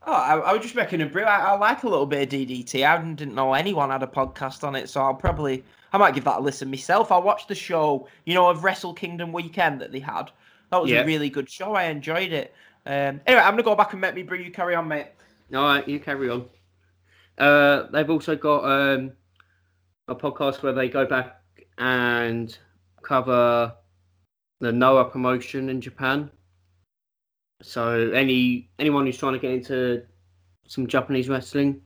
[0.04, 1.24] Oh, I, I was just making a brew.
[1.24, 2.86] I, I like a little bit of DDT.
[2.88, 6.24] I didn't know anyone had a podcast on it, so I'll probably I might give
[6.24, 7.12] that a listen myself.
[7.12, 10.32] I watched the show, you know, of Wrestle Kingdom weekend that they had.
[10.72, 11.02] That was Yeah.
[11.02, 11.74] a really good show.
[11.74, 12.54] I enjoyed it.
[12.86, 14.38] Um, anyway, I'm gonna go back and make me brew.
[14.38, 15.08] You carry on, mate.
[15.54, 16.46] All right, you carry on.
[17.38, 19.12] Uh, they've also got um,
[20.08, 21.42] a podcast where they go back
[21.78, 22.58] and
[23.02, 23.74] cover
[24.60, 26.30] the Noah promotion in Japan.
[27.62, 30.04] So any anyone who's trying to get into
[30.68, 31.82] some Japanese wrestling,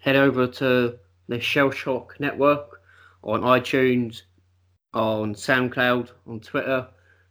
[0.00, 0.98] head over to
[1.28, 2.80] the Shell Shock Network
[3.22, 4.22] on iTunes,
[4.94, 6.86] on SoundCloud, on Twitter.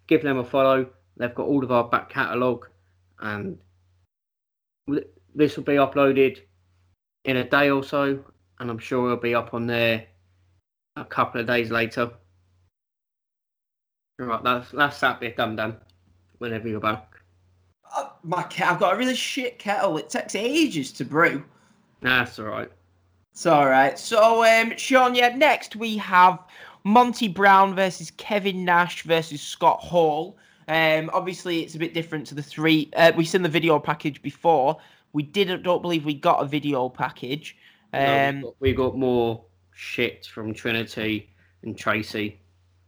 [0.08, 0.88] Give them a follow.
[1.18, 2.68] They've got all of our back catalogue,
[3.20, 3.58] and
[5.34, 6.40] this will be uploaded
[7.24, 8.20] in a day or so,
[8.60, 10.06] and I'm sure it'll be up on there
[10.98, 12.12] a couple of days later.
[14.20, 15.78] Right, that's that's that bit done done.
[16.38, 17.15] Whenever you're back.
[18.26, 19.98] Oh, my ke- I've got a really shit kettle.
[19.98, 21.44] It takes ages to brew.
[22.02, 22.72] Nah, that's all right.
[23.32, 23.98] It's all right.
[24.00, 26.40] So, um, Sean, yeah, next we have
[26.84, 30.38] Monty Brown versus Kevin Nash versus Scott Hall.
[30.68, 32.90] Um, obviously, it's a bit different to the three.
[32.96, 34.78] Uh, we've seen the video package before.
[35.14, 37.56] We didn't, don't believe we got a video package.
[37.94, 41.30] No, Um, we've, got, we've got more shit from Trinity
[41.64, 42.38] and Traci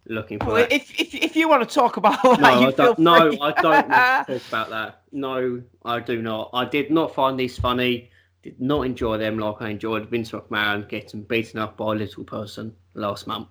[0.09, 0.71] looking for well, that.
[0.71, 3.39] if, if if you want to talk about that, No, I don't, no, free.
[3.41, 5.01] I don't want to talk about that.
[5.11, 6.49] No, I do not.
[6.53, 8.09] I did not find these funny.
[8.43, 12.23] Did not enjoy them like I enjoyed Vince McMahon getting beaten up by a little
[12.23, 13.49] person last month.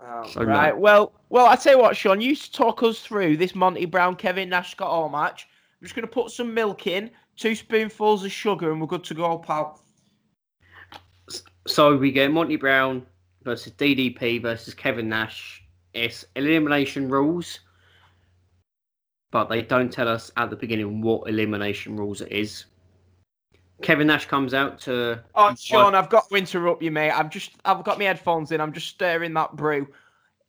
[0.00, 0.46] Oh, So no.
[0.46, 0.76] right.
[0.76, 4.48] Well, well, I tell you what, Sean, you talk us through this Monty Brown Kevin
[4.48, 5.48] Nash Scott Hall match.
[5.80, 9.04] I'm just going to put some milk in, two spoonfuls of sugar, and we're good
[9.04, 9.82] to go, pal.
[11.66, 13.04] So we get Monty Brown
[13.48, 15.64] versus DDP versus Kevin Nash.
[15.94, 17.60] It's elimination rules,
[19.30, 22.66] but they don't tell us at the beginning what elimination rules it is.
[23.80, 25.24] Kevin Nash comes out to.
[25.34, 27.10] Oh, Sean, I've got to interrupt you, mate.
[27.10, 28.60] I've just, I've got my headphones in.
[28.60, 29.86] I'm just stirring that brew.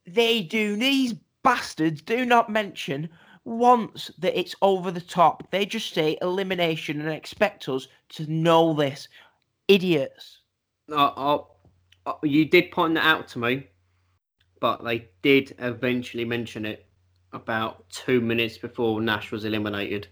[0.06, 0.76] They do.
[0.76, 3.08] These bastards do not mention
[3.46, 5.50] once that it's over the top.
[5.50, 9.08] They just say elimination and expect us to know this.
[9.68, 10.40] Idiots.
[10.90, 11.44] Uh, uh,
[12.06, 13.66] Oh, you did point that out to me,
[14.60, 16.86] but they did eventually mention it
[17.32, 20.08] about two minutes before Nash was eliminated.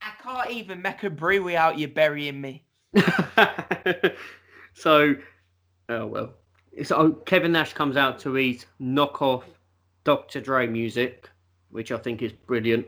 [0.00, 2.64] I can't even make a brew without you burying me.
[4.74, 5.16] so,
[5.88, 6.34] oh well.
[6.84, 9.44] So Kevin Nash comes out to his knockoff
[10.04, 10.40] Dr.
[10.40, 11.28] Dre music,
[11.70, 12.86] which I think is brilliant.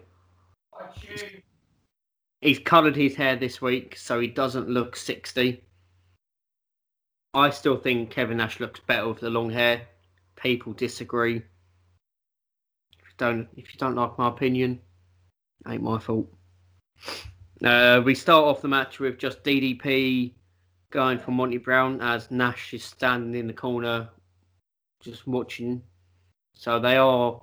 [2.40, 5.60] He's coloured his hair this week, so he doesn't look 60.
[7.38, 9.82] I still think Kevin Nash looks better with the long hair.
[10.34, 11.36] People disagree.
[11.36, 11.44] If
[12.98, 14.80] you don't, if you don't like my opinion,
[15.68, 16.28] ain't my fault.
[17.62, 20.34] Uh, we start off the match with just DDP
[20.90, 24.08] going for Monty Brown as Nash is standing in the corner,
[25.00, 25.82] just watching.
[26.54, 27.40] So they are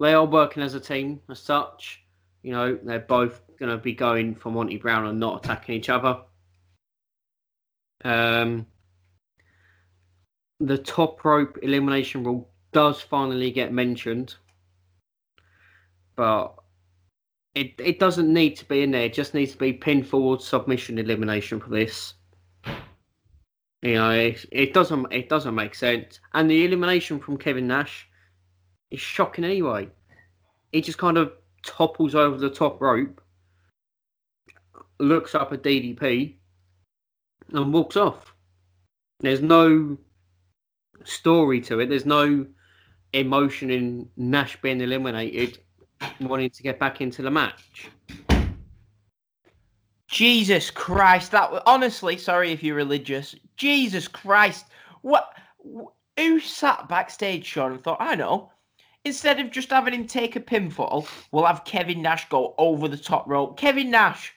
[0.00, 2.02] they are working as a team as such.
[2.42, 5.90] You know, they're both going to be going for Monty Brown and not attacking each
[5.90, 6.22] other.
[8.02, 8.66] Um,
[10.60, 14.34] the top rope elimination rule does finally get mentioned,
[16.14, 16.54] but
[17.54, 19.04] it it doesn't need to be in there.
[19.04, 22.14] It just needs to be pin forward submission elimination for this.
[23.82, 26.20] You know, it, it doesn't it doesn't make sense.
[26.34, 28.08] And the elimination from Kevin Nash
[28.90, 29.88] is shocking anyway.
[30.72, 31.32] He just kind of
[31.64, 33.20] topples over the top rope,
[34.98, 36.34] looks up at DDP,
[37.52, 38.34] and walks off.
[39.20, 39.98] There's no
[41.04, 41.88] story to it.
[41.88, 42.46] There's no
[43.12, 45.58] emotion in Nash being eliminated
[46.20, 47.88] wanting to get back into the match.
[50.08, 51.32] Jesus Christ!
[51.32, 53.34] That was, honestly, sorry if you're religious.
[53.56, 54.66] Jesus Christ!
[55.02, 55.32] What?
[56.18, 58.50] Who sat backstage, Sean, and thought, I know.
[59.04, 62.96] Instead of just having him take a pinfall, we'll have Kevin Nash go over the
[62.96, 63.56] top rope.
[63.58, 64.32] Kevin Nash.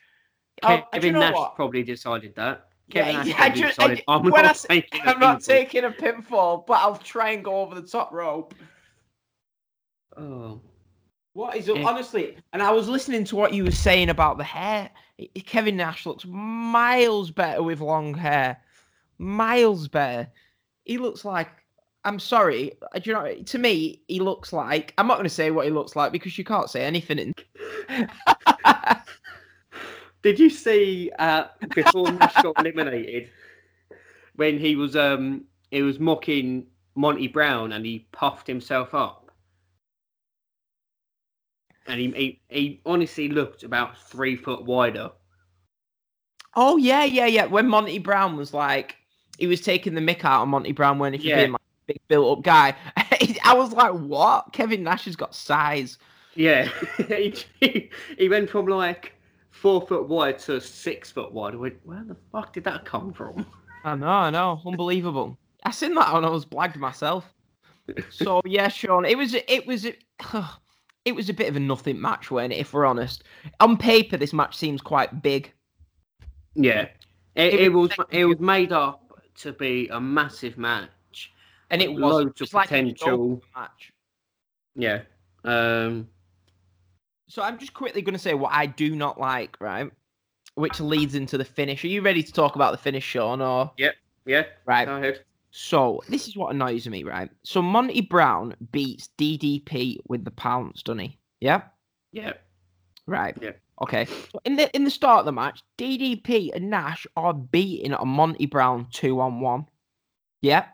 [0.63, 1.55] Oh, Kevin oh, you know Nash what?
[1.55, 2.68] probably decided that.
[2.89, 6.65] Kevin yeah, yeah, just, decided, I, I'm, not, I say, I'm not taking a pinfall,
[6.65, 8.55] but I'll try and go over the top rope.
[10.17, 10.61] Oh.
[11.33, 11.87] What is yeah.
[11.87, 12.35] honestly?
[12.53, 14.89] And I was listening to what you were saying about the hair.
[15.45, 18.57] Kevin Nash looks miles better with long hair.
[19.19, 20.29] Miles better.
[20.85, 21.47] He looks like.
[22.05, 22.73] I'm sorry.
[22.93, 23.33] Uh, do you know?
[23.35, 24.93] To me, he looks like.
[24.97, 27.33] I'm not going to say what he looks like because you can't say anything.
[30.21, 33.29] Did you see uh, before Nash got eliminated
[34.35, 39.19] when he was um he was mocking Monty Brown and he puffed himself up?
[41.89, 45.11] and he, he, he honestly looked about three foot wider.
[46.55, 47.45] Oh yeah, yeah, yeah.
[47.45, 48.95] When Monty Brown was like,
[49.37, 51.43] he was taking the mick out on Monty Brown when if you're yeah.
[51.43, 52.75] being like a big built up guy.
[53.43, 54.53] I was like, what?
[54.53, 55.97] Kevin Nash has got size.
[56.35, 56.69] Yeah,
[57.07, 59.13] he, he went from like
[59.51, 61.53] four foot wide to six foot wide.
[61.53, 63.45] I went, where the fuck did that come from?
[63.83, 65.37] I know, I know, unbelievable.
[65.63, 67.33] I seen that and I was blagged myself.
[68.09, 69.85] So yeah, Sean, it was it was.
[71.05, 73.23] it was a bit of a nothing match when, if we're honest.
[73.59, 75.51] On paper, this match seems quite big.
[76.55, 76.87] Yeah,
[77.35, 81.31] it, it, it was it was made up to be a massive match,
[81.69, 83.41] and it was loads of potential.
[83.55, 83.93] match.
[84.75, 85.01] Yeah.
[85.43, 86.07] Um.
[87.29, 89.89] So I'm just quickly going to say what I do not like, right?
[90.55, 91.85] Which leads into the finish.
[91.85, 93.39] Are you ready to talk about the finish, Sean?
[93.39, 93.91] Or yeah,
[94.25, 94.45] yeah.
[94.65, 94.85] Right.
[94.85, 95.23] Go ahead.
[95.51, 97.29] So this is what annoys me, right?
[97.43, 101.17] So Monty Brown beats DDP with the pounce, doesn't he?
[101.39, 101.61] Yeah.
[102.11, 102.33] Yeah.
[103.05, 103.37] Right.
[103.41, 103.51] Yeah.
[103.81, 104.05] Okay.
[104.05, 108.05] So in the in the start of the match, DDP and Nash are beating a
[108.05, 109.67] Monty Brown two on one.
[110.41, 110.65] Yeah.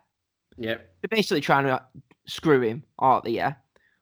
[0.57, 0.75] Yeah.
[1.01, 1.81] They're basically trying to
[2.27, 3.31] screw him, aren't they?
[3.31, 3.55] Yeah.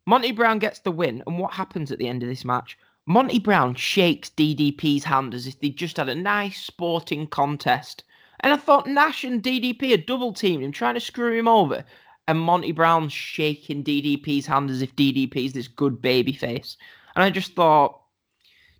[0.06, 2.78] Monty Brown gets the win, and what happens at the end of this match?
[3.06, 8.04] Monty Brown shakes DDP's hand as if they just had a nice sporting contest
[8.44, 11.84] and I thought Nash and DDP had double teamed him, trying to screw him over.
[12.28, 16.78] And Monty Brown shaking DDP's hand as if DDP's this good baby face.
[17.16, 18.02] And I just thought,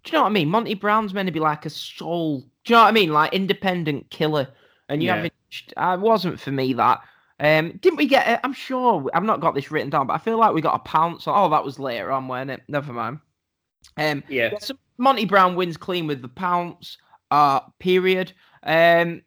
[0.04, 0.50] do you know what I mean?
[0.50, 3.14] Monty Brown's meant to be like a soul, do you know what I mean?
[3.14, 4.50] Like independent killer.
[4.90, 5.16] And you yeah.
[5.16, 5.34] haven't,
[5.78, 7.00] uh, it wasn't for me that.
[7.40, 8.28] Um, didn't we get?
[8.28, 8.40] It?
[8.44, 10.80] I'm sure I've not got this written down, but I feel like we got a
[10.80, 11.24] pounce.
[11.28, 12.62] Oh, that was later on, wasn't it?
[12.68, 13.20] Never mind.
[13.98, 14.58] Um, yeah.
[14.60, 16.98] So Monty Brown wins clean with the pounce.
[17.32, 18.34] Uh, period.
[18.64, 19.24] Um,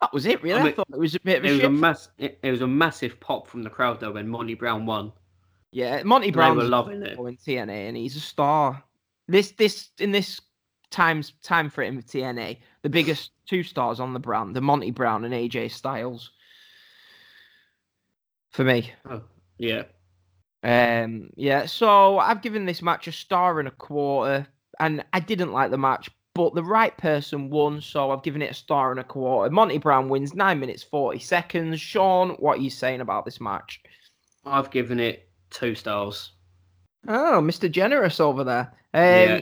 [0.00, 0.60] that was it, really.
[0.60, 2.38] I, mean, I thought it was a bit of a it was a mass, it,
[2.42, 5.12] it, was a massive pop from the crowd though when Monty Brown won.
[5.72, 8.84] Yeah, Monty Brown was loving it in TNA, and he's a star.
[9.26, 10.40] This this in this
[10.90, 12.58] times time for him with TNA.
[12.82, 16.30] The biggest two stars on the brand, the Monty Brown and AJ Styles.
[18.54, 18.92] For me.
[19.10, 19.20] Oh,
[19.58, 19.82] yeah.
[20.62, 24.46] Um, yeah, so I've given this match a star and a quarter,
[24.78, 28.52] and I didn't like the match, but the right person won, so I've given it
[28.52, 29.50] a star and a quarter.
[29.50, 31.80] Monty Brown wins nine minutes forty seconds.
[31.80, 33.82] Sean, what are you saying about this match?
[34.46, 36.30] I've given it two stars.
[37.08, 37.68] Oh, Mr.
[37.68, 38.72] Generous over there.
[38.94, 39.40] Um, Yeah.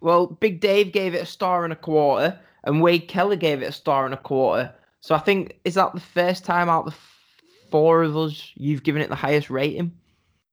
[0.00, 3.66] Well, Big Dave gave it a star and a quarter, and Wade Keller gave it
[3.66, 4.72] a star and a quarter.
[5.00, 6.94] So I think is that the first time out the
[7.74, 9.90] four of us you've given it the highest rating?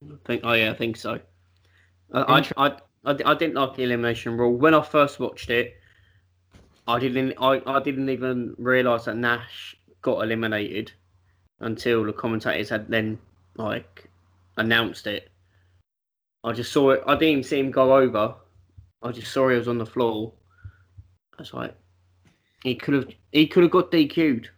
[0.04, 0.42] I think.
[0.44, 1.20] Oh yeah, I think so.
[2.12, 5.76] I I, I, I, didn't like the elimination rule when I first watched it.
[6.88, 7.36] I didn't.
[7.40, 10.94] I, I didn't even realize that Nash got eliminated
[11.60, 13.20] until the commentators had then
[13.56, 14.10] like
[14.58, 15.30] announced it.
[16.44, 17.04] I just saw it.
[17.06, 18.34] I didn't even see him go over.
[19.04, 20.34] I just saw he was on the floor.
[21.38, 21.76] I was like,
[22.64, 23.10] he could have.
[23.32, 24.50] He could have got DQ'd.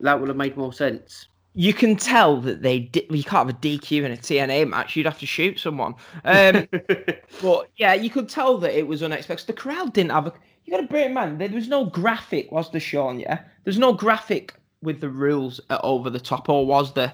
[0.00, 1.28] That would have made more sense.
[1.60, 4.94] You can tell that they di- you can't have a DQ in a TNA match.
[4.94, 5.94] You'd have to shoot someone.
[6.24, 6.68] Um,
[7.42, 9.48] but yeah, you could tell that it was unexpected.
[9.48, 10.32] The crowd didn't have a.
[10.64, 13.18] You got to bear in mind there was no graphic, was there, Sean?
[13.18, 17.12] Yeah, there's no graphic with the rules at over the top, or was there?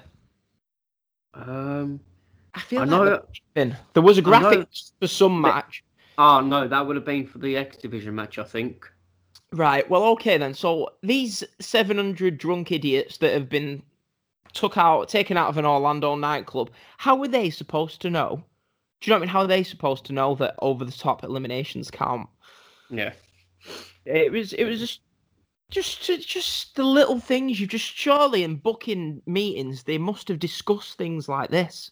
[1.33, 1.99] um.
[2.53, 3.21] I feel I like know-
[3.93, 4.67] there was a I know- graphic
[5.01, 5.83] for some But- match.
[6.19, 8.85] Oh no, that would have been for the X Division match, I think.
[9.51, 9.89] Right.
[9.89, 10.53] Well, okay then.
[10.53, 13.81] So these 700 drunk idiots that have been
[14.55, 18.43] took out, taken out of an Orlando nightclub, how were they supposed to know?
[19.01, 19.29] Do you know what I mean?
[19.29, 22.27] How are they supposed to know that over the top eliminations count?
[22.89, 23.13] Yeah.
[24.05, 24.53] It was.
[24.53, 25.01] It was just.
[25.71, 30.95] Just, just the little things you just surely in booking meetings they must have discussed
[30.95, 31.89] things like this.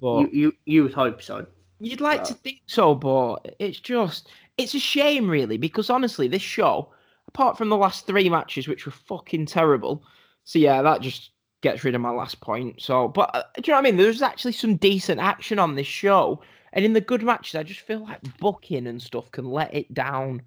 [0.00, 1.46] But You, you you would hope so.
[1.80, 4.28] You'd like to Uh, think so, but it's just
[4.58, 6.92] it's a shame, really, because honestly, this show,
[7.28, 10.04] apart from the last three matches, which were fucking terrible,
[10.48, 12.80] so yeah, that just gets rid of my last point.
[12.80, 13.98] So, but uh, do you know what I mean?
[13.98, 16.40] There's actually some decent action on this show,
[16.72, 19.92] and in the good matches, I just feel like booking and stuff can let it
[19.92, 20.40] down.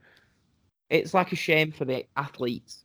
[0.89, 2.84] It's like a shame for the athletes.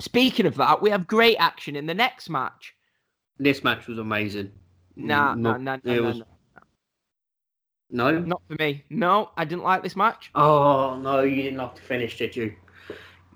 [0.00, 2.74] Speaking of that, we have great action in the next match.
[3.38, 4.52] This match was amazing.
[4.96, 6.24] Nah, nah, Not- nah, nah, nah, was- nah.
[7.88, 8.18] No.
[8.18, 8.84] Not for me.
[8.90, 10.30] No, I didn't like this match.
[10.34, 12.54] Oh no, you didn't have to finish, did you?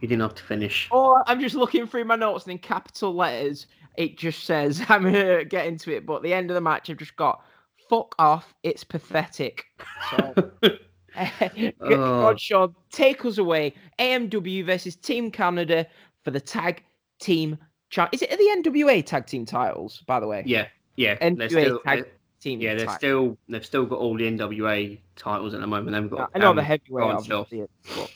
[0.01, 0.89] You didn't have to finish.
[0.93, 3.67] Oh, I'm just looking through my notes and in capital letters,
[3.97, 6.61] it just says, I'm going to get into it, but at the end of the
[6.61, 7.43] match, I've just got,
[7.89, 9.65] fuck off, it's pathetic.
[10.11, 10.51] So,
[11.81, 11.89] Oh.
[11.89, 13.75] God, Sean, take us away.
[14.01, 15.87] AMW versus Team Canada
[16.25, 16.83] for the tag
[17.21, 17.57] team.
[17.91, 20.43] Cha- Is it the NWA tag team titles, by the way?
[20.45, 20.67] yeah,
[20.97, 21.17] yeah.
[21.19, 22.05] NWA They're still, tag
[22.41, 22.61] team.
[22.61, 22.97] yeah, they're titles.
[22.99, 25.93] still they've still got all the NWA titles at the moment.
[25.97, 26.31] They've got.
[26.35, 27.41] I know um, the heavyweight, go on, Sean.
[27.43, 27.69] obviously.
[27.97, 28.11] but-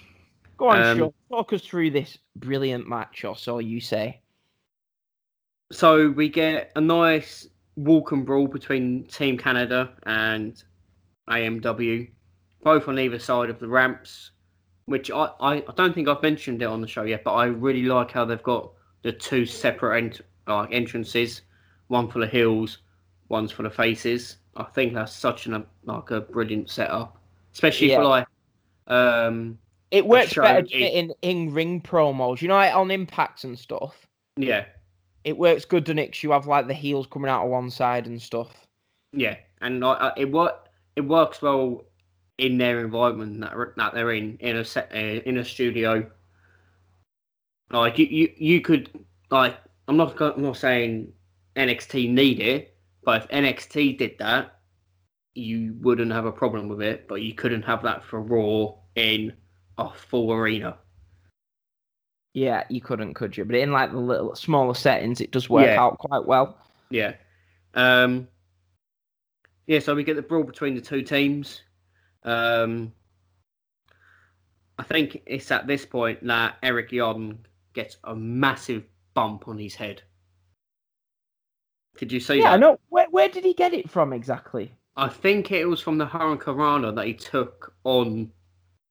[0.58, 1.14] Go on, Um, Sean.
[1.30, 4.20] Talk us through this brilliant match, or so you say.
[5.72, 10.62] So we get a nice walk and brawl between Team Canada and
[11.30, 12.10] AMW,
[12.62, 14.32] both on either side of the ramps.
[14.86, 17.44] Which I, I, I don't think I've mentioned it on the show yet, but I
[17.44, 21.42] really like how they've got the two separate ent- like entrances,
[21.88, 22.78] one for the heels,
[23.28, 24.38] one's for the faces.
[24.56, 27.20] I think that's such an like a brilliant setup,
[27.52, 27.98] especially Yeah.
[27.98, 28.26] for like
[28.86, 29.58] um
[29.90, 34.06] It works better in in ring promos, you know, like on impacts and stuff.
[34.36, 34.66] yeah
[35.24, 36.12] It works good, doesn't it?
[36.12, 38.66] 'Cause you have like the heels coming out of one side and stuff.
[39.12, 41.84] Yeah, and uh, it work it works well
[42.38, 46.10] in their environment that, that they're in in a set uh, in a studio.
[47.70, 49.56] Like you, you, you could like
[49.86, 51.12] I'm not I'm not saying
[51.56, 54.58] NXT need it, but if NXT did that,
[55.34, 57.08] you wouldn't have a problem with it.
[57.08, 59.34] But you couldn't have that for Raw in
[59.78, 60.76] a full arena.
[62.34, 63.44] Yeah, you couldn't, could you?
[63.44, 65.80] But in like the little smaller settings, it does work Yeah.
[65.82, 66.58] out quite well.
[66.90, 67.14] Yeah.
[67.74, 68.28] Um,
[69.66, 71.62] yeah, so we get the brawl between the two teams.
[72.24, 72.92] Um,
[74.78, 77.38] I think it's at this point that Eric Young
[77.72, 78.84] gets a massive
[79.14, 80.02] bump on his head.
[81.96, 82.60] Did you see Yeah, that?
[82.60, 82.78] no.
[82.90, 84.72] Where where did he get it from exactly?
[84.96, 88.30] I think it was from the Hurricane that he took on.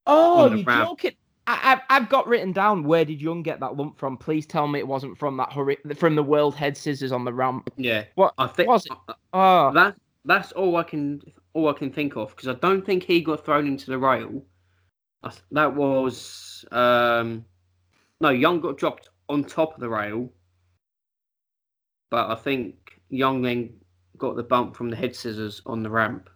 [0.07, 0.87] Oh, On the you ramp.
[0.89, 1.11] joking?
[1.47, 4.17] I, I've I've got written down where did Young get that lump from?
[4.17, 7.33] Please tell me it wasn't from that hurry, from the world head scissors on the
[7.33, 7.69] ramp.
[7.77, 8.91] Yeah, What I think was it?
[9.33, 11.21] Oh, that that's all I can
[11.53, 14.43] all I can think of because I don't think he got thrown into the rail.
[15.23, 17.45] I that was um,
[18.19, 20.29] no Young got dropped on top of the rail,
[22.11, 23.73] but I think Young then
[24.17, 26.29] got the bump from the head scissors on the ramp.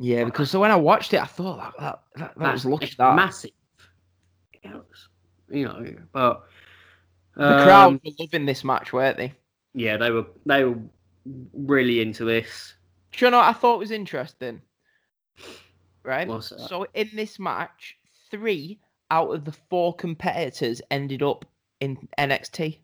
[0.00, 2.94] Yeah, because so when I watched it, I thought that that, that, that was lucky.
[2.96, 3.50] That massive.
[4.64, 5.08] Yeah, was-
[5.50, 6.44] you know, but
[7.36, 9.34] the um, crowd were loving this match, weren't they?
[9.74, 10.78] Yeah, they were they were
[11.52, 12.74] really into this.
[13.12, 14.62] Do you know what I thought was interesting?
[16.02, 16.28] Right.
[16.42, 17.98] So in this match,
[18.30, 21.44] three out of the four competitors ended up
[21.80, 22.78] in NXT.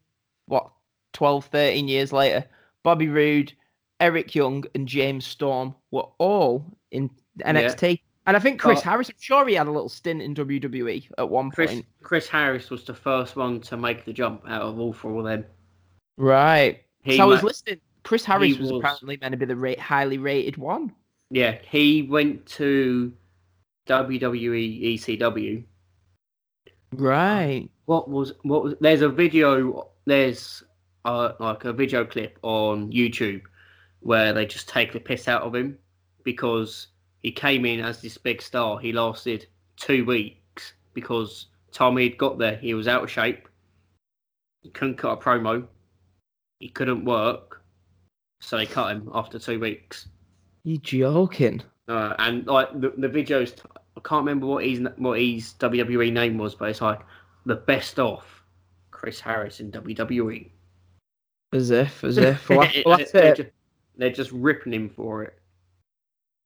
[0.46, 0.70] What,
[1.12, 2.44] 12, 13 years later?
[2.82, 3.52] Bobby Roode,
[4.00, 6.64] Eric Young, and James Storm were all
[6.96, 7.10] in
[7.44, 8.00] NXT.
[8.26, 11.08] And I think Chris But- Harris, I'm sure he had a little stint in WWE
[11.16, 11.86] at one Chris point.
[12.02, 15.24] Chris Harris was the first one to make the jump out of all four of
[15.24, 15.44] them.
[16.16, 16.82] Right.
[17.04, 17.80] He so I was listening.
[18.02, 20.92] Chris Harris was, was- apparently meant to be the rate, highly rated one.
[21.30, 23.12] Yeah, he went to
[23.88, 25.64] WWE ECW.
[26.92, 27.68] Right.
[27.86, 28.74] What was what was?
[28.80, 29.90] There's a video.
[30.04, 30.62] There's
[31.04, 33.42] uh, like a video clip on YouTube
[34.00, 35.78] where they just take the piss out of him
[36.26, 36.88] because
[37.22, 38.78] he came in as this big star.
[38.78, 39.46] He lasted
[39.76, 42.56] two weeks because Tommy had got there.
[42.56, 43.48] He was out of shape.
[44.62, 45.66] He couldn't cut a promo.
[46.58, 47.62] He couldn't work,
[48.40, 50.08] so they cut him after two weeks.
[50.64, 51.62] You joking?
[51.88, 53.54] Uh, and like the, the videos,
[53.96, 57.00] I can't remember what his what his WWE name was, but it's like
[57.44, 58.24] the best of
[58.90, 59.70] Chris Harris in.
[59.70, 60.50] WWE.
[61.52, 62.48] As if, as if.
[62.48, 63.36] Well, that's they're, it.
[63.36, 63.50] just,
[63.96, 65.38] they're just ripping him for it.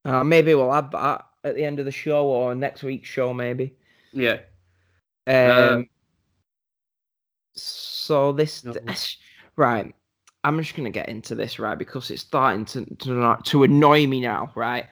[0.04, 3.32] Uh, maybe we'll add that at the end of the show or next week's show,
[3.34, 3.74] maybe.
[4.12, 4.40] Yeah,
[5.26, 5.82] Um, Uh,
[7.54, 8.72] so this, No.
[8.72, 9.16] this-
[9.56, 9.94] right.
[10.42, 14.20] I'm just gonna get into this right because it's starting to to, to annoy me
[14.20, 14.50] now.
[14.54, 14.86] Right.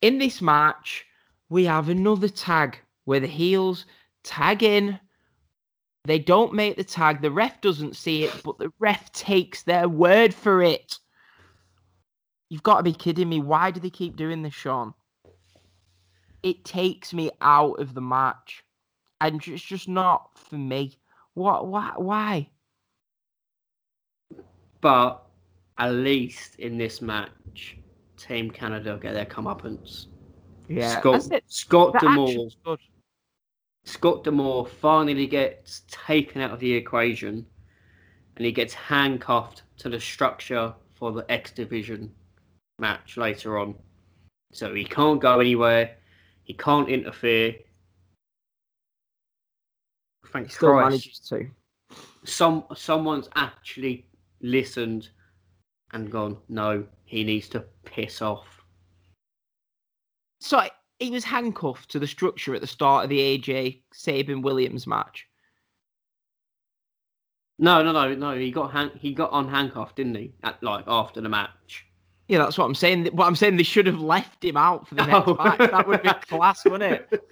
[0.00, 1.04] In this match,
[1.50, 3.84] we have another tag where the heels
[4.24, 4.98] tag in.
[6.04, 7.20] They don't make the tag.
[7.20, 10.98] The ref doesn't see it, but the ref takes their word for it.
[12.52, 13.40] You've got to be kidding me.
[13.40, 14.92] Why do they keep doing this, Sean?
[16.42, 18.62] It takes me out of the match.
[19.22, 20.98] And it's just not for me.
[21.32, 21.66] What?
[21.68, 21.92] Why?
[21.96, 22.50] Why?
[24.82, 25.24] but
[25.78, 27.78] at least in this match,
[28.18, 30.08] Team Canada get their comeuppance.
[30.68, 31.26] Yeah, Scott.
[31.46, 32.48] Scott D'Amore.
[33.84, 37.46] Scott D'Amore finally gets taken out of the equation
[38.36, 42.12] and he gets handcuffed to the structure for the X Division
[42.82, 43.74] match later on.
[44.52, 45.96] So he can't go anywhere,
[46.44, 47.54] he can't interfere.
[50.32, 50.84] Thank Still Christ.
[50.84, 51.50] manages to.
[52.24, 54.06] Some someone's actually
[54.42, 55.08] listened
[55.92, 58.46] and gone, no, he needs to piss off.
[60.40, 60.62] So
[60.98, 65.26] he was handcuffed to the structure at the start of the AJ Sabin Williams match.
[67.58, 68.36] No, no, no, no.
[68.36, 70.32] He got han- he got unhandcuffed, didn't he?
[70.42, 71.86] At, like after the match.
[72.28, 73.06] Yeah, that's what I'm saying.
[73.06, 75.34] What I'm saying, they should have left him out for the next Oh.
[75.34, 75.58] match.
[75.58, 77.24] That would have been class, wouldn't it?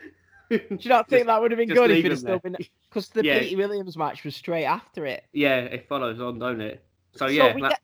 [0.50, 2.56] Do you not think that would have been good if have him still been?
[2.88, 3.38] Because the Yeah.
[3.38, 5.24] Petey Williams match was straight after it.
[5.32, 6.82] Yeah, it follows on, don't it?
[7.12, 7.80] So So yeah, we that- get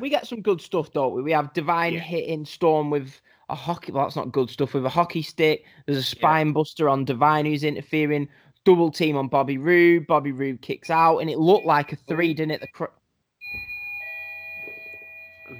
[0.00, 1.22] we get some good stuff, don't we?
[1.22, 2.00] We have Divine Yeah.
[2.00, 3.92] hitting Storm with a hockey.
[3.92, 4.74] Well, that's not good stuff.
[4.74, 8.28] With a hockey stick, there's a spine buster on Divine who's interfering.
[8.64, 10.06] Double team on Bobby Roode.
[10.08, 12.60] Bobby Roode kicks out, and it looked like a three, didn't it?
[12.60, 12.84] The cr-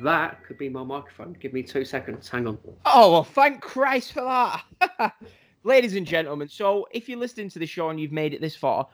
[0.02, 1.34] that could be my microphone.
[1.34, 2.28] Give me two seconds.
[2.28, 2.58] Hang on.
[2.84, 5.14] Oh, well, thank Christ for that.
[5.64, 8.56] Ladies and gentlemen, so if you're listening to the show and you've made it this
[8.56, 8.88] far,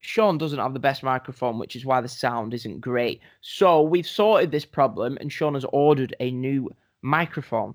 [0.00, 3.20] Sean doesn't have the best microphone, which is why the sound isn't great.
[3.40, 6.70] So we've sorted this problem, and Sean has ordered a new
[7.00, 7.74] microphone.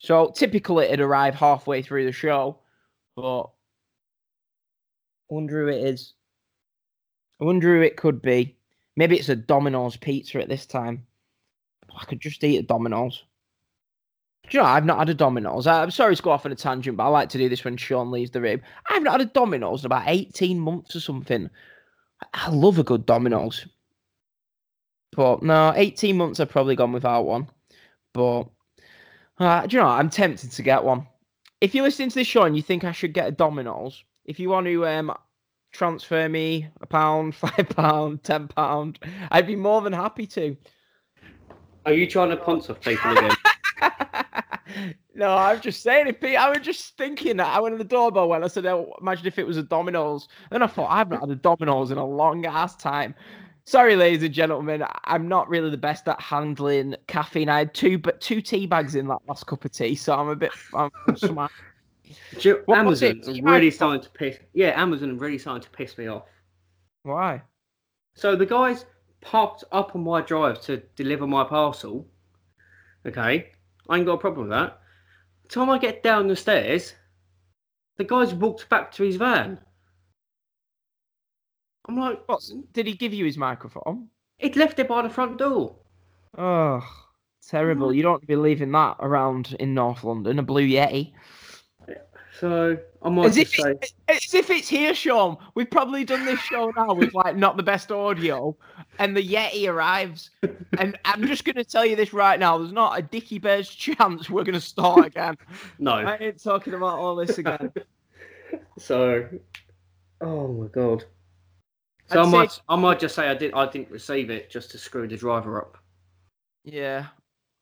[0.00, 2.58] So typically it'd arrive halfway through the show,
[3.14, 3.48] but I
[5.28, 6.14] wonder who it is.
[7.40, 8.56] I wonder who it could be.
[8.96, 11.06] Maybe it's a Domino's pizza at this time.
[11.98, 13.24] I could just eat a Domino's.
[14.48, 15.66] Do you know, I've not had a Domino's.
[15.66, 17.64] I- I'm sorry to go off on a tangent, but I like to do this
[17.64, 18.60] when Sean leaves the room.
[18.88, 21.48] I've not had a Domino's in about 18 months or something.
[22.22, 23.66] I- I love a good Domino's.
[25.12, 27.48] But no, 18 months I've probably gone without one.
[28.12, 28.44] But,
[29.38, 29.88] uh, do you know.
[29.88, 31.06] I'm tempted to get one.
[31.60, 34.40] If you're listening to this show and you think I should get a Domino's, if
[34.40, 35.12] you want to um,
[35.72, 38.98] transfer me a pound, five pound, ten pound,
[39.30, 40.56] I'd be more than happy to.
[41.86, 42.36] Are you trying to
[42.70, 43.30] off people again?
[45.14, 46.06] no, I'm just saying.
[46.08, 48.66] it, Pete, I was just thinking that I went to the doorbell when I said,
[48.66, 51.90] oh, "Imagine if it was a Domino's." Then I thought, I've not had a Domino's
[51.90, 53.14] in a long ass time.
[53.64, 57.48] Sorry, ladies and gentlemen, I'm not really the best at handling caffeine.
[57.48, 60.28] I had two, but two tea bags in that last cup of tea, so I'm
[60.28, 60.50] a bit.
[60.74, 61.52] I'm smart.
[62.40, 63.28] You- What Amazon it?
[63.28, 64.38] are You really starting to piss.
[64.54, 66.24] Yeah, Amazon really starting to piss me off.
[67.04, 67.42] Why?
[68.16, 68.84] So the guys
[69.20, 72.06] parked up on my drive to deliver my parcel.
[73.06, 73.52] Okay,
[73.88, 74.80] I ain't got a problem with that.
[75.44, 76.94] The time I get down the stairs,
[77.96, 79.58] the guy's walked back to his van.
[81.88, 82.42] I'm like, What?
[82.72, 84.08] Did he give you his microphone?
[84.38, 85.76] he'd left it by the front door.
[86.38, 86.80] Oh,
[87.46, 87.88] terrible.
[87.88, 87.96] Mm.
[87.96, 91.12] You don't want to be leaving that around in North London, a blue Yeti.
[92.40, 95.36] So I might As if, just say, it's, as if it's here, Sean.
[95.54, 98.56] We've probably done this show now with like not the best audio,
[98.98, 100.30] and the Yeti arrives.
[100.78, 103.68] And I'm just going to tell you this right now: there's not a Dicky Bear's
[103.68, 105.36] chance we're going to start again.
[105.78, 105.92] no.
[105.92, 107.72] I ain't talking about all this again.
[108.78, 109.28] So,
[110.22, 111.04] oh my god.
[112.08, 114.50] So I'd I say- might, I might just say I did, I didn't receive it
[114.50, 115.76] just to screw the driver up.
[116.64, 117.06] Yeah.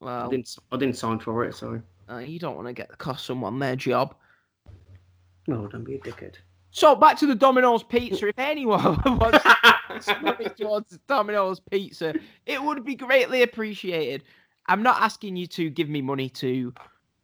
[0.01, 2.89] I Well, didn't, I didn't sign for it, so uh, you don't want to get
[2.89, 4.15] the cost someone their job.
[5.49, 6.35] No, don't be a dickhead.
[6.71, 8.29] So back to the Domino's pizza.
[8.29, 12.15] If anyone wants to towards Domino's pizza,
[12.47, 14.25] it would be greatly appreciated.
[14.67, 16.73] I'm not asking you to give me money to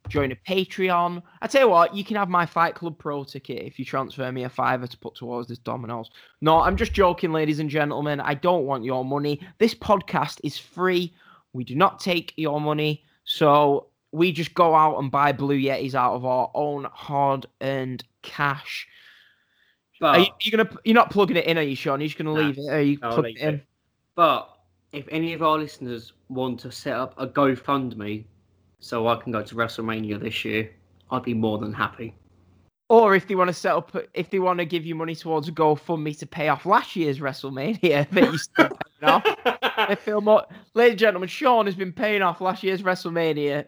[0.09, 1.21] join a Patreon.
[1.41, 4.31] I tell you what, you can have my Fight Club Pro ticket if you transfer
[4.31, 6.09] me a fiver to put towards this Domino's.
[6.41, 8.19] No, I'm just joking, ladies and gentlemen.
[8.19, 9.39] I don't want your money.
[9.59, 11.13] This podcast is free.
[11.53, 13.03] We do not take your money.
[13.25, 18.87] So we just go out and buy Blue Yetis out of our own hard-earned cash.
[19.99, 20.69] But Are you, you gonna?
[20.83, 22.01] You're not plugging it in, are you, Sean?
[22.01, 22.69] You're just gonna leave it?
[22.69, 23.55] Are you I'll plugging it in?
[23.55, 23.65] it.
[24.15, 24.49] But
[24.91, 28.25] if any of our listeners want to set up a GoFundMe
[28.79, 30.69] so I can go to WrestleMania this year,
[31.11, 32.15] I'd be more than happy.
[32.87, 35.47] Or if they want to set up, if they want to give you money towards
[35.47, 39.23] a GoFundMe to pay off last year's WrestleMania that you still paying off.
[39.77, 43.65] I feel more, ladies and gentlemen, Sean has been paying off last year's WrestleMania.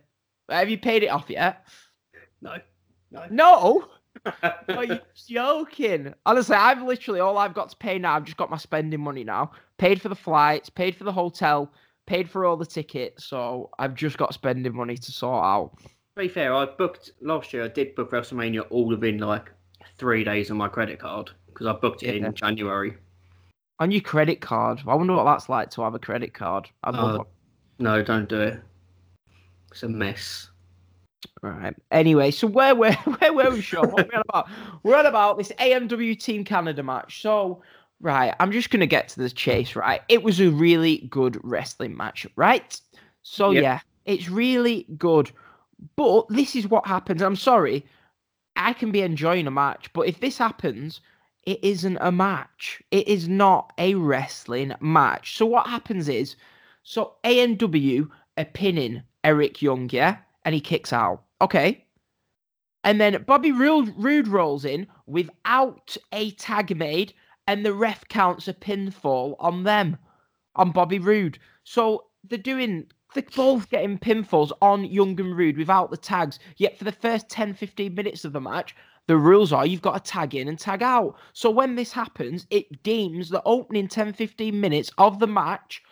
[0.49, 1.65] Have you paid it off yet?
[2.41, 2.57] no.
[3.09, 3.25] No.
[3.29, 3.87] No.
[4.69, 6.13] Are you joking?
[6.25, 8.15] Honestly, I've literally all I've got to pay now.
[8.15, 9.51] I've just got my spending money now.
[9.77, 11.71] Paid for the flights, paid for the hotel,
[12.05, 13.25] paid for all the tickets.
[13.25, 15.71] So I've just got spending money to sort out.
[15.83, 15.89] To
[16.23, 17.63] be fair, I booked last year.
[17.63, 19.51] I did book WrestleMania all within like
[19.97, 22.27] three days on my credit card because I booked it Yeah.
[22.27, 22.97] in January.
[23.79, 24.81] On your credit card.
[24.87, 26.67] I wonder what that's like to have a credit card.
[26.83, 27.19] Uh.
[27.79, 28.59] No, don't do it.
[29.71, 30.49] It's a mess.
[31.41, 31.75] Right.
[31.91, 33.91] Anyway, so where were where were we, Sean?
[33.91, 34.49] What are we on about?
[34.83, 37.21] We're on about this AMW Team Canada match.
[37.21, 37.61] So,
[38.01, 39.75] right, I'm just gonna get to the chase.
[39.75, 42.25] Right, it was a really good wrestling match.
[42.35, 42.79] Right.
[43.23, 43.61] So Yep.
[43.63, 45.31] yeah, it's really good.
[45.95, 47.21] But this is what happens.
[47.21, 47.85] I'm sorry,
[48.55, 51.01] I can be enjoying a match, but if this happens,
[51.43, 52.81] it isn't a match.
[52.91, 55.37] It is not a wrestling match.
[55.37, 56.35] So what happens is,
[56.83, 60.17] so AMW are pinning Eric Young, yeah,
[60.47, 61.23] and he kicks out.
[61.41, 61.83] Okay.
[62.85, 67.13] And then Bobby Roode, Roode rolls in without a tag made,
[67.47, 69.97] and the ref counts a pinfall on them,
[70.55, 71.37] on Bobby Roode.
[71.65, 76.39] So they're doing, they're both getting pinfalls on Young and Roode without the tags.
[76.55, 78.73] Yet for the first 10, 15 minutes of the match,
[79.07, 81.17] the rules are you've got to tag in and tag out.
[81.33, 85.83] So when this happens, it deems the opening 10, 15 minutes of the match,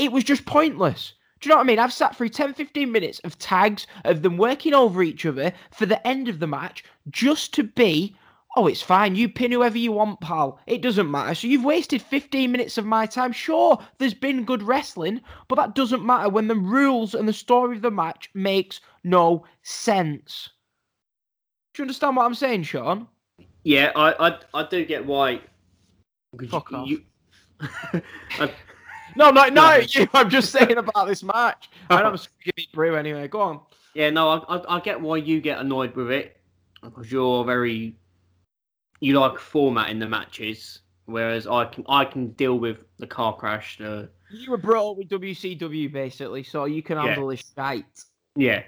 [0.00, 1.14] it was just pointless.
[1.42, 1.78] Do you know what I mean?
[1.80, 5.86] I've sat through 10, 15 minutes of tags, of them working over each other for
[5.86, 8.16] the end of the match just to be,
[8.56, 9.16] oh, it's fine.
[9.16, 10.60] You pin whoever you want, pal.
[10.68, 11.34] It doesn't matter.
[11.34, 13.32] So you've wasted 15 minutes of my time.
[13.32, 17.74] Sure, there's been good wrestling, but that doesn't matter when the rules and the story
[17.74, 20.48] of the match makes no sense.
[21.74, 23.08] Do you understand what I'm saying, Sean?
[23.64, 25.40] Yeah, I I, I do get why.
[26.50, 26.88] Fuck you, off.
[26.88, 27.02] you-
[28.38, 28.52] I-
[29.16, 30.08] No, no, no, you.
[30.14, 31.70] I'm just saying about this match.
[31.90, 33.28] And I'm giving brew anyway.
[33.28, 33.60] Go on.
[33.94, 36.36] yeah, no, I, I I get why you get annoyed with it
[36.82, 37.96] because you're very
[39.00, 43.78] you like formatting the matches, whereas I can I can deal with the car crash.
[43.78, 47.06] The You were brought up with WCW basically, so you can Yeah.
[47.08, 47.84] handle this shite.
[48.36, 48.62] yeah,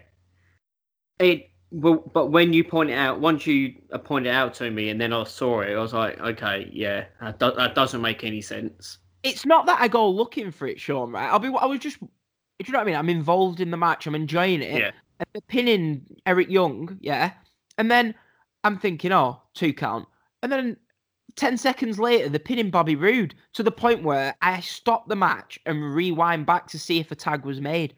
[1.18, 1.50] it.
[1.70, 5.12] Well, but when you point it out, once you pointed out to me, and then
[5.12, 8.98] I saw it, I was like, okay, yeah, that, do- that doesn't make any sense.
[9.24, 11.10] It's not that I go looking for it, Sean.
[11.10, 11.28] Right?
[11.28, 11.48] I'll be.
[11.48, 11.98] I was just.
[12.00, 12.06] Do
[12.64, 12.96] you know what I mean?
[12.96, 14.06] I'm involved in the match.
[14.06, 14.78] I'm enjoying it.
[14.78, 14.90] Yeah.
[15.18, 17.32] And they're pinning Eric Young, yeah.
[17.78, 18.14] And then
[18.62, 20.06] I'm thinking, oh, two count.
[20.42, 20.76] And then
[21.36, 25.58] ten seconds later, they're pinning Bobby Roode to the point where I stop the match
[25.66, 27.94] and rewind back to see if a tag was made.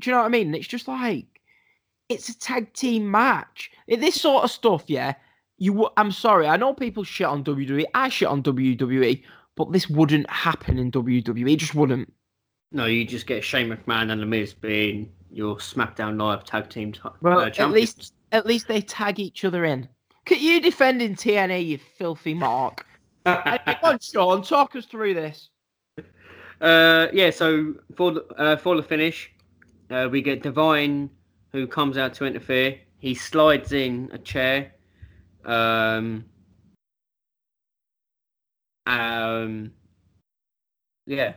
[0.00, 0.54] Do you know what I mean?
[0.54, 1.26] It's just like
[2.08, 3.70] it's a tag team match.
[3.88, 5.14] This sort of stuff, yeah.
[5.58, 6.46] You, I'm sorry.
[6.46, 7.84] I know people shit on WWE.
[7.94, 9.22] I shit on WWE,
[9.56, 11.52] but this wouldn't happen in WWE.
[11.52, 12.12] It just wouldn't.
[12.72, 16.92] No, you just get Shane McMahon and The Miz being your SmackDown Live tag team.
[16.92, 19.88] T- Well, uh, at least, at least they tag each other in.
[20.24, 22.84] Could you defending TNA, you filthy mark?
[23.26, 25.50] Hey, Come on, Sean, talk us through this.
[26.60, 29.30] Uh, yeah, so for the uh, for the finish,
[29.90, 31.10] uh, we get Divine
[31.52, 32.78] who comes out to interfere.
[32.98, 34.72] he slides in a chair.
[35.44, 36.24] Um,
[38.86, 39.72] um,
[41.06, 41.34] yeah,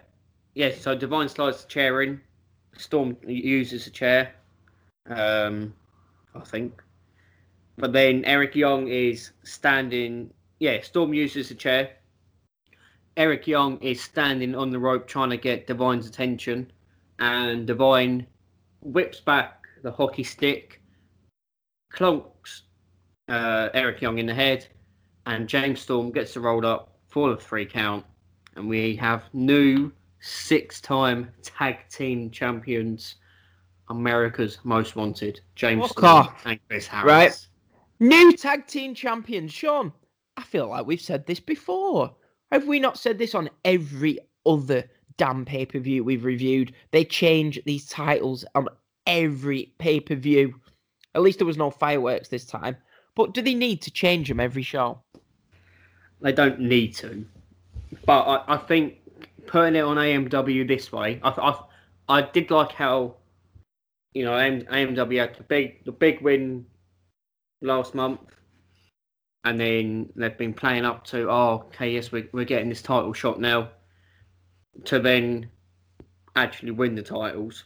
[0.53, 0.71] yeah.
[0.79, 2.21] So Divine slides the chair in.
[2.77, 4.33] Storm uses the chair.
[5.09, 5.73] Um,
[6.35, 6.81] I think.
[7.77, 10.31] But then Eric Young is standing.
[10.59, 11.91] Yeah, Storm uses the chair.
[13.17, 16.71] Eric Young is standing on the rope trying to get Divine's attention,
[17.19, 18.27] and Divine
[18.81, 20.81] whips back the hockey stick,
[21.93, 22.61] clunks
[23.27, 24.67] uh, Eric Young in the head,
[25.25, 28.05] and James Storm gets the roll up for the three count,
[28.55, 33.15] and we have new six-time tag team champions,
[33.89, 35.91] America's Most Wanted, James
[36.45, 37.05] and Chris Harris.
[37.05, 37.47] Right.
[37.99, 39.91] New tag team champions, Sean.
[40.37, 42.15] I feel like we've said this before.
[42.51, 46.73] Have we not said this on every other damn pay per view we've reviewed?
[46.91, 48.67] They change these titles on
[49.05, 50.55] every pay per view.
[51.15, 52.77] At least there was no fireworks this time.
[53.15, 55.01] But do they need to change them every show?
[56.21, 57.25] They don't need to,
[58.05, 58.97] but I, I think
[59.47, 61.29] putting it on AMW this way, I,
[62.09, 63.15] I, I did like how,
[64.13, 66.65] you know, AM, AMW had the big the big win
[67.61, 68.19] last month,
[69.45, 73.13] and then they've been playing up to, oh, okay, yes, we're, we're getting this title
[73.13, 73.69] shot now,
[74.85, 75.49] to then
[76.35, 77.63] actually win the titles.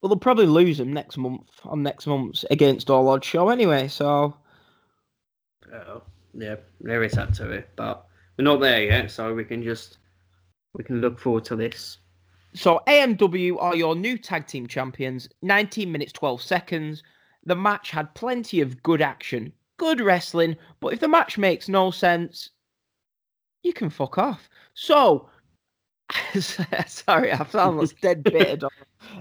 [0.00, 3.88] Well, they'll probably lose them next month on next month's Against All Odds show anyway.
[3.88, 4.34] So
[5.72, 6.00] Uh,
[6.34, 9.98] yeah, there is that to it, but we're not there yet, so we can just
[10.74, 11.98] we can look forward to this.
[12.54, 15.28] So AMW are your new tag team champions.
[15.42, 17.02] 19 minutes 12 seconds.
[17.44, 21.90] The match had plenty of good action, good wrestling, but if the match makes no
[21.90, 22.50] sense,
[23.62, 24.48] you can fuck off.
[24.74, 25.28] So
[26.40, 28.62] sorry, I've almost dead bit.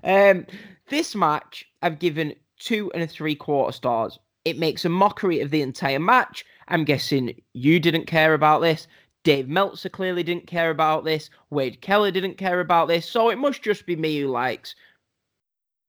[0.04, 0.46] Um,
[0.90, 4.20] this match I've given two and a three quarter stars.
[4.46, 6.46] It makes a mockery of the entire match.
[6.70, 8.88] I'm guessing you didn't care about this.
[9.24, 11.30] Dave Meltzer clearly didn't care about this.
[11.50, 13.10] Wade Keller didn't care about this.
[13.10, 14.76] So it must just be me who likes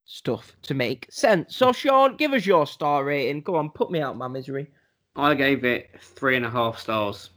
[0.04, 1.54] stuff to make sense.
[1.56, 3.42] So, Sean, give us your star rating.
[3.42, 4.70] Go on, put me out my misery.
[5.14, 7.30] I gave it three and a half stars.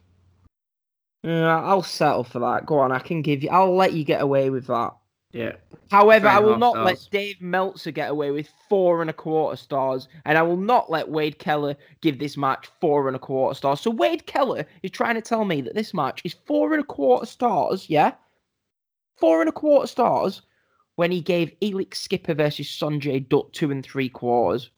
[1.22, 2.66] Yeah, I'll settle for that.
[2.66, 3.50] Go on, I can give you.
[3.50, 4.94] I'll let you get away with that.
[5.34, 5.54] Yeah,
[5.90, 7.08] However, Three and will half not let.
[7.12, 11.10] Dave Meltzer get away with four and a quarter stars, and I will not let
[11.10, 13.82] Wade Keller give this match four and a quarter stars.
[13.82, 16.86] So Wade Keller is trying to tell me that this match is four and a
[16.86, 18.14] quarter stars, yeah?
[19.18, 20.44] Four and a quarter stars
[20.98, 24.70] when he gave Elix Skipper versus Sonjay Dutt two and three quarters.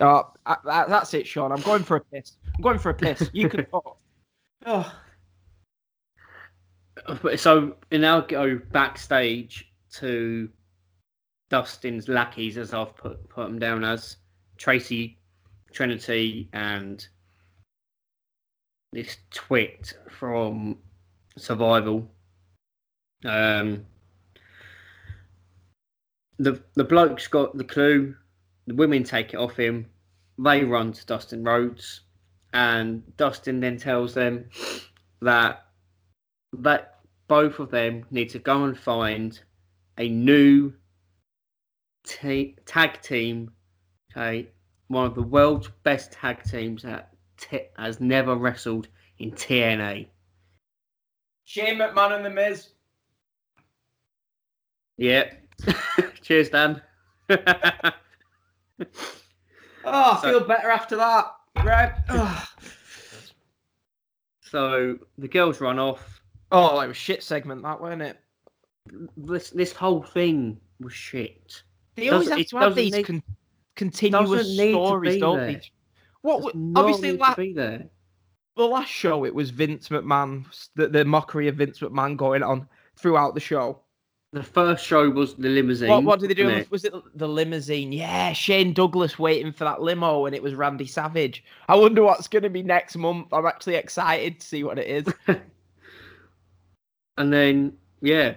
[0.00, 1.52] Uh, I, I- that's it, Sean.
[1.52, 2.36] I'm going for a piss.
[2.56, 3.30] I'm going for a piss.
[3.32, 3.96] You can talk.
[4.66, 4.92] Oh.
[7.22, 10.48] But- so we now go backstage to
[11.48, 14.16] Dustin's lackeys, as I've put put them down as
[14.58, 15.16] Traci,
[15.72, 17.06] Trinity, and
[18.92, 20.78] this twit from
[21.36, 22.10] Survival.
[23.24, 23.86] Um,
[26.38, 28.14] the the bloke's got the clue.
[28.66, 29.86] The women take it off him.
[30.38, 32.02] They run to Dustin Rhodes,
[32.52, 34.50] and Dustin then tells them
[35.20, 35.66] that
[36.52, 39.40] that both of them need to go and find
[39.98, 40.72] a new
[42.06, 43.50] ta- tag team.
[44.16, 44.48] Okay,
[44.88, 48.88] one of the world's best tag teams that t- has never wrestled
[49.18, 50.06] in TNA.
[51.44, 52.68] Shane McMahon and The Miz.
[54.96, 55.30] Yeah.
[56.22, 56.82] Cheers, Dan.
[59.84, 61.32] Oh, I So- feel better after that.
[61.64, 61.92] Right.
[62.10, 62.44] Oh,
[64.42, 66.20] so the girls run off.
[66.52, 68.18] oh it was shit segment that, wasn't it?
[69.16, 71.62] This this whole thing was shit.
[71.96, 73.22] They always Doesn't- have to have these need- con-
[73.76, 75.52] continuous doesn't need to stories, don't there.
[75.52, 75.62] they?
[76.22, 76.54] What?
[76.54, 77.86] Not obviously, la- to be there.
[78.56, 80.44] the last show it was Vince McMahon,
[80.74, 83.80] the, the mockery of Vince McMahon going on throughout the show.
[84.32, 85.88] The first show was the limousine.
[85.88, 86.48] What, what did they do?
[86.50, 86.70] it?
[86.70, 87.92] Was it the limousine?
[87.92, 91.42] Yeah, Shane Douglas waiting for that limo, and it was Randy Savage.
[91.66, 93.28] I wonder what's going to be next month.
[93.32, 95.14] I'm actually excited to see what it is.
[97.16, 98.34] And then, yeah,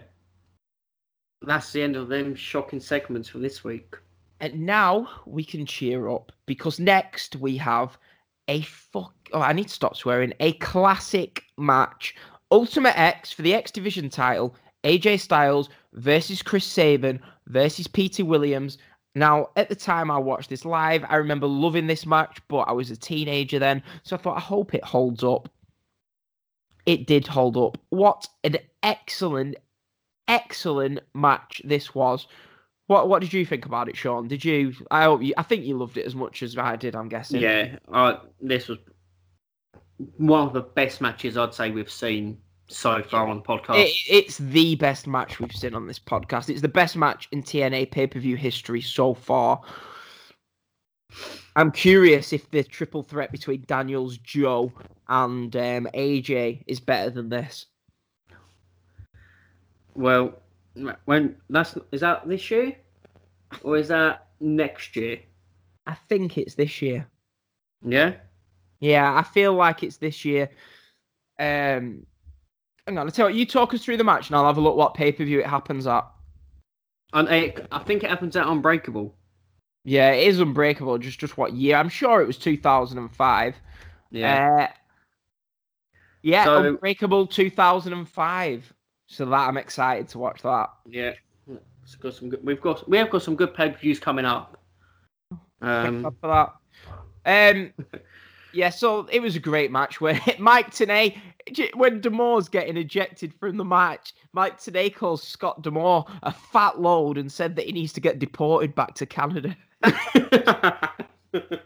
[1.42, 3.96] that's the end of them shocking segments for this week.
[4.40, 7.98] And now we can cheer up because next we have
[8.48, 9.14] a fuck.
[9.34, 10.34] Oh, I need to stop swearing.
[10.40, 12.16] A classic match:
[12.52, 14.56] Ultimate X for the X Division title.
[14.84, 18.78] AJ Styles versus Chris Sabin versus Petey Williams.
[19.14, 22.72] Now, at the time I watched this live, I remember loving this match, but I
[22.72, 25.50] was a teenager then, so I thought I hope it holds up.
[26.86, 27.78] It did hold up.
[27.90, 29.58] What an excellent,
[30.32, 32.28] excellent match this was.
[32.88, 34.28] What What did you think about it, Sean?
[34.28, 34.74] Did you?
[34.90, 35.34] I hope you.
[35.38, 36.96] I think you loved it as much as I did.
[36.96, 37.42] I'm guessing.
[37.42, 38.80] Yeah, I, this was
[40.18, 42.38] one of the best matches I'd say we've seen
[42.68, 43.86] so far on the podcast.
[43.86, 46.50] It, it's the best match we've seen on this podcast.
[46.50, 49.62] It's the best match in TNA pay per view history so far.
[51.56, 54.72] I'm curious if the triple threat between Daniels, Joe,
[55.10, 57.66] and um, AJ is better than this.
[59.96, 60.40] Well,
[61.06, 62.76] when that's is that this year
[63.64, 65.20] or is that next year?
[65.88, 67.08] I think it's this year.
[67.86, 68.14] Yeah.
[68.80, 70.50] Yeah, I feel like it's this year.
[71.40, 72.06] Um,
[72.88, 74.62] hang on, I tell you, you talk us through the match, and I'll have a
[74.62, 76.06] look what pay per view it happens at.
[77.14, 79.14] And it, I think it happens at Unbreakable.
[79.84, 80.98] Yeah, it is unbreakable.
[81.00, 81.76] Just just what year?
[81.76, 83.56] I'm sure it was 2005.
[84.12, 84.70] Yeah.
[84.70, 84.74] Uh,
[86.22, 88.74] yeah, So- Unbreakable 2005.
[89.12, 90.70] So that I'm excited to watch that.
[90.90, 91.12] yeah.
[91.84, 94.24] It's got some good, we've got we have got some good pay per views coming
[94.24, 94.58] up.
[95.62, 96.54] Um, for
[97.26, 97.54] that.
[97.56, 97.74] Um,
[98.54, 101.18] yeah, so it was a great match where Mike Tenay,
[101.74, 107.18] when D'Amore's getting ejected from the match, Mike Tenay calls Scott D'Amore a fat load
[107.18, 109.58] and said that he needs to get deported back to Canada.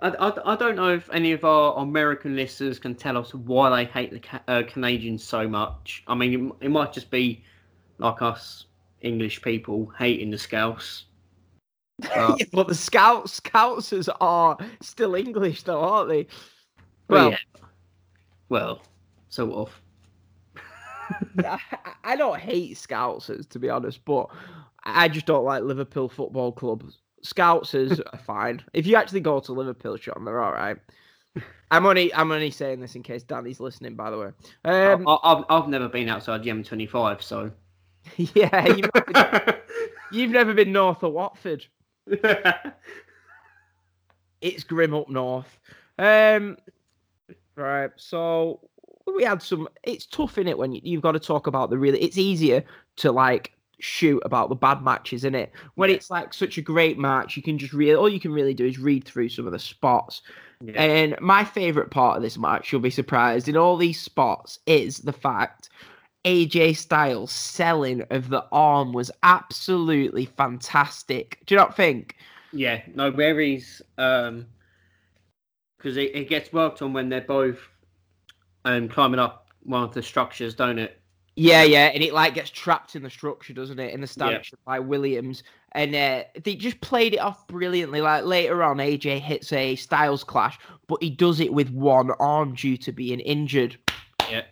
[0.00, 3.70] I, I, I don't know if any of our American listeners can tell us why
[3.70, 6.04] they hate the Ca- uh, Canadians so much.
[6.06, 7.42] I mean, it, it might just be
[7.98, 8.66] like us
[9.00, 11.06] English people hating the Scouse.
[12.00, 16.26] But, Yeah, but the Scouts, Scouts are still English, though, aren't they?
[17.08, 17.38] well, Well,
[18.48, 18.82] well,
[19.28, 19.82] sort of.
[21.44, 21.58] I,
[22.04, 24.28] I don't hate Scousers, to be honest, but
[24.84, 26.84] I just don't like Liverpool Football Club.
[27.28, 28.62] Scousers are fine.
[28.72, 30.76] If you actually go to Liverpool, Sean, they're all right.
[31.70, 34.30] I'm only I'm only saying this in case Danny's listening, by the way.
[34.64, 37.50] Um, I, I've, I've never been outside the M25, so.
[38.16, 39.54] yeah, you've never, been,
[40.12, 41.66] you've never been north of Watford.
[44.40, 45.58] It's grim up north.
[45.98, 46.58] Um,
[47.56, 47.90] right.
[47.96, 48.60] So
[49.06, 49.68] we had some.
[49.82, 52.00] It's tough in it when you, you've got to talk about the really.
[52.00, 52.62] It's easier
[52.96, 55.96] to like shoot about the bad matches in it when Yeah.
[55.96, 57.36] it's like such a great match.
[57.36, 59.58] You can just really all you can really do is read through some of the
[59.58, 60.22] spots.
[60.60, 60.74] yeah.
[60.74, 64.98] And my favorite part of this match, you'll be surprised, in all these spots is
[64.98, 65.68] the fact
[66.24, 71.38] AJ Styles' selling of the arm was absolutely fantastic.
[71.46, 72.16] Do you not think?
[72.52, 74.46] Yeah, no, where he's um,
[75.76, 77.58] because it, it gets worked on when they're both
[78.64, 80.97] um climbing up one of the structures, don't it?
[81.38, 83.94] Yeah, yeah, and it like gets trapped in the structure, doesn't it?
[83.94, 84.58] In the Yeah.
[84.64, 88.00] by Williams, and uh, they just played it off brilliantly.
[88.00, 90.58] Like later on, AJ hits a Styles clash,
[90.88, 93.78] but he does it with one arm due to being injured.
[94.28, 94.42] Yeah.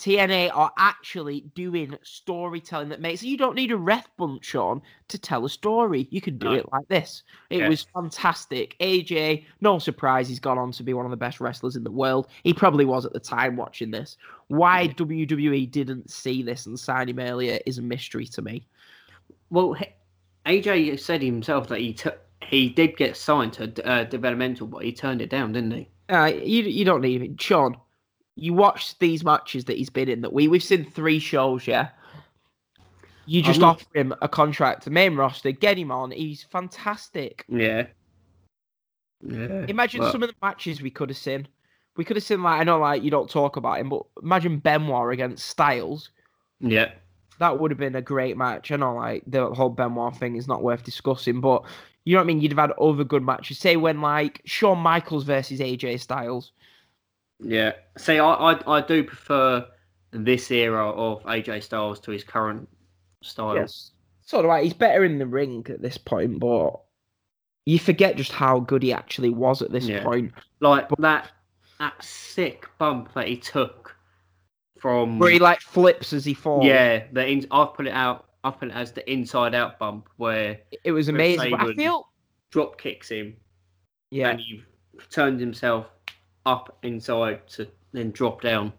[0.00, 5.18] TNA are actually doing storytelling that makes you don't need a ref bunch Sean to
[5.18, 6.08] tell a story.
[6.10, 6.52] You can do No.
[6.54, 7.22] it like this.
[7.50, 7.68] It Yeah.
[7.68, 8.76] was fantastic.
[8.80, 11.90] AJ, no surprise, he's gone on to be one of the best wrestlers in the
[11.90, 12.28] world.
[12.44, 14.16] He probably was at the time watching this.
[14.48, 14.92] Why Yeah.
[14.94, 18.66] WWE didn't see this and sign him earlier is a mystery to me.
[19.50, 19.76] Well,
[20.46, 24.92] AJ said himself that he took he did get signed to uh, developmental, but he
[24.92, 25.88] turned it down, didn't he?
[26.08, 27.76] Uh, you you don't need it, Sean.
[28.36, 30.22] You watch these matches that he's been in.
[30.22, 31.88] That we we've seen three shows, yeah.
[33.26, 36.10] You just offer him a contract, a main roster, get him on.
[36.10, 37.44] He's fantastic.
[37.48, 37.86] Yeah.
[39.22, 39.66] Yeah.
[39.68, 41.46] Imagine well, some of the matches we could have seen.
[41.96, 44.58] We could have seen like I know like you don't talk about him, but imagine
[44.58, 46.10] Benoit against Styles.
[46.60, 46.90] Yeah.
[47.38, 48.72] That would have been a great match.
[48.72, 51.64] I know like the whole Benoit thing is not worth discussing, but
[52.04, 52.40] you know what I mean.
[52.40, 53.58] You'd have had other good matches.
[53.58, 56.52] Say when like Shawn Michaels versus AJ Styles.
[57.42, 57.72] Yeah.
[57.98, 59.66] See, I, I I do prefer
[60.12, 62.68] this era of AJ Styles to his current
[63.22, 63.56] styles.
[63.56, 63.90] Yes.
[64.22, 64.62] So do I.
[64.64, 66.72] He's better in the ring at this point, but
[67.66, 70.02] you forget just how good he actually was at this Yeah.
[70.02, 70.32] point.
[70.60, 71.30] Like that
[71.78, 73.96] that sick bump that he took
[74.78, 76.64] from Where he like flips as he falls.
[76.64, 78.26] yeah, the in, I've put it out.
[78.44, 81.50] I've put it as the inside out bump where It was amazing.
[81.52, 82.08] But I feel
[82.50, 83.36] drop kicks him
[84.10, 84.30] yeah.
[84.30, 84.62] and he
[85.10, 85.86] turns himself
[86.50, 88.72] up inside to then drop down.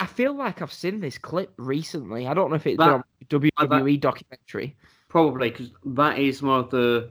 [0.00, 2.26] I feel like I've seen this clip recently.
[2.26, 4.76] I don't know if it's That- WWE documentary.
[5.08, 7.10] Probably because that is one of the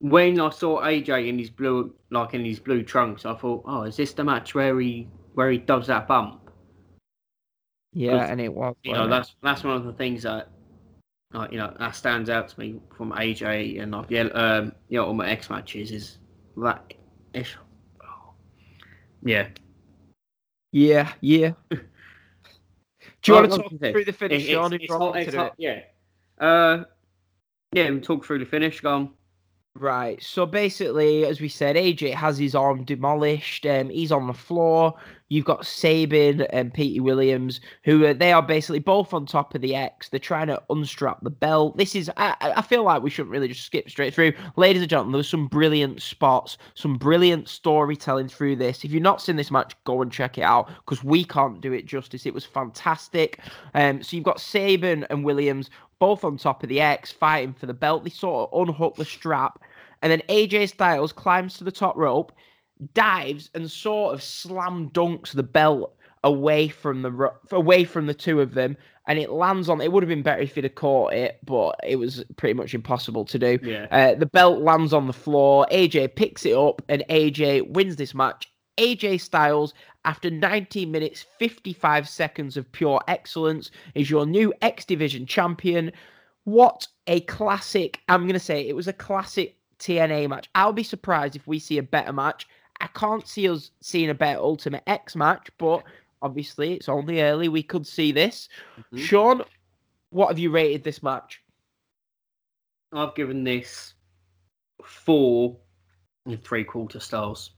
[0.00, 3.82] when I saw AJ in his blue like in his blue trunks, I thought, oh,
[3.82, 6.50] is this the match where he where he does that bump?
[7.92, 8.74] Yeah, and it was.
[8.82, 9.08] You know, it?
[9.08, 10.50] that's that's one of the things that
[11.32, 14.98] like you know that stands out to me from AJ and like yeah, um, you
[14.98, 16.18] know, Ultimate X matches is
[16.56, 16.94] that
[17.34, 17.56] if
[19.22, 19.48] yeah.
[20.72, 21.52] yeah, yeah.
[21.70, 24.72] Do you Well, want to talk you said, through the finish, It- Sean?
[24.72, 25.80] it's- it's hot- it's hot- yeah.
[26.38, 26.84] Uh,
[27.72, 28.80] Yeah, we talk through the finish.
[28.80, 29.10] Go on.
[29.74, 30.22] Right.
[30.22, 33.66] So basically, as we said, AJ has his arm demolished.
[33.66, 34.94] Um, he's on the floor.
[35.28, 39.60] You've got Sabin and Petey Williams, who are, they are basically both on top of
[39.60, 40.08] the X.
[40.08, 41.76] They're trying to unstrap the belt.
[41.76, 44.32] This is, I, I feel like we shouldn't really just skip straight through.
[44.56, 48.84] Ladies and gentlemen, there's some brilliant spots, some brilliant storytelling through this.
[48.84, 51.72] If you've not seen this match, go and check it out because we can't do
[51.72, 52.26] it justice.
[52.26, 53.40] It was fantastic.
[53.74, 57.66] Um, so you've got Sabin and Williams both on top of the X fighting for
[57.66, 58.04] the belt.
[58.04, 59.60] They sort of unhook the strap
[60.02, 62.32] and then AJ Styles climbs to the top rope,
[62.94, 68.40] dives, and sort of slam dunks the belt away from the away from the two
[68.40, 68.76] of them,
[69.06, 69.80] and it lands on.
[69.80, 72.74] It would have been better if he'd have caught it, but it was pretty much
[72.74, 73.58] impossible to do.
[73.62, 73.86] Yeah.
[73.90, 75.66] Uh, the belt lands on the floor.
[75.70, 78.50] AJ picks it up, and AJ wins this match.
[78.78, 79.72] AJ Styles,
[80.04, 85.92] after 19 minutes, 55 seconds of pure excellence, is your new X Division champion.
[86.44, 88.00] What a classic!
[88.08, 90.48] I'm going to say it was a classic TNA match.
[90.54, 92.46] I'll be surprised if we see a better match.
[92.80, 95.82] I can't see us seeing a better Ultimate X match, but
[96.22, 97.48] obviously it's only early.
[97.48, 98.48] We could see this.
[98.92, 98.98] Mhm.
[98.98, 99.42] Sean,
[100.10, 101.42] what have you rated this match?
[102.92, 103.94] I've given this
[104.84, 105.56] four
[106.24, 107.50] and three quarter stars.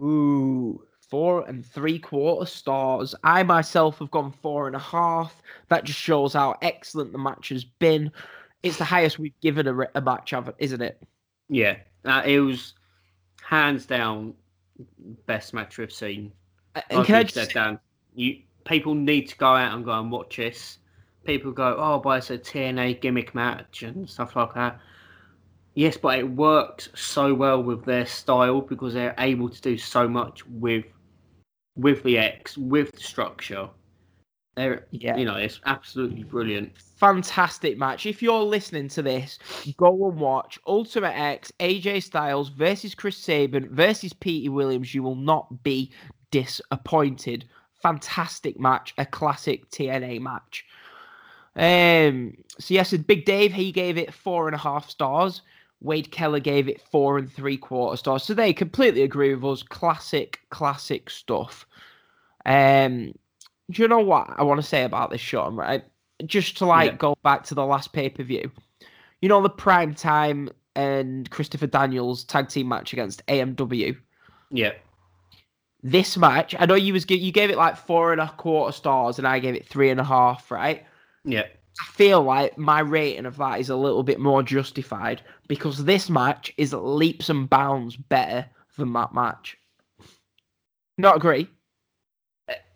[0.00, 3.14] Ooh, four and three quarter stars.
[3.24, 5.42] I myself have gone four and a half.
[5.68, 8.10] That just shows how excellent the match has been.
[8.62, 11.02] It's the highest we've given a, a match, isn't it?
[11.48, 12.74] Yeah, uh, it was
[13.42, 14.34] hands down
[15.26, 16.32] best match we've seen.
[16.74, 17.78] Uh, And Like can I just said, Dan,
[18.14, 20.78] you people need to go out and go and watch this.
[21.24, 24.80] People go, oh, but it's a TNA gimmick match and stuff like that.
[25.74, 30.08] Yes, but it works so well with their style because they're able to do so
[30.08, 30.84] much with
[31.76, 33.68] with the X, with the structure.
[34.56, 35.16] They're, Yeah.
[35.16, 36.72] you know, it's absolutely brilliant.
[36.76, 38.04] fantastic match.
[38.04, 39.38] If you're listening to this,
[39.78, 44.94] go and watch Ultimate X, AJ Styles versus Chris Sabin versus Petey Williams.
[44.94, 45.92] You will not be
[46.30, 47.46] disappointed.
[47.82, 50.66] Fantastic match, a classic TNA match.
[51.56, 55.42] Um, so yes, and Big Dave, he gave it four and a half stars.
[55.80, 58.22] Wade Keller gave it four and three quarter stars.
[58.24, 59.62] So they completely agree with us.
[59.62, 61.66] Classic, classic stuff.
[62.44, 63.14] Um,
[63.70, 65.54] do you know what I want to say about this, Sean?
[65.56, 65.84] Right,
[66.26, 66.96] just to like Yeah.
[66.96, 68.50] go back to the last pay per view.
[69.20, 73.96] You know the prime time and Christopher Daniels tag team match against AMW.
[74.50, 74.72] Yeah,
[75.82, 79.18] This match, I know you was you gave it like four and a quarter stars,
[79.18, 80.50] and I gave it three and a half.
[80.50, 80.84] Right.
[81.24, 81.44] yeah,
[81.80, 86.10] I feel like my rating of that is a little bit more justified because this
[86.10, 89.56] match is leaps and bounds better than that match.
[90.98, 91.48] Not agree?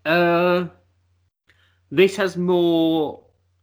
[0.04, 0.66] Uh,
[1.94, 3.22] this has more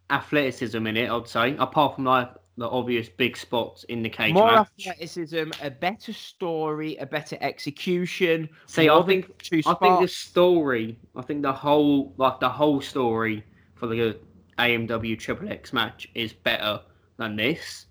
[0.09, 4.33] athleticism in it, I'd say, apart from like the obvious big spots in the cage
[4.33, 4.67] More match.
[4.87, 8.47] athleticism, a better story, a better execution.
[8.67, 9.79] See, I think I spots.
[9.81, 13.43] think the story, I think the whole like the whole story
[13.75, 14.17] for the
[14.59, 16.79] AMW Triple X match is better
[17.17, 17.87] than this.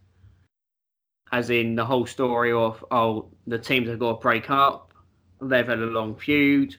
[1.33, 4.95] As in the whole story of oh the teams have got to break up,
[5.43, 6.77] they've had a long feud,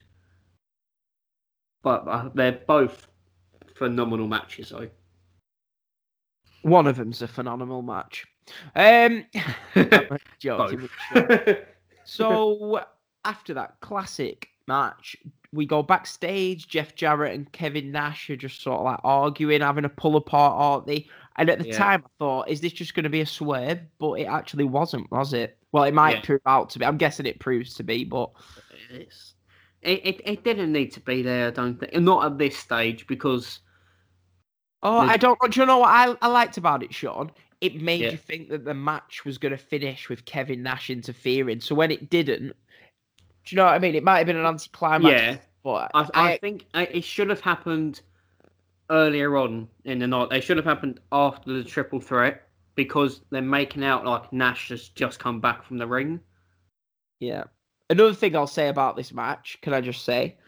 [1.82, 3.06] but uh, they're both
[3.74, 4.88] phenomenal matches though.
[6.62, 8.24] One of them's a phenomenal match.
[8.76, 9.24] Um,
[10.38, 10.88] joking.
[12.04, 12.84] So
[13.24, 15.16] after that classic match,
[15.52, 16.66] we go backstage.
[16.66, 20.54] Jeff Jarrett and Kevin Nash are just sort of like arguing, having a pull apart,
[20.56, 21.08] aren't they?
[21.36, 21.78] And at the Yeah.
[21.78, 23.78] time, I thought, is this just going to be a swerve?
[23.98, 25.56] But it actually wasn't, was it?
[25.70, 26.20] Well, it might Yeah.
[26.22, 26.84] prove out to be.
[26.84, 28.30] I'm guessing it proves to be, but
[28.90, 29.34] It's,
[29.82, 31.48] it, it it didn't need to be there.
[31.48, 33.60] I don't think, not at this stage because
[34.82, 35.38] oh, I don't.
[35.50, 37.30] Do you know what I, I liked about it, Sean?
[37.60, 38.10] It made Yeah.
[38.12, 41.60] you think that the match was going to finish with Kevin Nash interfering.
[41.60, 42.54] So when it didn't, do
[43.48, 43.94] you know what I mean?
[43.94, 45.04] It might have been an anticlimax.
[45.04, 48.00] yeah, but I, I think uh, it should have happened
[48.90, 50.30] earlier on in the night.
[50.30, 54.88] They should have happened after the triple threat because they're making out like Nash has
[54.88, 56.20] just come back from the ring.
[57.20, 57.44] Yeah.
[57.92, 60.38] Another thing I'll say about this match, can I just say,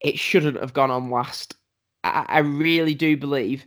[0.00, 1.56] it shouldn't have gone on last.
[2.04, 3.66] I, I really do believe.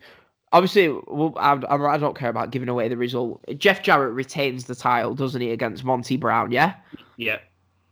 [0.53, 3.43] Obviously, well, I, I I don't care about giving away the result.
[3.57, 6.51] Jeff Jarrett retains the title, doesn't he, against Monty Brown?
[6.51, 6.75] Yeah.
[7.17, 7.39] Yeah,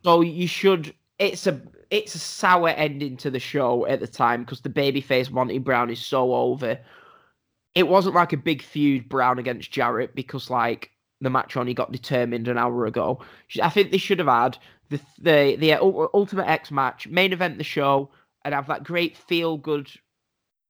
[0.05, 0.93] So you should.
[1.17, 5.29] It's a it's a sour ending to the show at the time because the babyface
[5.29, 6.79] Monty Brown is so over.
[7.75, 10.91] It wasn't like a big feud Brown against Jarrett because like
[11.21, 13.19] the match only got determined an hour ago.
[13.61, 14.57] I think they should have had
[14.89, 18.09] the the the uh, Ultimate X match main event the show
[18.45, 19.89] and have that great feel good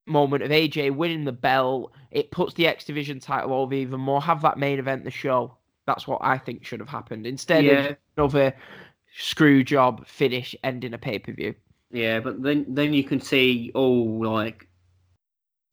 [0.07, 1.93] moment of AJ winning the belt.
[2.11, 4.21] It puts the X Division title over even more.
[4.21, 5.55] Have that main event the show.
[5.85, 7.71] That's what I think should have happened instead Yeah.
[7.71, 8.55] of another
[9.15, 11.55] screw job finish ending a pay per view.
[11.91, 14.67] Yeah, but then then you can see all like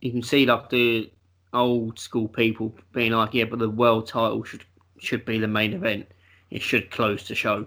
[0.01, 1.11] you can see like the
[1.53, 4.65] old school people being like, yeah, but the world title should
[4.99, 6.07] should be the main event.
[6.51, 7.67] It should close the show.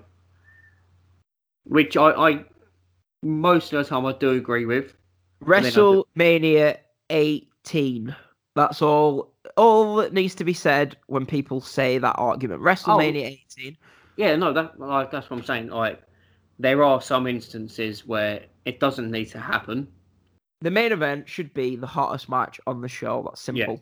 [1.65, 2.45] Which I, I
[3.21, 4.95] most of the time I do agree with.
[5.45, 6.77] then I do- WrestleMania
[7.09, 8.15] 18.
[8.55, 9.33] That's all.
[9.57, 12.61] All that needs to be said when people say that argument.
[12.61, 13.77] WrestleMania 18.
[14.17, 15.69] Yeah, no, that like that's what I'm saying.
[15.69, 16.01] Like
[16.59, 19.87] there are some instances where it doesn't need to happen.
[20.61, 23.23] The main event should be the hottest match on the show.
[23.25, 23.65] That's Yeah.
[23.65, 23.81] simple.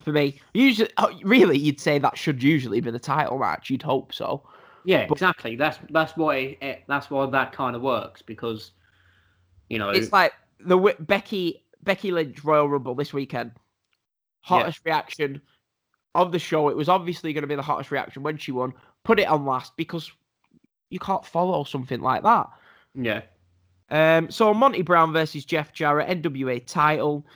[0.00, 3.68] For me, usually, oh, really, you'd say that should usually be the title match.
[3.68, 4.48] You'd hope so.
[4.84, 5.56] Yeah, But- exactly.
[5.56, 8.72] That's that's why it, that's why that kind of works because
[9.68, 13.52] you know It's like the Becky Becky Lynch Royal Rumble this weekend.
[14.40, 15.42] Hottest reaction
[16.14, 16.68] of the show.
[16.70, 18.72] It was obviously going to be the hottest reaction when she won.
[19.04, 20.10] Put it on last because
[20.90, 22.48] you can't follow something like that.
[22.94, 23.22] yeah.
[23.90, 27.26] Um, so Monty Brown versus Jeff Jarrett, NWA title.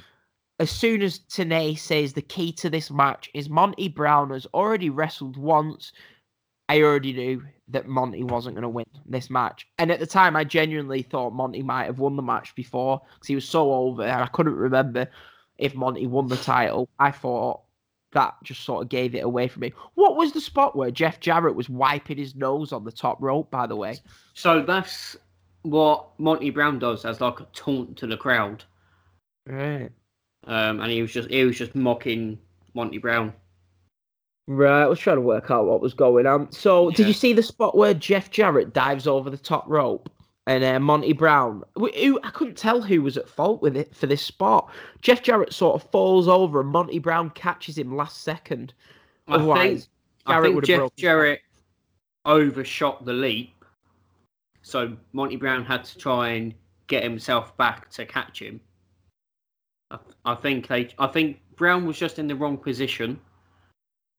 [0.58, 4.90] As soon as Tenay says the key to this match is Monty Brown has already
[4.90, 5.92] wrestled once,
[6.68, 9.66] I already knew that Monty wasn't going to win this match.
[9.78, 13.28] And at the time, I genuinely thought Monty might have won the match before because
[13.28, 15.08] he was so over, and I couldn't remember
[15.58, 16.88] if Monty won the title.
[16.98, 17.62] I thought
[18.12, 19.72] that just sort of gave it away from me.
[19.94, 23.50] What was the spot where Jeff Jarrett was wiping his nose on the top rope?
[23.50, 23.98] By the way,
[24.34, 25.16] So that's
[25.62, 28.64] what Monty Brown does as like a taunt to the crowd.
[29.46, 29.90] right.
[30.44, 32.38] Um, and he was just he was just mocking
[32.74, 33.32] Monty Brown.
[34.48, 36.50] Right, I was trying to work out what was going on.
[36.50, 40.10] So, did you see the spot where Jeff Jarrett dives over the top rope
[40.48, 41.62] and uh, Monty Brown?
[41.76, 44.68] Who I couldn't tell who was at fault with it for this spot.
[45.00, 48.74] Jeff Jarrett sort of falls over and Monty Brown catches him last second.
[49.28, 49.88] I think Otherwise,
[50.26, 50.90] I think Jeff.
[50.96, 51.40] Jarrett
[52.24, 53.61] overshot the leap,
[54.62, 56.54] so Monty Brown had to try and
[56.86, 58.60] get himself back to catch him.
[59.90, 63.20] I, I think they, I think Brown was just in the wrong position,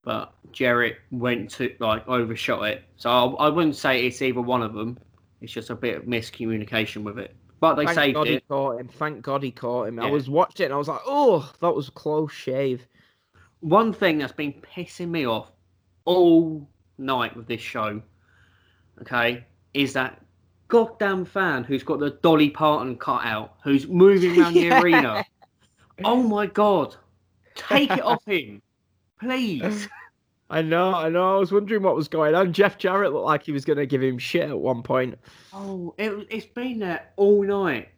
[0.04, 2.84] but Jarrett went to like overshot it.
[2.98, 4.98] So I, I wouldn't say it's either one of them.
[5.42, 7.36] It's just a bit of miscommunication with it.
[7.60, 8.88] But they Thank saved God he caught him.
[8.90, 10.00] Thank God he caught him.
[10.00, 12.86] I was watching and I was like, oh, that was a close shave.
[13.62, 15.52] One thing that's been pissing me off
[16.04, 16.68] all
[16.98, 18.02] night with this show,
[19.02, 20.23] okay, is that
[20.74, 24.80] goddamn fan who's got the Dolly Parton cut out, who's moving around Yeah.
[24.80, 25.26] the arena.
[26.04, 26.96] Oh my god.
[27.54, 28.60] Take it off him.
[29.20, 29.88] Please.
[30.50, 31.36] I know, I know.
[31.36, 32.54] I was wondering what was going on.
[32.54, 35.20] Jeff Jarrett looked like he was going to give him shit at one point.
[35.54, 37.90] Oh, it, it's been there all night.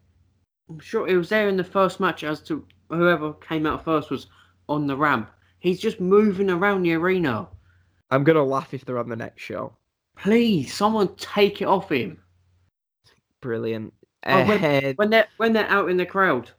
[0.69, 4.11] I'm sure it was there in the first match as to whoever came out first
[4.11, 4.27] was
[4.67, 5.29] on the ramp.
[5.59, 7.47] He's just moving around the arena.
[8.11, 9.71] I'm going to laugh if they're on the next show.
[10.17, 12.17] Please, someone take it off him.
[13.41, 13.93] Brilliant.
[14.25, 16.49] Oh, when- when they're when they're out in the crowd,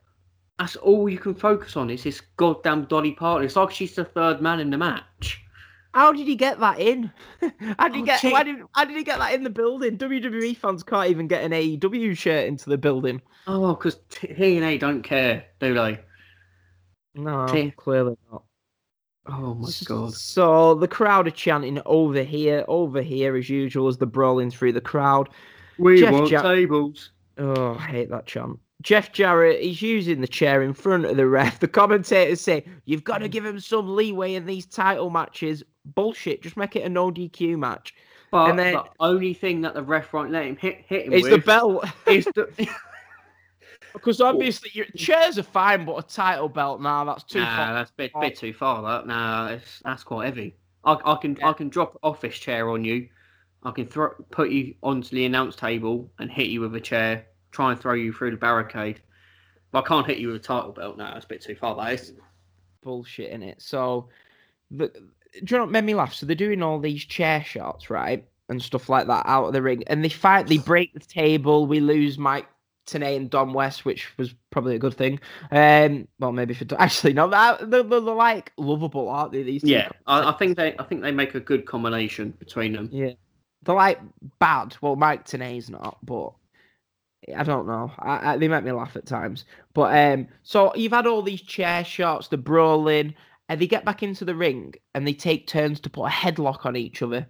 [0.59, 3.45] that's all you can focus on is this goddamn Dolly Parton.
[3.47, 5.43] It's like she's the third man in the match.
[5.95, 7.11] How did he get that in?
[7.79, 8.21] how did he Oh, get?
[8.21, 8.31] gee.
[8.31, 8.57] Why did?
[8.75, 9.97] How did he get that in the building?
[9.99, 13.21] WWE fans can't even get an AEW shirt into the building.
[13.47, 15.99] Oh, because T and A don't care, do they?
[17.15, 18.43] No, T- clearly not.
[19.29, 20.13] Oh my god.
[20.15, 24.73] So the crowd are chanting over here, over here as usual as they're brawling through
[24.75, 25.31] the crowd.
[25.79, 27.11] We Jeff want tables.
[27.39, 28.59] Oh, I hate that chant.
[28.83, 31.61] Jeff Jarrett, he's using the chair in front of the ref.
[31.61, 35.63] The commentators say, You've got to give him some leeway in these title matches.
[35.85, 36.43] Bullshit.
[36.43, 37.95] Just make it a no DQ match.
[38.31, 41.13] But And then- the only thing that the ref won't let him hit hit him
[41.13, 41.87] It's with the belt.
[42.07, 42.49] is the
[43.93, 47.75] because obviously, your chairs are fine, but a title belt, nah, that's too Nah, far.
[47.75, 48.83] that's a bit, bit too far.
[48.83, 50.55] That nah, it's, that's quite heavy.
[50.85, 53.09] I, I can I can drop office chair on you.
[53.67, 57.27] I can throw put you onto the announce table and hit you with a chair.
[57.51, 59.01] Try and throw you through the barricade.
[59.73, 60.97] But I can't hit you with a title belt.
[60.97, 61.75] No, that's a bit too far.
[61.75, 62.13] That is.
[62.81, 63.61] bullshit in it.
[63.61, 64.09] So,
[64.71, 65.01] the, do
[65.41, 66.15] you know what made me laugh?
[66.15, 69.63] So they're doing all these chair shots, right, and stuff like that out of the
[69.63, 70.47] ring, and they fight.
[70.47, 71.67] They break the table.
[71.67, 72.47] We lose Mike
[72.87, 75.19] Tenay and Don West, which was probably a good thing.
[75.51, 79.43] Um, well, maybe for actually no, that they're, they're, they're like lovable, aren't they?
[79.43, 82.91] These Yeah, I, I think they I think they make a good combination between them.
[82.93, 83.15] Yeah.
[83.67, 84.01] They're like
[84.39, 84.77] bad.
[84.81, 86.33] Well, Mike Tenay's not, but
[87.37, 87.91] I don't know.
[87.99, 89.45] I, I, they make me laugh at times.
[89.75, 93.15] But um, so you've had all these chair shots, the brawling,
[93.49, 96.65] and they get back into the ring and they take turns to put a headlock
[96.65, 97.27] on each other.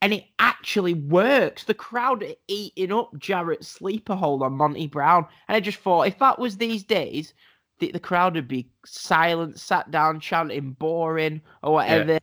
[0.00, 1.64] And it actually works.
[1.64, 5.26] The crowd are eating up Jarrett's sleeper hold on Monty Brown.
[5.48, 7.34] And I just thought, if that was these days,
[7.78, 12.18] the, the crowd would be silent, sat down, chanting boring or whatever.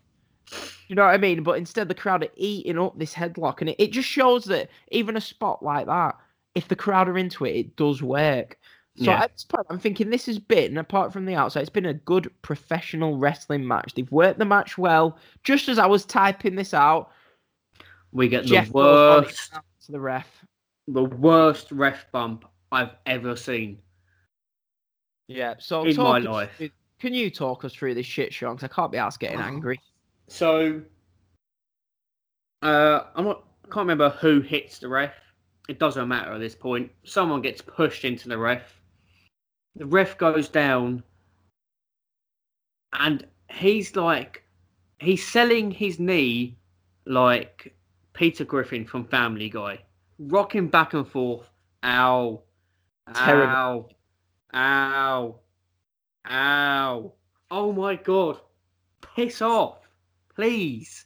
[0.90, 1.44] You know what I mean?
[1.44, 4.70] But instead, the crowd are eating up this headlock, and it, it just shows that
[4.92, 6.18] even a spot like that,
[6.56, 8.58] if the crowd are into it, it does work.
[8.98, 9.22] So Yeah.
[9.22, 11.94] at this point, I'm thinking this has been, apart from the outside, it's been a
[11.94, 13.94] good professional wrestling match.
[13.94, 15.18] They've worked the match well.
[15.44, 17.12] Just as I was typing this out,
[18.12, 19.54] We get the Jeff on worst,
[19.86, 20.44] to the ref.
[20.88, 23.78] the worst ref bump I've ever seen.
[25.28, 25.54] Yeah.
[25.60, 26.50] So In my life.
[26.58, 28.56] through- can you talk us through this shit, Sean?
[28.56, 29.44] Because I can't be asked getting oh.
[29.44, 29.80] angry.
[30.30, 30.82] So,
[32.62, 33.44] uh, I'm not.
[33.66, 35.14] I can't remember who hits the ref.
[35.68, 36.92] It doesn't matter at this point.
[37.04, 38.80] Someone gets pushed into the ref.
[39.76, 41.04] The ref goes down,
[42.94, 44.44] and he's like,
[45.00, 46.58] he's selling his knee
[47.06, 47.76] like
[48.14, 49.80] Peter Griffin from Family Guy,
[50.20, 51.48] rocking back and forth.
[51.84, 52.42] Ow,
[53.16, 53.52] Terrible.
[53.52, 53.90] ow,
[54.54, 55.36] ow,
[56.30, 57.14] ow.
[57.52, 58.40] Oh my god!
[59.16, 59.79] Piss off,
[60.40, 61.06] please.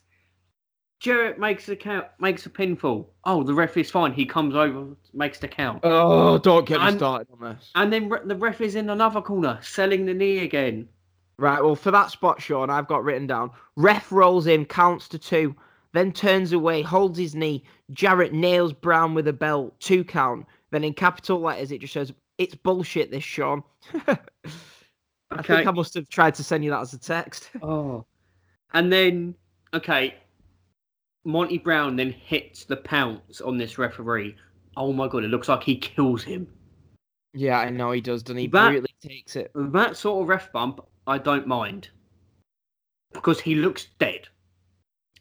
[1.00, 3.08] Jarrett makes a count, makes a pinfall.
[3.26, 4.14] Oh, the ref is fine.
[4.14, 7.72] He comes over, makes the count, Oh, don't get me I'm- started on this.
[7.76, 10.88] and then re- the ref is in another corner, selling the knee again.
[11.40, 13.50] Right, well, for that spot, Sean, I've got written down.
[13.76, 15.56] Ref rolls in, counts to two,
[15.92, 17.64] then turns away, holds his knee.
[17.92, 20.46] Jarrett nails Brown with a belt, two count.
[20.72, 23.64] Then in capital letters, it just says, It's bullshit, this, Sean.
[24.08, 27.50] I think I must have tried to send you that as a text.
[27.62, 28.06] Oh,
[28.74, 29.36] and then
[29.74, 30.16] okay,
[31.26, 34.36] Monty Brown then hits the pounce on this referee.
[34.78, 36.48] Oh my god, it looks like he kills him.
[37.34, 38.48] yeah, I know he does, doesn't he?
[38.48, 39.52] That- Brutally takes it.
[39.56, 41.90] That sort of ref bump, I don't mind
[43.14, 44.28] because he looks dead.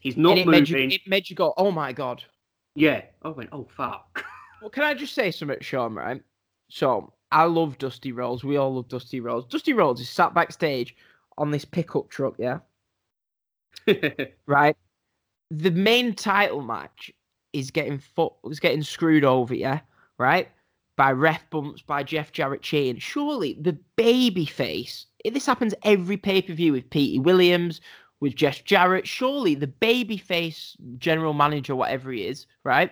[0.00, 0.90] He's not and it made, you, moving.
[0.92, 2.24] it made you go, Oh my God.
[2.74, 3.02] Yeah.
[3.22, 4.24] I went, oh fuck.
[4.62, 6.22] Well, can I just say something, Sean, right?
[6.70, 8.44] So, I love Dusty Rhodes.
[8.44, 9.48] We all love Dusty Rhodes.
[9.48, 10.94] Dusty Rhodes is sat backstage
[11.36, 12.60] on this pickup truck, yeah?
[14.46, 14.76] right?
[15.50, 17.10] The main title match
[17.52, 19.80] is getting fo- is getting screwed over, yeah,
[20.18, 20.48] right?
[20.96, 22.98] By ref bumps, by Jeff Jarrett cheating.
[22.98, 25.06] Surely the baby face.
[25.30, 27.80] This happens every pay per view with Petey Williams,
[28.20, 29.06] with Jeff Jarrett.
[29.06, 32.90] Surely the baby face general manager, whatever he is, right,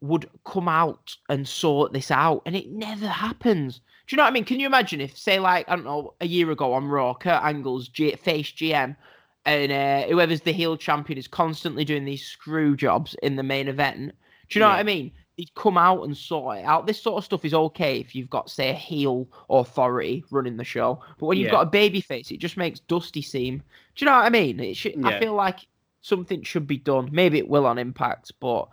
[0.00, 3.80] would come out and sort this out, and it never happens.
[4.06, 4.44] Do you know what I mean?
[4.44, 7.42] Can you imagine if, say, like I don't know, a year ago on Raw, Kurt
[7.42, 8.96] Angle's G- face GM
[9.46, 13.68] and uh, whoever's the heel champion is constantly doing these screw jobs in the main
[13.68, 14.12] event.
[14.48, 15.12] Do you know what I mean?
[15.36, 16.86] He'd come out and sort it out.
[16.86, 20.64] This sort of stuff is okay if you've got, say, a heel authority running the
[20.64, 21.52] show, but when you've Yeah.
[21.52, 23.58] got a baby face, it just makes Dusty seem.
[23.96, 24.60] Do you know what I mean?
[24.60, 25.04] It should.
[25.04, 25.66] I feel like
[26.02, 27.08] something should be done.
[27.10, 28.68] Maybe it will on Impact, but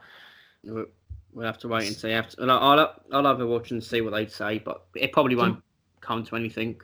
[0.64, 0.86] we'll
[1.42, 2.12] have to wait and see.
[2.12, 5.36] After, I'll, I'll, I'll have a watch and see what they say, but it probably
[5.36, 5.64] won't
[6.02, 6.80] come to anything.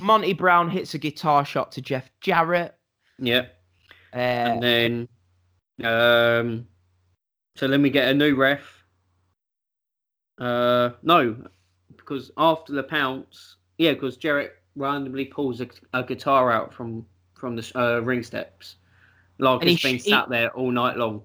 [0.00, 2.74] Monty Brown hits a guitar shot to Jeff Jarrett.
[3.22, 3.46] Yeah.
[4.12, 5.08] Uh, and then
[5.82, 6.66] um
[7.56, 8.84] so then we get a new ref
[10.38, 11.34] uh no
[11.96, 17.56] because after the pounce yeah because jarrett randomly pulls a, a guitar out from from
[17.56, 18.76] the uh, ring steps
[19.38, 21.22] like it's been sh- sat there all night long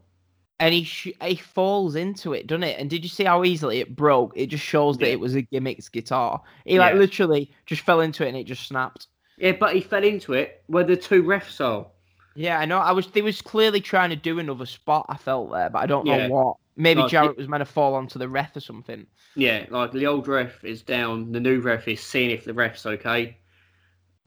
[0.59, 2.79] and he sh- he falls into it, doesn't it?
[2.79, 4.33] And did you see how easily it broke?
[4.35, 6.41] It just shows that it was a gimmicks guitar.
[6.65, 6.99] He like Yeah.
[6.99, 9.07] literally just fell into it and it just snapped.
[9.37, 11.87] Yeah but he fell into it where the two refs are
[12.35, 12.77] Yeah, I know.
[12.79, 15.05] I was they was clearly trying to do another spot.
[15.09, 16.27] I felt there, but I don't Yeah.
[16.27, 16.57] know what.
[16.75, 19.07] Maybe Like, Jarrett was meant to fall onto the ref or something.
[19.35, 22.85] yeah like the old ref is down the new ref is seeing if the ref's
[22.85, 23.37] okay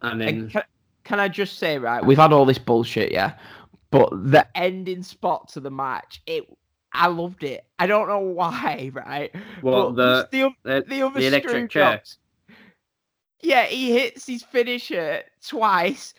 [0.03, 0.63] and then And can,
[1.05, 2.05] can I just say, right?
[2.05, 3.35] We've had all this bullshit, yeah,
[3.91, 6.45] but the ending spot to the match, it.
[6.93, 7.65] I loved it.
[7.79, 9.31] I don't know why, right?
[9.63, 12.19] Well, But the- the, the, the electric chair jobs.
[13.43, 16.15] Yeah, he hits his finisher twice,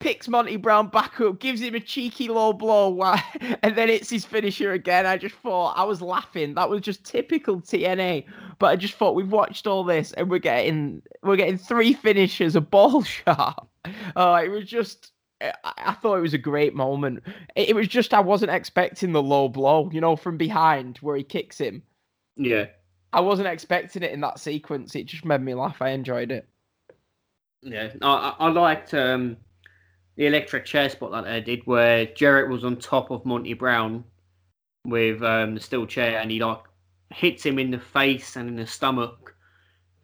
[0.00, 3.00] picks Monty Brown back up, gives him a cheeky low blow,
[3.62, 5.06] and then hits his finisher again.
[5.06, 6.54] I just thought I was laughing.
[6.54, 8.24] That was just typical TNA.
[8.58, 12.56] But I just thought we've watched all this and we're getting we're getting three finishers,
[12.56, 13.68] a ball shot.
[14.16, 15.12] Oh, it was just.
[15.40, 17.22] Eh, I I thought it was a great moment.
[17.56, 21.22] It was just I wasn't expecting the low blow, you know, from behind where he
[21.24, 21.82] kicks him.
[22.36, 22.66] yeah
[23.12, 24.94] I wasn't expecting it in that sequence.
[24.94, 25.80] It just made me laugh.
[25.80, 26.46] I enjoyed it.
[27.62, 29.36] Yeah, I, I liked um,
[30.16, 34.04] the electric chair spot that they did, where Jarrett was on top of Monty Brown
[34.84, 36.60] with um, the steel chair, and he like
[37.10, 39.34] hits him in the face and in the stomach.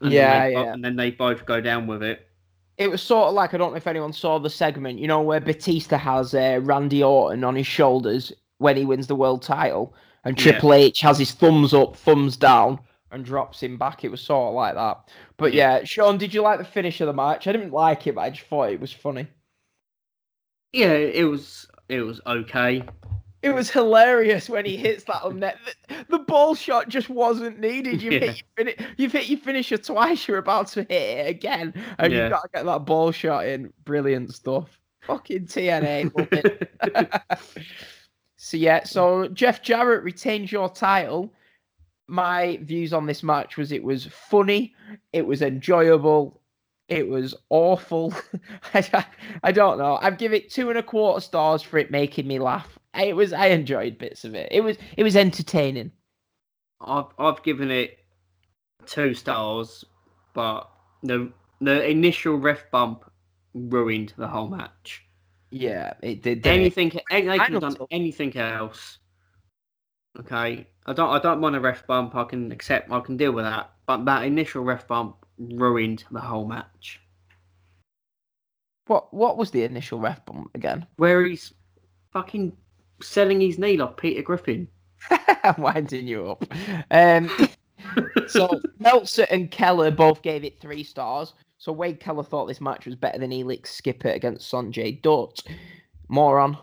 [0.01, 0.73] And then Yeah, bo- yeah.
[0.73, 2.29] And then they both go down with it.
[2.77, 5.23] It was sort of like I don't know if anyone saw the segment, you know,
[5.23, 9.95] where Batista has uh, Randy Orton on his shoulders when he wins the world title,
[10.25, 10.53] and Yeah.
[10.53, 12.81] Triple H has his thumbs up, thumbs down,
[13.15, 14.05] and drops him back.
[14.05, 15.09] It was sort of like that.
[15.37, 17.47] But yeah, Sean, did you like the finish of the match?
[17.47, 19.27] I didn't like it, but I just thought it was funny.
[20.73, 22.83] Yeah, it was it was okay.
[23.43, 25.59] It was hilarious when he hits that on net.
[25.89, 28.01] The, the ball shot just wasn't needed.
[28.01, 28.21] You've, Yeah.
[28.31, 30.27] hit, your fin- you've hit your finisher twice.
[30.27, 32.23] You're about to hit it again, and Yeah.
[32.23, 33.71] you've got to get that ball shot in.
[33.85, 34.79] Brilliant stuff.
[35.03, 36.11] Fucking TNA.
[38.37, 41.31] so yeah, so Jeff Jarrett retains your title.
[42.07, 44.75] My views on this match was it was funny,
[45.13, 46.41] it was enjoyable,
[46.89, 48.13] it was awful.
[48.75, 49.07] I,
[49.43, 49.99] I don't know.
[50.03, 52.79] I'd give it two and a quarter stars for it making me laugh.
[52.95, 54.49] It was I enjoyed bits of it.
[54.53, 55.93] It was it was entertaining.
[56.81, 57.99] I've I've given it
[58.87, 59.85] two stars,
[60.35, 60.69] but
[61.03, 63.11] the the initial ref bump
[63.55, 65.03] ruined the whole match.
[65.51, 66.43] Yeah, it did.
[66.43, 66.61] didn't it?
[66.61, 68.99] Anything they could have done anything else.
[70.21, 72.15] Okay, I don't I don't want a ref bump.
[72.15, 72.91] I can accept.
[72.91, 73.71] I can deal with that.
[73.87, 77.01] But that initial ref bump ruined the whole match.
[78.87, 80.87] What what was the initial ref bump again?
[80.97, 81.53] Where he's
[82.13, 82.57] fucking
[83.03, 84.69] selling his knee like Peter Griffin.
[85.11, 86.45] I'm winding you up.
[86.91, 87.31] Um,
[88.29, 91.35] so Meltzer and Keller both gave it three stars.
[91.59, 95.43] So Wade Keller thought this match was better than Elix Skipper against Sonjay Dutt.
[96.09, 96.59] Moron.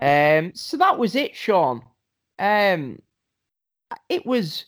[0.00, 1.82] Um, so that was it, Sean.
[2.40, 3.00] Um,
[4.08, 4.64] it was,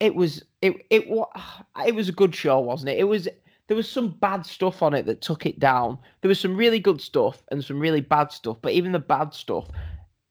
[0.00, 1.28] it was, it it was,
[1.86, 2.98] it was a good show, wasn't it?
[2.98, 3.28] It was.
[3.68, 5.96] There was some bad stuff on it that took it down.
[6.20, 8.58] There was some really good stuff and some really bad stuff.
[8.60, 9.66] But even the bad stuff,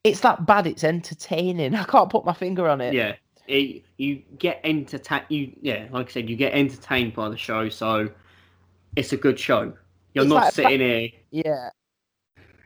[0.04, 0.68] it's that bad.
[0.68, 1.74] It's entertaining.
[1.76, 2.94] I can't put my finger on it.
[2.94, 3.16] Yeah,
[3.48, 5.26] it, you get entertained.
[5.30, 7.70] You yeah, like I said, you get entertained by the show.
[7.70, 8.10] So
[8.96, 9.74] it's a good show.
[10.14, 11.10] You're It's not like sitting here.
[11.32, 11.70] Yeah.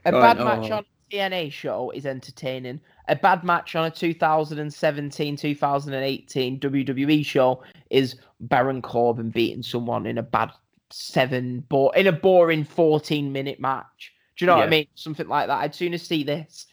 [0.05, 2.79] A bad match "Oh." on a TNA show is entertaining.
[3.07, 10.17] A bad match on a 2017 2018 WWE show is Baron Corbin beating someone in
[10.17, 10.51] a bad
[10.89, 14.11] seven, bo- in a boring 14 minute match.
[14.37, 14.87] Do you know what I mean?
[14.95, 15.59] Something like that.
[15.59, 16.65] I'd sooner see this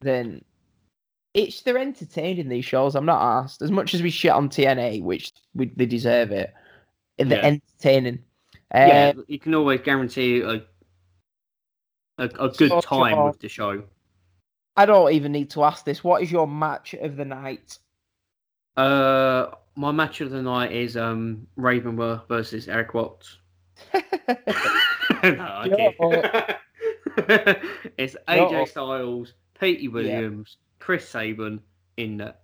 [0.00, 0.44] than.
[1.34, 2.94] It's they're entertaining these shows.
[2.94, 6.52] I'm not asked as much as we shit on TNA, which we, they deserve it.
[7.16, 7.46] They're Yeah.
[7.46, 8.18] entertaining.
[8.74, 10.62] yeah, Um, you can always guarantee a
[12.18, 13.82] a, a good So, time with the show.
[14.76, 16.02] I don't even need to ask this.
[16.02, 17.78] What is your match of the night?
[18.76, 23.38] Uh, my match of the night is um Ravenworth versus Erik Watts.
[23.94, 24.02] no,
[27.98, 28.68] it's AJ.
[28.68, 31.60] Styles, Petey Williams, Chris Sabin
[31.96, 32.34] in the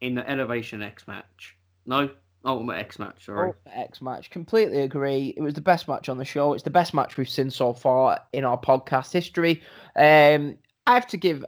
[0.00, 1.56] in the Elevation X match.
[1.86, 2.10] No,
[2.44, 3.26] Ultimate X match.
[3.26, 3.48] Sorry.
[3.48, 4.30] Ultimate X match.
[4.30, 5.34] Completely agree.
[5.36, 6.52] It was the best match on the show.
[6.52, 9.62] It's the best match we've seen so far in our podcast history.
[9.96, 10.56] Um,
[10.86, 11.44] I have to give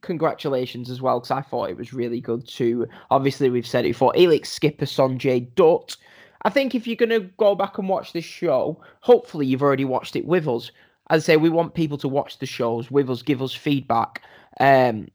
[0.00, 2.86] congratulations as well because I thought it was really good too.
[3.10, 4.12] Obviously, we've said it before.
[4.14, 5.96] Elix Skipper, Sonjay Dutt.
[6.42, 9.84] I think if you're going to go back and watch this show, hopefully you've already
[9.84, 10.70] watched it with us.
[11.10, 14.22] As I say, we want people to watch the shows with us, give us feedback.
[14.60, 15.08] Um,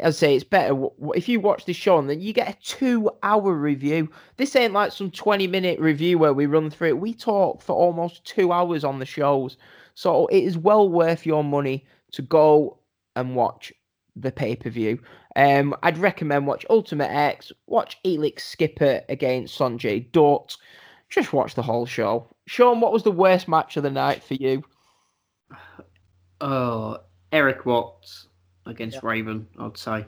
[0.00, 2.58] as I say, it's better if you watch this show and then you get a
[2.62, 4.10] two-hour review.
[4.36, 6.98] This ain't like some twenty-minute review where we run through it.
[6.98, 9.56] We talk for almost two hours on the shows,
[9.94, 12.78] so it is well worth your money to go
[13.14, 13.72] and watch
[14.16, 14.98] the pay-per-view.
[15.36, 20.56] Um, I'd recommend watch Ultimate X, watch Elix Skipper against Sonjay Dutt.
[21.08, 22.34] Just watch the whole show.
[22.46, 24.64] Sean, what was the worst match of the night for you?
[26.40, 26.98] Uh,
[27.32, 28.28] Erik Watts
[28.66, 29.46] against Raven.
[29.58, 30.06] I'd say.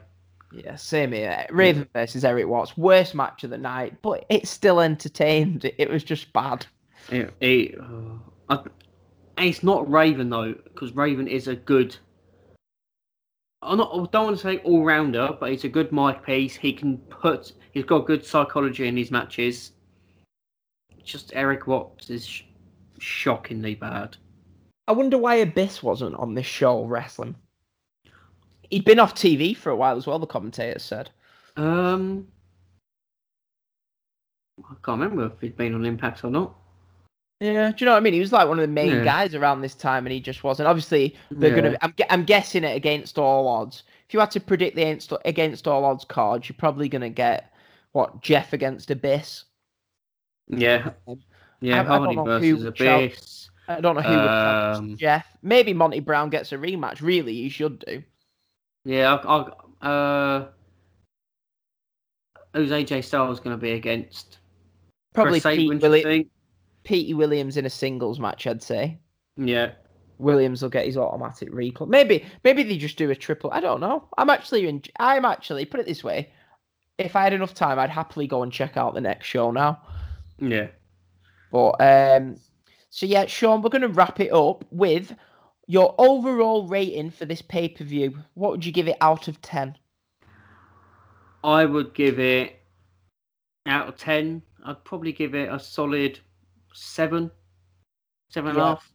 [0.51, 1.45] Yeah, same here.
[1.51, 5.71] Raven versus Erik Watts, worst match of the night, but it's still entertained.
[5.77, 6.65] It was just bad.
[7.11, 8.17] It, it, uh,
[8.49, 8.63] I,
[9.37, 11.95] it's not Raven though, because Raven is a good.
[13.61, 13.91] I'm not.
[13.91, 16.55] I don't want to say all rounder, but he's a good mic piece.
[16.55, 17.51] He can put.
[17.71, 19.73] He's got good psychology in his matches.
[21.03, 22.43] Just Erik Watts is sh-
[22.99, 24.15] shockingly bad.
[24.87, 27.35] I wonder why Abyss wasn't on this show wrestling.
[28.69, 30.19] He'd been off TV for a while as well.
[30.19, 31.09] The commentators said.
[31.57, 32.27] Um,
[34.59, 36.55] I can't remember if he'd been on Impact or not.
[37.39, 38.13] Yeah, do you know what I mean?
[38.13, 39.03] He was like one of the main Yeah.
[39.03, 40.67] guys around this time, and he just wasn't.
[40.67, 41.61] Obviously, they're Yeah.
[41.61, 41.77] gonna.
[41.81, 43.83] I'm, I'm guessing it against all odds.
[44.07, 47.53] If you had to predict the against, against all odds cards, you're probably gonna get
[47.93, 49.45] what Jeff against Abyss.
[50.47, 50.91] Yeah,
[51.61, 51.77] yeah.
[51.77, 53.49] I- I don't Hardy know versus Abyss.
[53.69, 55.27] I don't know who would Um, Jeff.
[55.43, 57.01] Maybe Monty Brown gets a rematch.
[57.01, 58.03] Really, he should do.
[58.83, 60.47] Yeah, I'll, I, uh,
[62.55, 64.39] who's AJ Styles going to be against?
[65.13, 66.27] Probably Chris Pete,
[66.85, 67.05] do you Willi- think?
[67.07, 68.47] Petey Williams in a singles match.
[68.47, 68.99] I'd say
[69.37, 69.71] Yeah,
[70.17, 71.87] Williams will get his automatic recall.
[71.87, 73.51] Maybe, maybe they just do a triple.
[73.51, 74.07] I don't know.
[74.17, 76.31] I'm actually, in, I'm actually put it this way.
[76.97, 79.81] if I had enough time, I'd happily go and check out the next show now.
[80.39, 80.67] Yeah.
[81.51, 82.35] But um,
[82.89, 85.15] so yeah, Sean, we're going to wrap it up with
[85.67, 88.17] your overall rating for this pay per view.
[88.33, 89.77] What would you give it out of ten?
[91.43, 92.59] I would give it
[93.65, 94.41] out of ten.
[94.65, 96.19] I'd probably give it a solid
[96.73, 97.31] seven,
[98.29, 98.91] seven and a half.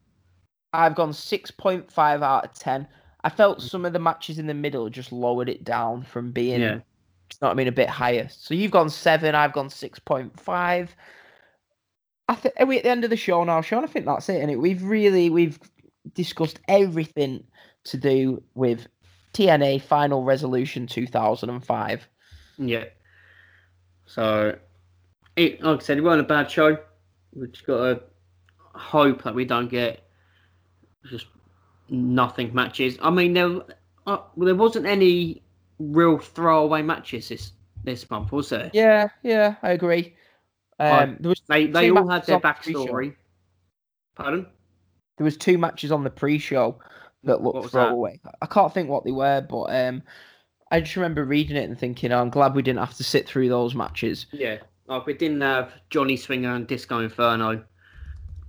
[0.73, 2.87] I've gone six point five out of ten.
[3.23, 6.61] I felt some of the matches in the middle just lowered it down from being,
[6.61, 6.75] Yeah.
[6.75, 6.83] you know
[7.41, 8.29] what I mean, a bit higher.
[8.29, 10.95] So you've gone seven, I've gone six point five.
[12.29, 13.85] I think are we at the end of the show now, Sean?
[13.85, 15.59] I think that's it, and we've really we've
[16.15, 17.45] discussed everything
[17.85, 18.87] to do with
[19.35, 22.07] TNA Final Resolution two thousand and five.
[22.59, 22.85] Yeah.
[24.07, 24.57] So,
[25.37, 26.79] it, like I said, it wasn't a bad show.
[27.35, 28.03] We just got to
[28.79, 30.01] hope that we don't get
[31.11, 31.27] just
[31.89, 32.99] nothing matches.
[33.03, 33.63] I mean, there
[34.07, 35.43] uh, well, there wasn't any
[35.79, 37.53] real throwaway matches this
[37.85, 38.71] this month, was there?
[38.73, 40.15] Yeah, yeah, I agree.
[40.79, 43.15] Um, there was They they all had their on the backstory.
[44.15, 44.47] Pardon?
[45.17, 46.79] There was two matches on the pre-show
[47.25, 47.89] that looked was that?
[47.89, 48.21] throwaway.
[48.43, 50.03] I can't think what they were, but um,
[50.71, 53.29] I just remember reading it and thinking, oh, I'm glad we didn't have to sit
[53.29, 54.27] through those matches.
[54.33, 54.59] Yeah.
[54.87, 57.65] Like we didn't have Johnny Swinger and Disco Inferno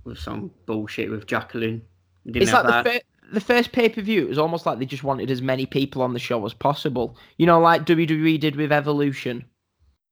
[0.04, 1.82] with some bullshit with Jacqueline.
[2.26, 2.84] It's like that.
[2.84, 3.02] the,
[3.32, 4.22] the first pay-per-view.
[4.22, 7.16] It was almost like they just wanted as many people on the show as possible.
[7.38, 9.44] You know, like WWE did with Evolution.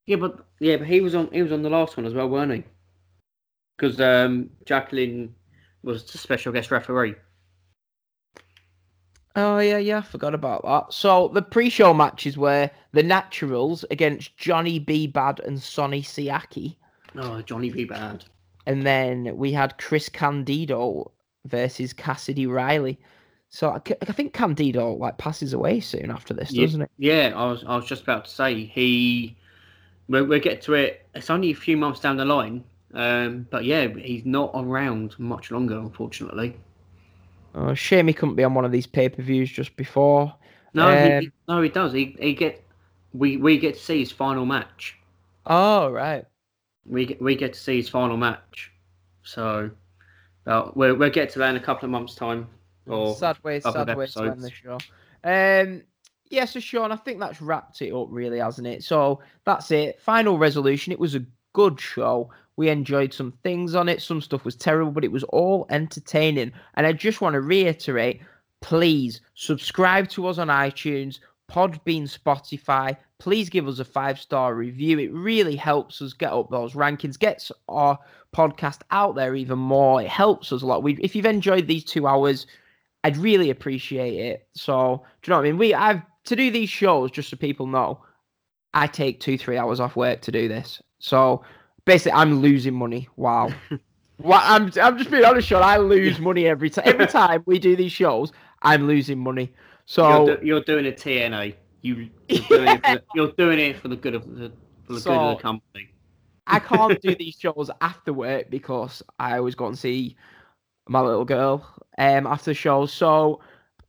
[0.06, 2.28] Yeah, but yeah, but he was on he was on the last one as well,
[2.28, 2.64] weren't he?
[3.76, 5.34] Because um, Jacqueline
[5.82, 7.14] was the special guest referee.
[9.36, 10.92] Oh yeah, yeah, I forgot about that.
[10.92, 15.06] So the pre-show matches were the Naturals against Johnny B.
[15.08, 16.76] Bad and Sonny Siaki.
[17.16, 17.84] Oh, Johnny B.
[17.84, 18.24] Bad.
[18.66, 21.10] and then we had Chris Candido
[21.46, 22.98] versus Cassidy Riley.
[23.50, 26.66] So I think Candido like passes away soon after this, Yeah.
[26.66, 26.90] doesn't it?
[26.98, 29.36] Yeah, I was I was just about to say he.
[30.08, 31.06] We'll, we'll get to it.
[31.14, 32.62] It's only a few months down the line,
[32.94, 36.56] um, but yeah, he's not around much longer, unfortunately.
[37.54, 40.34] Oh, shame he couldn't be on one of these pay per views just before.
[40.72, 41.92] No, Um, he, no, he does.
[41.92, 42.62] He he get
[43.12, 44.96] we we get to see his final match.
[45.46, 46.24] Oh right.
[46.86, 48.70] We get, we get to see his final match.
[49.22, 49.70] So,
[50.44, 52.48] well, we'll we'll get to that in a couple of months' time.
[52.86, 54.78] Or sad way, sad way to end the show.
[55.22, 55.82] Um,
[56.28, 58.82] yeah, so Sean, I think that's wrapped it up, really, hasn't it?
[58.82, 60.00] So that's it.
[60.00, 60.92] Final resolution.
[60.92, 61.24] It was a
[61.54, 62.30] good show.
[62.56, 64.02] We enjoyed some things on it.
[64.02, 66.52] Some stuff was terrible, but it was all entertaining.
[66.74, 68.20] And I just want to reiterate
[68.60, 71.18] please subscribe to us on iTunes,
[71.50, 72.96] Podbean, Spotify.
[73.18, 74.98] Please give us a five star review.
[74.98, 77.98] It really helps us get up those rankings, gets our
[78.34, 80.00] podcast out there even more.
[80.00, 80.82] It helps us a lot.
[80.82, 82.46] We, if you've enjoyed these two hours,
[83.02, 84.48] I'd really appreciate it.
[84.54, 85.58] So, do you know what I mean?
[85.58, 88.00] We, I've to do these shows just so people know.
[88.72, 90.82] I take two, three hours off work to do this.
[90.98, 91.44] So
[91.84, 93.08] basically, I'm losing money.
[93.16, 93.50] Wow.
[94.18, 95.62] Well, I'm, I'm just being honest, Sean.
[95.62, 96.84] I lose money every time.
[96.86, 98.32] Every time we do these shows,
[98.62, 99.52] I'm losing money.
[99.86, 101.54] So you're, do, you're doing a TNA.
[101.82, 104.52] You you're doing, it for the, you're doing it for the good of the
[104.84, 105.88] for the good of the company.
[106.46, 110.16] I can't do these shows after work because I always go and see
[110.88, 111.66] my little girl
[111.98, 112.86] um after the show.
[112.86, 113.40] So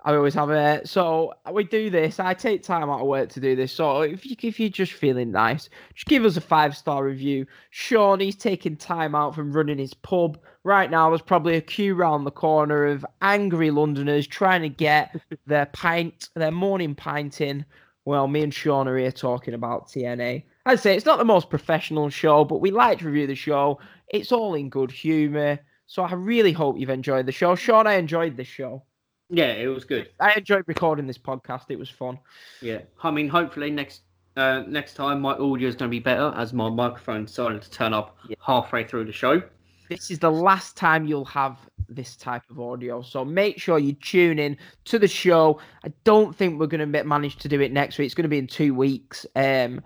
[0.05, 0.87] I always have it.
[0.87, 2.19] so uh, we do this.
[2.19, 3.71] I take time out of work to do this.
[3.71, 7.47] So if you if you're just feeling nice, just give us a five star review.
[7.71, 10.37] Sean, he's taking time out from running his pub.
[10.63, 15.19] Right now, there's probably a queue round the corner of angry Londoners trying to get
[15.47, 17.65] their pint, their morning pint in.
[18.05, 20.43] Well, me and Sean are here talking about TNA.
[20.67, 23.79] I'd say it's not the most professional show, but we like to review the show.
[24.09, 25.57] It's all in good humour.
[25.87, 27.55] So I really hope you've enjoyed the show.
[27.55, 28.83] Sean, I enjoyed this show.
[29.29, 30.09] Yeah, it was good.
[30.19, 31.65] I enjoyed recording this podcast.
[31.69, 32.19] It was fun.
[32.61, 34.01] Yeah, I mean, hopefully next
[34.37, 37.71] uh, next time my audio is going to be better as my microphone decided to
[37.71, 38.35] turn up Yeah.
[38.45, 39.41] halfway through the show.
[39.89, 41.57] This is the last time you'll have
[41.87, 43.01] this type of audio.
[43.01, 45.59] So make sure you tune in to the show.
[45.85, 48.07] I don't think we're going to manage to do it next week.
[48.07, 49.25] It's going to be in two weeks.
[49.35, 49.81] Um,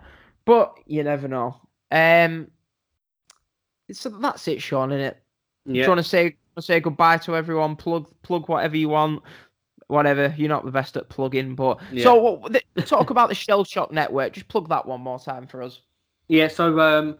[0.46, 1.60] but you never know.
[1.92, 2.50] Um,
[3.92, 5.16] so that's it, Sean, innit?
[5.66, 7.76] Do you Yeah, want to say say goodbye to everyone?
[7.76, 9.22] Plug plug whatever you want,
[9.88, 10.34] whatever.
[10.36, 12.04] You're not the best at plugging, but Yeah.
[12.04, 14.32] so what, the, talk about the Shell Shock Network.
[14.32, 15.80] Just plug that one more time for us.
[16.28, 16.48] yeah.
[16.48, 17.18] So um,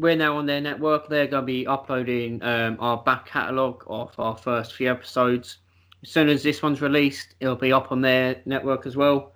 [0.00, 1.08] we're now on their network.
[1.08, 5.58] They're going to be uploading um, our back catalogue of our first few episodes.
[6.02, 9.34] As soon as this one's released, it'll be up on their network as well.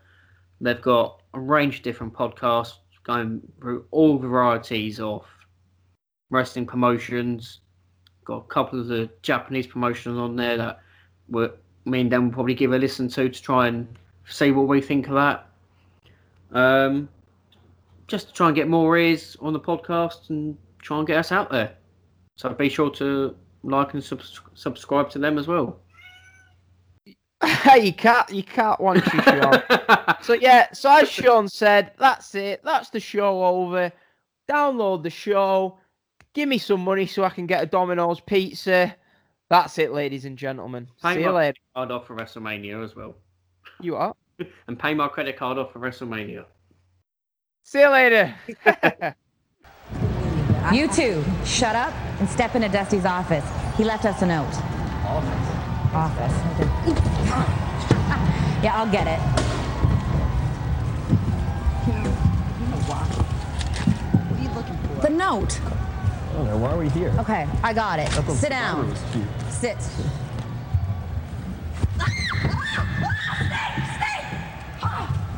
[0.60, 2.72] They've got a range of different podcasts
[3.04, 5.24] going through all varieties of
[6.30, 7.60] wrestling promotions.
[8.26, 10.80] Got a couple of the Japanese promotions on there that
[11.28, 11.52] we're,
[11.84, 13.86] me and Dan will probably give a listen to to try and
[14.28, 15.48] see what we think of that.
[16.52, 17.08] Um,
[18.08, 21.32] just to try and get more ears on the podcast and try and get us
[21.32, 21.74] out there.
[22.36, 25.78] So be sure to like and subs- subscribe to them as well.
[27.44, 29.62] Hey you can't you can't want you, Sean.
[30.22, 32.60] so yeah, so as Sean said, that's it.
[32.64, 33.92] That's the show over.
[34.48, 35.78] Download the show.
[36.36, 38.94] Give me some money so I can get a Domino's pizza.
[39.48, 40.86] That's it, ladies and gentlemen.
[41.02, 41.58] Pay See you my later.
[41.74, 43.16] card off for WrestleMania as well,
[43.80, 44.14] You are.
[44.68, 46.44] and pay my credit card off for WrestleMania.
[47.62, 48.34] See you later.
[50.72, 53.44] You two, shut up and step into Dusty's office.
[53.76, 54.44] He left us a note.
[55.06, 55.94] Office.
[55.94, 56.32] Office.
[58.64, 59.20] yeah, I'll get it.
[62.88, 65.02] What are you looking for?
[65.02, 65.60] The note.
[66.44, 67.14] No, why are we here?
[67.18, 68.10] Okay, I got it.
[68.10, 68.74] Sit down.
[68.74, 69.26] flower was cute.
[69.50, 69.78] Sit.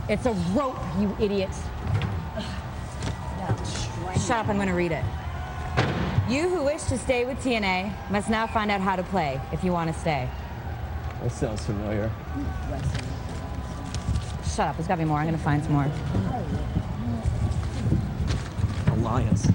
[0.08, 1.50] It's a rope, you idiot.
[4.14, 5.04] Shut up, I'm gonna read it.
[6.30, 9.62] You who wish to stay with TNA must now find out how to play if
[9.62, 10.26] you want to stay.
[11.22, 12.10] That sounds familiar.
[14.44, 15.18] Shut up, there's gotta be more.
[15.18, 15.90] I'm gonna find some more.
[18.94, 19.46] Alliance.